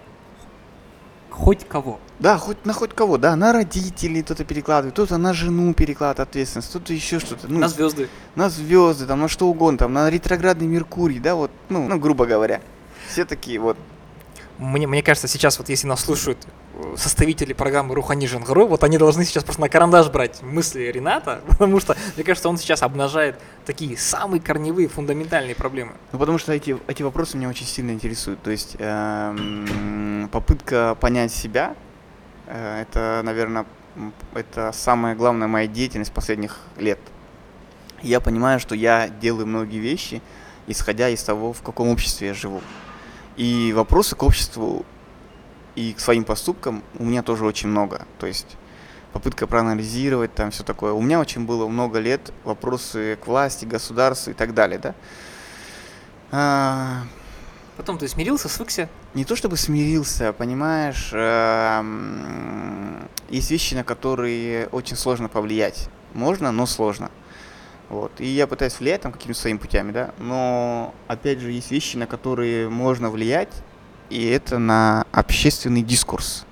хоть 1.30 1.68
кого. 1.68 2.00
Да, 2.18 2.38
хоть 2.38 2.64
на 2.64 2.72
хоть 2.72 2.94
кого, 2.94 3.18
да, 3.18 3.36
на 3.36 3.52
родителей 3.52 4.22
кто-то 4.22 4.44
перекладывает, 4.44 4.94
кто-то 4.94 5.18
на 5.18 5.34
жену 5.34 5.72
перекладывает 5.74 6.28
ответственность, 6.28 6.70
кто-то 6.70 6.92
еще 6.92 7.20
что-то. 7.20 7.46
Ну, 7.46 7.60
на 7.60 7.68
звезды. 7.68 8.08
на 8.34 8.48
звезды, 8.48 9.06
там, 9.06 9.20
на 9.20 9.28
что 9.28 9.46
угодно, 9.46 9.78
там, 9.78 9.92
на 9.92 10.10
ретроградный 10.10 10.66
Меркурий, 10.66 11.20
да, 11.20 11.34
вот, 11.34 11.50
ну, 11.68 11.86
ну, 11.86 11.98
грубо 11.98 12.26
говоря. 12.26 12.60
Все 13.08 13.24
такие 13.24 13.60
вот. 13.60 13.76
Мне, 14.58 14.86
мне 14.86 15.02
кажется, 15.02 15.28
сейчас 15.28 15.58
вот 15.58 15.68
если 15.68 15.86
нас 15.86 16.00
слушают 16.00 16.38
составители 16.96 17.52
программы 17.52 17.94
Рухани 17.94 18.26
Жангару, 18.26 18.66
вот 18.66 18.84
они 18.84 18.98
должны 18.98 19.24
сейчас 19.24 19.44
просто 19.44 19.62
на 19.62 19.68
карандаш 19.68 20.08
брать 20.08 20.42
мысли 20.42 20.82
Рената, 20.84 21.40
потому 21.48 21.80
что, 21.80 21.96
мне 22.16 22.24
кажется, 22.24 22.48
он 22.48 22.58
сейчас 22.58 22.82
обнажает 22.82 23.38
такие 23.64 23.96
самые 23.96 24.40
корневые, 24.40 24.88
фундаментальные 24.88 25.54
проблемы. 25.54 25.92
Ну, 26.12 26.18
потому 26.18 26.38
что 26.38 26.52
эти, 26.52 26.76
эти 26.86 27.02
вопросы 27.02 27.36
меня 27.36 27.48
очень 27.48 27.66
сильно 27.66 27.90
интересуют. 27.90 28.42
То 28.42 28.50
есть 28.50 28.76
эм, 28.78 30.28
попытка 30.32 30.96
понять 31.00 31.32
себя, 31.32 31.74
э, 32.46 32.82
это, 32.82 33.22
наверное, 33.24 33.66
это 34.34 34.72
самая 34.72 35.14
главная 35.14 35.48
моя 35.48 35.66
деятельность 35.66 36.12
последних 36.12 36.60
лет. 36.76 36.98
Я 38.02 38.20
понимаю, 38.20 38.60
что 38.60 38.74
я 38.74 39.08
делаю 39.08 39.46
многие 39.46 39.78
вещи, 39.78 40.20
исходя 40.66 41.08
из 41.08 41.22
того, 41.22 41.52
в 41.52 41.62
каком 41.62 41.88
обществе 41.88 42.28
я 42.28 42.34
живу. 42.34 42.60
И 43.36 43.72
вопросы 43.74 44.16
к 44.16 44.22
обществу 44.22 44.84
и 45.76 45.92
к 45.92 46.00
своим 46.00 46.24
поступкам 46.24 46.82
у 46.98 47.04
меня 47.04 47.22
тоже 47.22 47.44
очень 47.44 47.68
много. 47.68 48.06
То 48.18 48.26
есть 48.26 48.56
попытка 49.12 49.46
проанализировать 49.46 50.34
там 50.34 50.50
все 50.50 50.64
такое. 50.64 50.92
У 50.92 51.00
меня 51.00 51.20
очень 51.20 51.46
было 51.46 51.68
много 51.68 51.98
лет 52.00 52.32
вопросы 52.44 53.16
к 53.22 53.26
власти, 53.26 53.64
государству 53.64 54.30
и 54.32 54.34
так 54.34 54.54
далее, 54.54 54.78
да. 54.78 54.94
А, 56.32 57.02
Потом 57.76 57.98
ты 57.98 58.08
смирился, 58.08 58.48
свыкся. 58.48 58.88
не 59.14 59.24
то 59.24 59.36
чтобы 59.36 59.56
смирился, 59.58 60.32
понимаешь, 60.32 61.10
эм, 61.12 63.08
есть 63.28 63.50
вещи, 63.50 63.74
на 63.74 63.84
которые 63.84 64.66
очень 64.68 64.96
сложно 64.96 65.28
повлиять. 65.28 65.88
Можно, 66.14 66.52
но 66.52 66.64
сложно. 66.64 67.10
Вот. 67.90 68.12
И 68.18 68.26
я 68.26 68.46
пытаюсь 68.46 68.78
влиять 68.80 69.02
там 69.02 69.12
какими-то 69.12 69.38
своими 69.38 69.58
путями, 69.58 69.92
да. 69.92 70.12
Но 70.18 70.94
опять 71.06 71.38
же 71.38 71.52
есть 71.52 71.70
вещи, 71.70 71.96
на 71.96 72.06
которые 72.06 72.68
можно 72.70 73.10
влиять, 73.10 73.52
и 74.10 74.26
это 74.26 74.58
на 74.58 75.06
общественный 75.12 75.82
дискурс. 75.82 76.44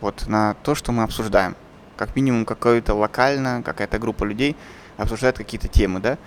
Вот 0.00 0.26
на 0.26 0.54
то, 0.62 0.74
что 0.74 0.92
мы 0.92 1.02
обсуждаем. 1.02 1.56
Как 1.96 2.16
минимум 2.16 2.44
какое-то 2.44 2.94
локально, 2.94 3.62
какая-то 3.62 3.98
группа 3.98 4.24
людей 4.24 4.56
обсуждает 4.96 5.36
какие-то 5.36 5.68
темы, 5.68 6.00
да. 6.00 6.18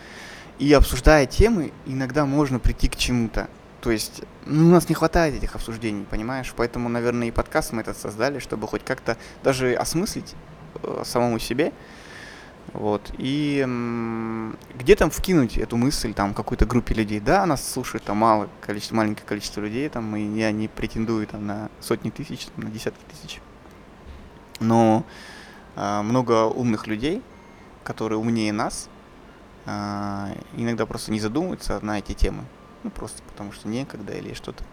И 0.59 0.71
обсуждая 0.71 1.25
темы, 1.25 1.71
иногда 1.85 2.25
можно 2.25 2.59
прийти 2.59 2.87
к 2.87 2.95
чему-то. 2.95 3.47
То 3.81 3.91
есть, 3.91 4.21
ну, 4.45 4.67
у 4.67 4.69
нас 4.69 4.87
не 4.87 4.95
хватает 4.95 5.35
этих 5.35 5.55
обсуждений, 5.55 6.05
понимаешь? 6.09 6.53
Поэтому, 6.55 6.87
наверное, 6.89 7.27
и 7.27 7.31
подкаст 7.31 7.73
мы 7.73 7.81
этот 7.81 7.97
создали, 7.97 8.39
чтобы 8.39 8.67
хоть 8.67 8.85
как-то 8.85 9.17
даже 9.43 9.73
осмыслить 9.73 10.35
э, 10.81 11.03
самому 11.05 11.39
себе. 11.39 11.73
Вот. 12.71 13.11
И 13.17 13.67
где 14.75 14.95
там 14.95 15.09
вкинуть 15.09 15.57
эту 15.57 15.77
мысль, 15.77 16.13
там, 16.13 16.33
какой-то 16.33 16.65
группе 16.65 16.95
людей. 16.95 17.19
Да, 17.19 17.45
нас 17.45 17.71
слушает 17.71 18.03
там 18.03 18.17
мало 18.17 18.49
количество, 18.61 18.95
маленькое 18.95 19.27
количество 19.27 19.61
людей, 19.61 19.87
там, 19.89 20.15
и 20.15 20.39
я 20.39 20.51
не 20.51 20.67
претендую 20.67 21.27
там 21.27 21.45
на 21.45 21.69
сотни 21.79 22.09
тысяч, 22.09 22.45
там, 22.45 22.65
на 22.65 22.71
десятки 22.71 23.03
тысяч. 23.11 23.41
Но 24.59 25.05
а, 25.75 26.01
много 26.01 26.45
умных 26.45 26.87
людей, 26.87 27.21
которые 27.83 28.17
умнее 28.17 28.53
нас, 28.53 28.89
а, 29.65 30.31
иногда 30.55 30.85
просто 30.85 31.11
не 31.11 31.19
задумываются 31.19 31.79
на 31.81 31.99
эти 31.99 32.13
темы. 32.13 32.43
Ну, 32.83 32.89
просто 32.89 33.21
потому 33.23 33.51
что 33.51 33.67
некогда 33.67 34.13
или 34.13 34.33
что-то. 34.33 34.63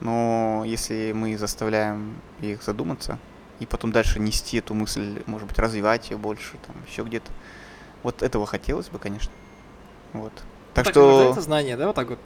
Но 0.00 0.62
если 0.66 1.12
мы 1.14 1.36
заставляем 1.38 2.14
их 2.40 2.62
задуматься, 2.62 3.18
и 3.60 3.66
потом 3.66 3.92
дальше 3.92 4.20
нести 4.20 4.58
эту 4.58 4.74
мысль, 4.74 5.22
может 5.26 5.48
быть, 5.48 5.58
развивать 5.58 6.10
ее 6.10 6.16
больше, 6.16 6.52
там, 6.66 6.76
еще 6.90 7.02
где-то. 7.02 7.30
Вот 8.02 8.22
этого 8.22 8.46
хотелось 8.46 8.88
бы, 8.88 8.98
конечно. 8.98 9.32
Вот. 10.12 10.32
Так, 10.74 10.88
что... 10.88 11.30
Это 11.32 11.40
знание, 11.40 11.76
да, 11.76 11.86
вот 11.86 11.96
так 11.96 12.08
вот. 12.08 12.18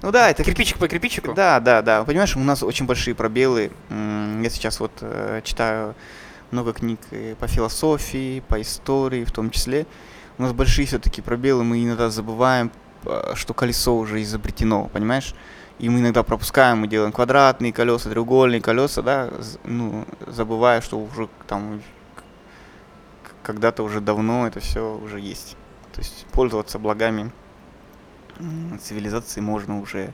Ну 0.00 0.12
да, 0.12 0.30
это 0.30 0.44
Кирпичик 0.44 0.78
по 0.78 0.86
кирпичику. 0.86 1.34
да, 1.34 1.58
да, 1.58 1.82
да. 1.82 2.04
Понимаешь, 2.04 2.36
у 2.36 2.40
нас 2.40 2.62
очень 2.62 2.86
большие 2.86 3.14
пробелы. 3.14 3.72
Я 3.90 4.50
сейчас 4.50 4.78
вот 4.78 4.92
э, 5.00 5.40
читаю 5.42 5.96
много 6.52 6.72
книг 6.72 7.00
э, 7.10 7.34
по 7.38 7.48
философии, 7.48 8.40
по 8.48 8.60
истории 8.60 9.24
в 9.24 9.32
том 9.32 9.50
числе. 9.50 9.86
У 10.38 10.42
нас 10.42 10.52
большие 10.52 10.86
все-таки 10.86 11.20
пробелы, 11.20 11.64
мы 11.64 11.82
иногда 11.82 12.10
забываем, 12.10 12.70
э, 13.04 13.32
что 13.34 13.54
колесо 13.54 13.96
уже 13.96 14.22
изобретено, 14.22 14.88
понимаешь? 14.92 15.34
И 15.78 15.88
мы 15.88 16.00
иногда 16.00 16.22
пропускаем, 16.22 16.78
мы 16.78 16.88
делаем 16.88 17.12
квадратные 17.12 17.72
колеса, 17.72 18.10
треугольные 18.10 18.60
колеса, 18.60 19.00
да, 19.02 19.30
ну, 19.64 20.04
забывая, 20.26 20.80
что 20.80 20.98
уже 20.98 21.28
там 21.46 21.82
когда-то 23.42 23.82
уже 23.82 24.00
давно 24.00 24.46
это 24.46 24.60
все 24.60 24.96
уже 24.96 25.20
есть. 25.20 25.56
То 25.92 26.00
есть 26.00 26.26
пользоваться 26.32 26.78
благами 26.78 27.32
цивилизации 28.82 29.40
можно 29.40 29.80
уже 29.80 30.12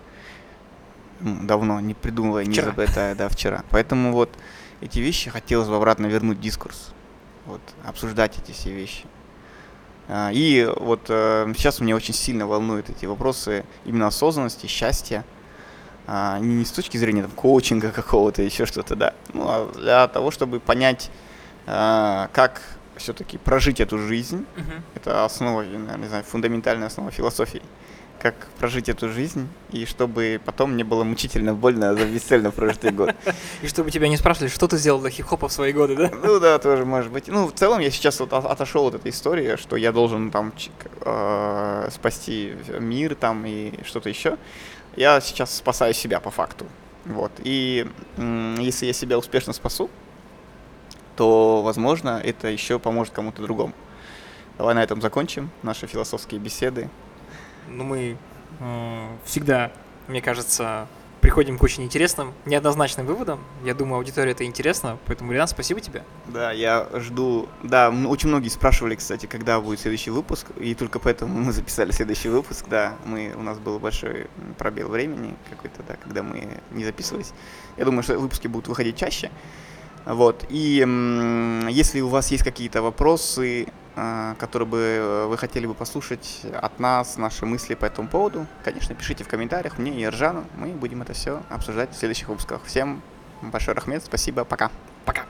давно, 1.20 1.80
не 1.80 1.94
придумывая, 1.94 2.44
не 2.44 2.54
забытое, 2.54 3.14
да, 3.14 3.28
вчера. 3.28 3.64
Поэтому 3.70 4.12
вот 4.12 4.30
эти 4.80 4.98
вещи 4.98 5.30
хотелось 5.30 5.68
бы 5.68 5.76
обратно 5.76 6.06
вернуть 6.06 6.40
дискурс, 6.40 6.92
вот, 7.46 7.60
обсуждать 7.84 8.38
эти 8.38 8.52
все 8.52 8.72
вещи. 8.72 9.04
А, 10.08 10.30
и 10.32 10.68
вот 10.76 11.06
э, 11.08 11.52
сейчас 11.56 11.80
меня 11.80 11.96
очень 11.96 12.12
сильно 12.14 12.46
волнуют 12.46 12.90
эти 12.90 13.06
вопросы 13.06 13.64
именно 13.84 14.06
осознанности, 14.06 14.66
счастья, 14.66 15.24
а, 16.06 16.38
не 16.38 16.64
с 16.64 16.70
точки 16.70 16.96
зрения 16.96 17.22
там, 17.22 17.30
коучинга 17.30 17.90
какого-то, 17.90 18.42
еще 18.42 18.66
что-то, 18.66 18.96
да, 18.96 19.14
ну, 19.32 19.46
а 19.48 19.72
для 19.74 20.06
того, 20.08 20.30
чтобы 20.30 20.60
понять, 20.60 21.10
а, 21.66 22.28
как 22.32 22.62
все-таки 22.96 23.38
прожить 23.38 23.80
эту 23.80 23.98
жизнь. 23.98 24.46
Uh-huh. 24.56 24.80
Это 24.94 25.24
основа, 25.24 25.62
не 25.62 26.06
знаю, 26.06 26.24
фундаментальная 26.24 26.86
основа 26.86 27.10
философии 27.10 27.62
как 28.24 28.34
прожить 28.58 28.88
эту 28.88 29.10
жизнь, 29.10 29.46
и 29.70 29.84
чтобы 29.84 30.40
потом 30.42 30.78
не 30.78 30.82
было 30.82 31.04
мучительно 31.04 31.52
больно 31.52 31.94
за 31.94 32.06
бесцельно 32.06 32.50
прожитый 32.52 32.90
год. 32.90 33.14
И 33.62 33.68
чтобы 33.68 33.90
тебя 33.90 34.08
не 34.08 34.16
спрашивали, 34.16 34.48
что 34.48 34.66
ты 34.66 34.78
сделал 34.78 34.98
для 34.98 35.10
хип-хопа 35.10 35.48
в 35.48 35.52
свои 35.52 35.74
годы, 35.74 35.94
да? 35.94 36.10
Ну 36.22 36.40
да, 36.40 36.58
тоже 36.58 36.86
может 36.86 37.12
быть. 37.12 37.28
Ну, 37.28 37.48
в 37.48 37.52
целом 37.52 37.80
я 37.80 37.90
сейчас 37.90 38.20
вот 38.20 38.32
отошел 38.32 38.86
от 38.86 38.94
этой 38.94 39.10
истории, 39.10 39.56
что 39.56 39.76
я 39.76 39.92
должен 39.92 40.30
там 40.30 40.54
э, 41.02 41.88
спасти 41.92 42.54
мир 42.80 43.14
там 43.14 43.44
и 43.44 43.74
что-то 43.84 44.08
еще. 44.08 44.38
Я 44.96 45.20
сейчас 45.20 45.54
спасаю 45.56 45.94
себя 45.94 46.20
по 46.20 46.30
факту. 46.30 46.66
Вот. 47.04 47.32
И 47.42 47.86
если 48.16 48.86
я 48.86 48.92
себя 48.92 49.18
успешно 49.18 49.52
спасу, 49.52 49.90
то, 51.16 51.62
возможно, 51.62 52.20
это 52.22 52.48
еще 52.48 52.78
поможет 52.78 53.12
кому-то 53.12 53.42
другому. 53.42 53.72
Давай 54.58 54.74
на 54.74 54.82
этом 54.82 55.00
закончим 55.00 55.50
наши 55.62 55.86
философские 55.86 56.40
беседы 56.40 56.88
ну, 57.68 57.84
мы 57.84 58.16
э, 58.60 59.08
всегда, 59.24 59.72
мне 60.08 60.20
кажется, 60.20 60.86
приходим 61.24 61.56
к 61.56 61.62
очень 61.62 61.84
интересным, 61.84 62.34
неоднозначным 62.44 63.06
выводам. 63.06 63.40
Я 63.64 63.72
думаю, 63.72 63.96
аудитория 63.96 64.32
это 64.32 64.44
интересно, 64.44 64.98
поэтому, 65.06 65.32
Риан, 65.32 65.48
спасибо 65.48 65.80
тебе. 65.80 66.04
Да, 66.26 66.52
я 66.52 66.86
жду... 66.96 67.48
Да, 67.62 67.88
очень 67.88 68.28
многие 68.28 68.50
спрашивали, 68.50 68.94
кстати, 68.94 69.24
когда 69.24 69.58
будет 69.58 69.80
следующий 69.80 70.10
выпуск, 70.10 70.48
и 70.60 70.74
только 70.74 70.98
поэтому 70.98 71.34
мы 71.40 71.52
записали 71.52 71.92
следующий 71.92 72.28
выпуск, 72.28 72.66
да. 72.68 72.98
Мы, 73.06 73.32
у 73.38 73.42
нас 73.42 73.58
был 73.58 73.78
большой 73.78 74.26
пробел 74.58 74.88
времени 74.88 75.34
какой-то, 75.48 75.82
да, 75.88 75.96
когда 75.96 76.22
мы 76.22 76.46
не 76.72 76.84
записывались. 76.84 77.32
Я 77.78 77.86
думаю, 77.86 78.02
что 78.02 78.18
выпуски 78.18 78.46
будут 78.46 78.68
выходить 78.68 78.98
чаще. 78.98 79.30
Вот, 80.04 80.44
и 80.50 80.86
если 81.70 82.02
у 82.02 82.08
вас 82.08 82.30
есть 82.32 82.44
какие-то 82.44 82.82
вопросы, 82.82 83.68
а, 83.96 84.34
которые 84.36 84.68
бы 84.68 84.78
э, 84.78 85.26
вы 85.26 85.38
хотели 85.38 85.66
бы 85.66 85.74
послушать 85.74 86.42
от 86.60 86.80
нас, 86.80 87.16
наши 87.16 87.46
мысли 87.46 87.74
по 87.74 87.84
этому 87.84 88.08
поводу, 88.08 88.46
конечно, 88.64 88.94
пишите 88.94 89.22
в 89.24 89.28
комментариях 89.28 89.78
мне 89.78 89.92
и 89.92 90.00
Ержану. 90.00 90.44
Мы 90.56 90.68
будем 90.68 91.02
это 91.02 91.12
все 91.12 91.42
обсуждать 91.48 91.92
в 91.92 91.96
следующих 91.96 92.28
выпусках. 92.28 92.64
Всем 92.64 93.02
большой 93.42 93.74
рахмет, 93.74 94.02
спасибо, 94.04 94.44
пока. 94.44 94.70
Пока. 95.04 95.22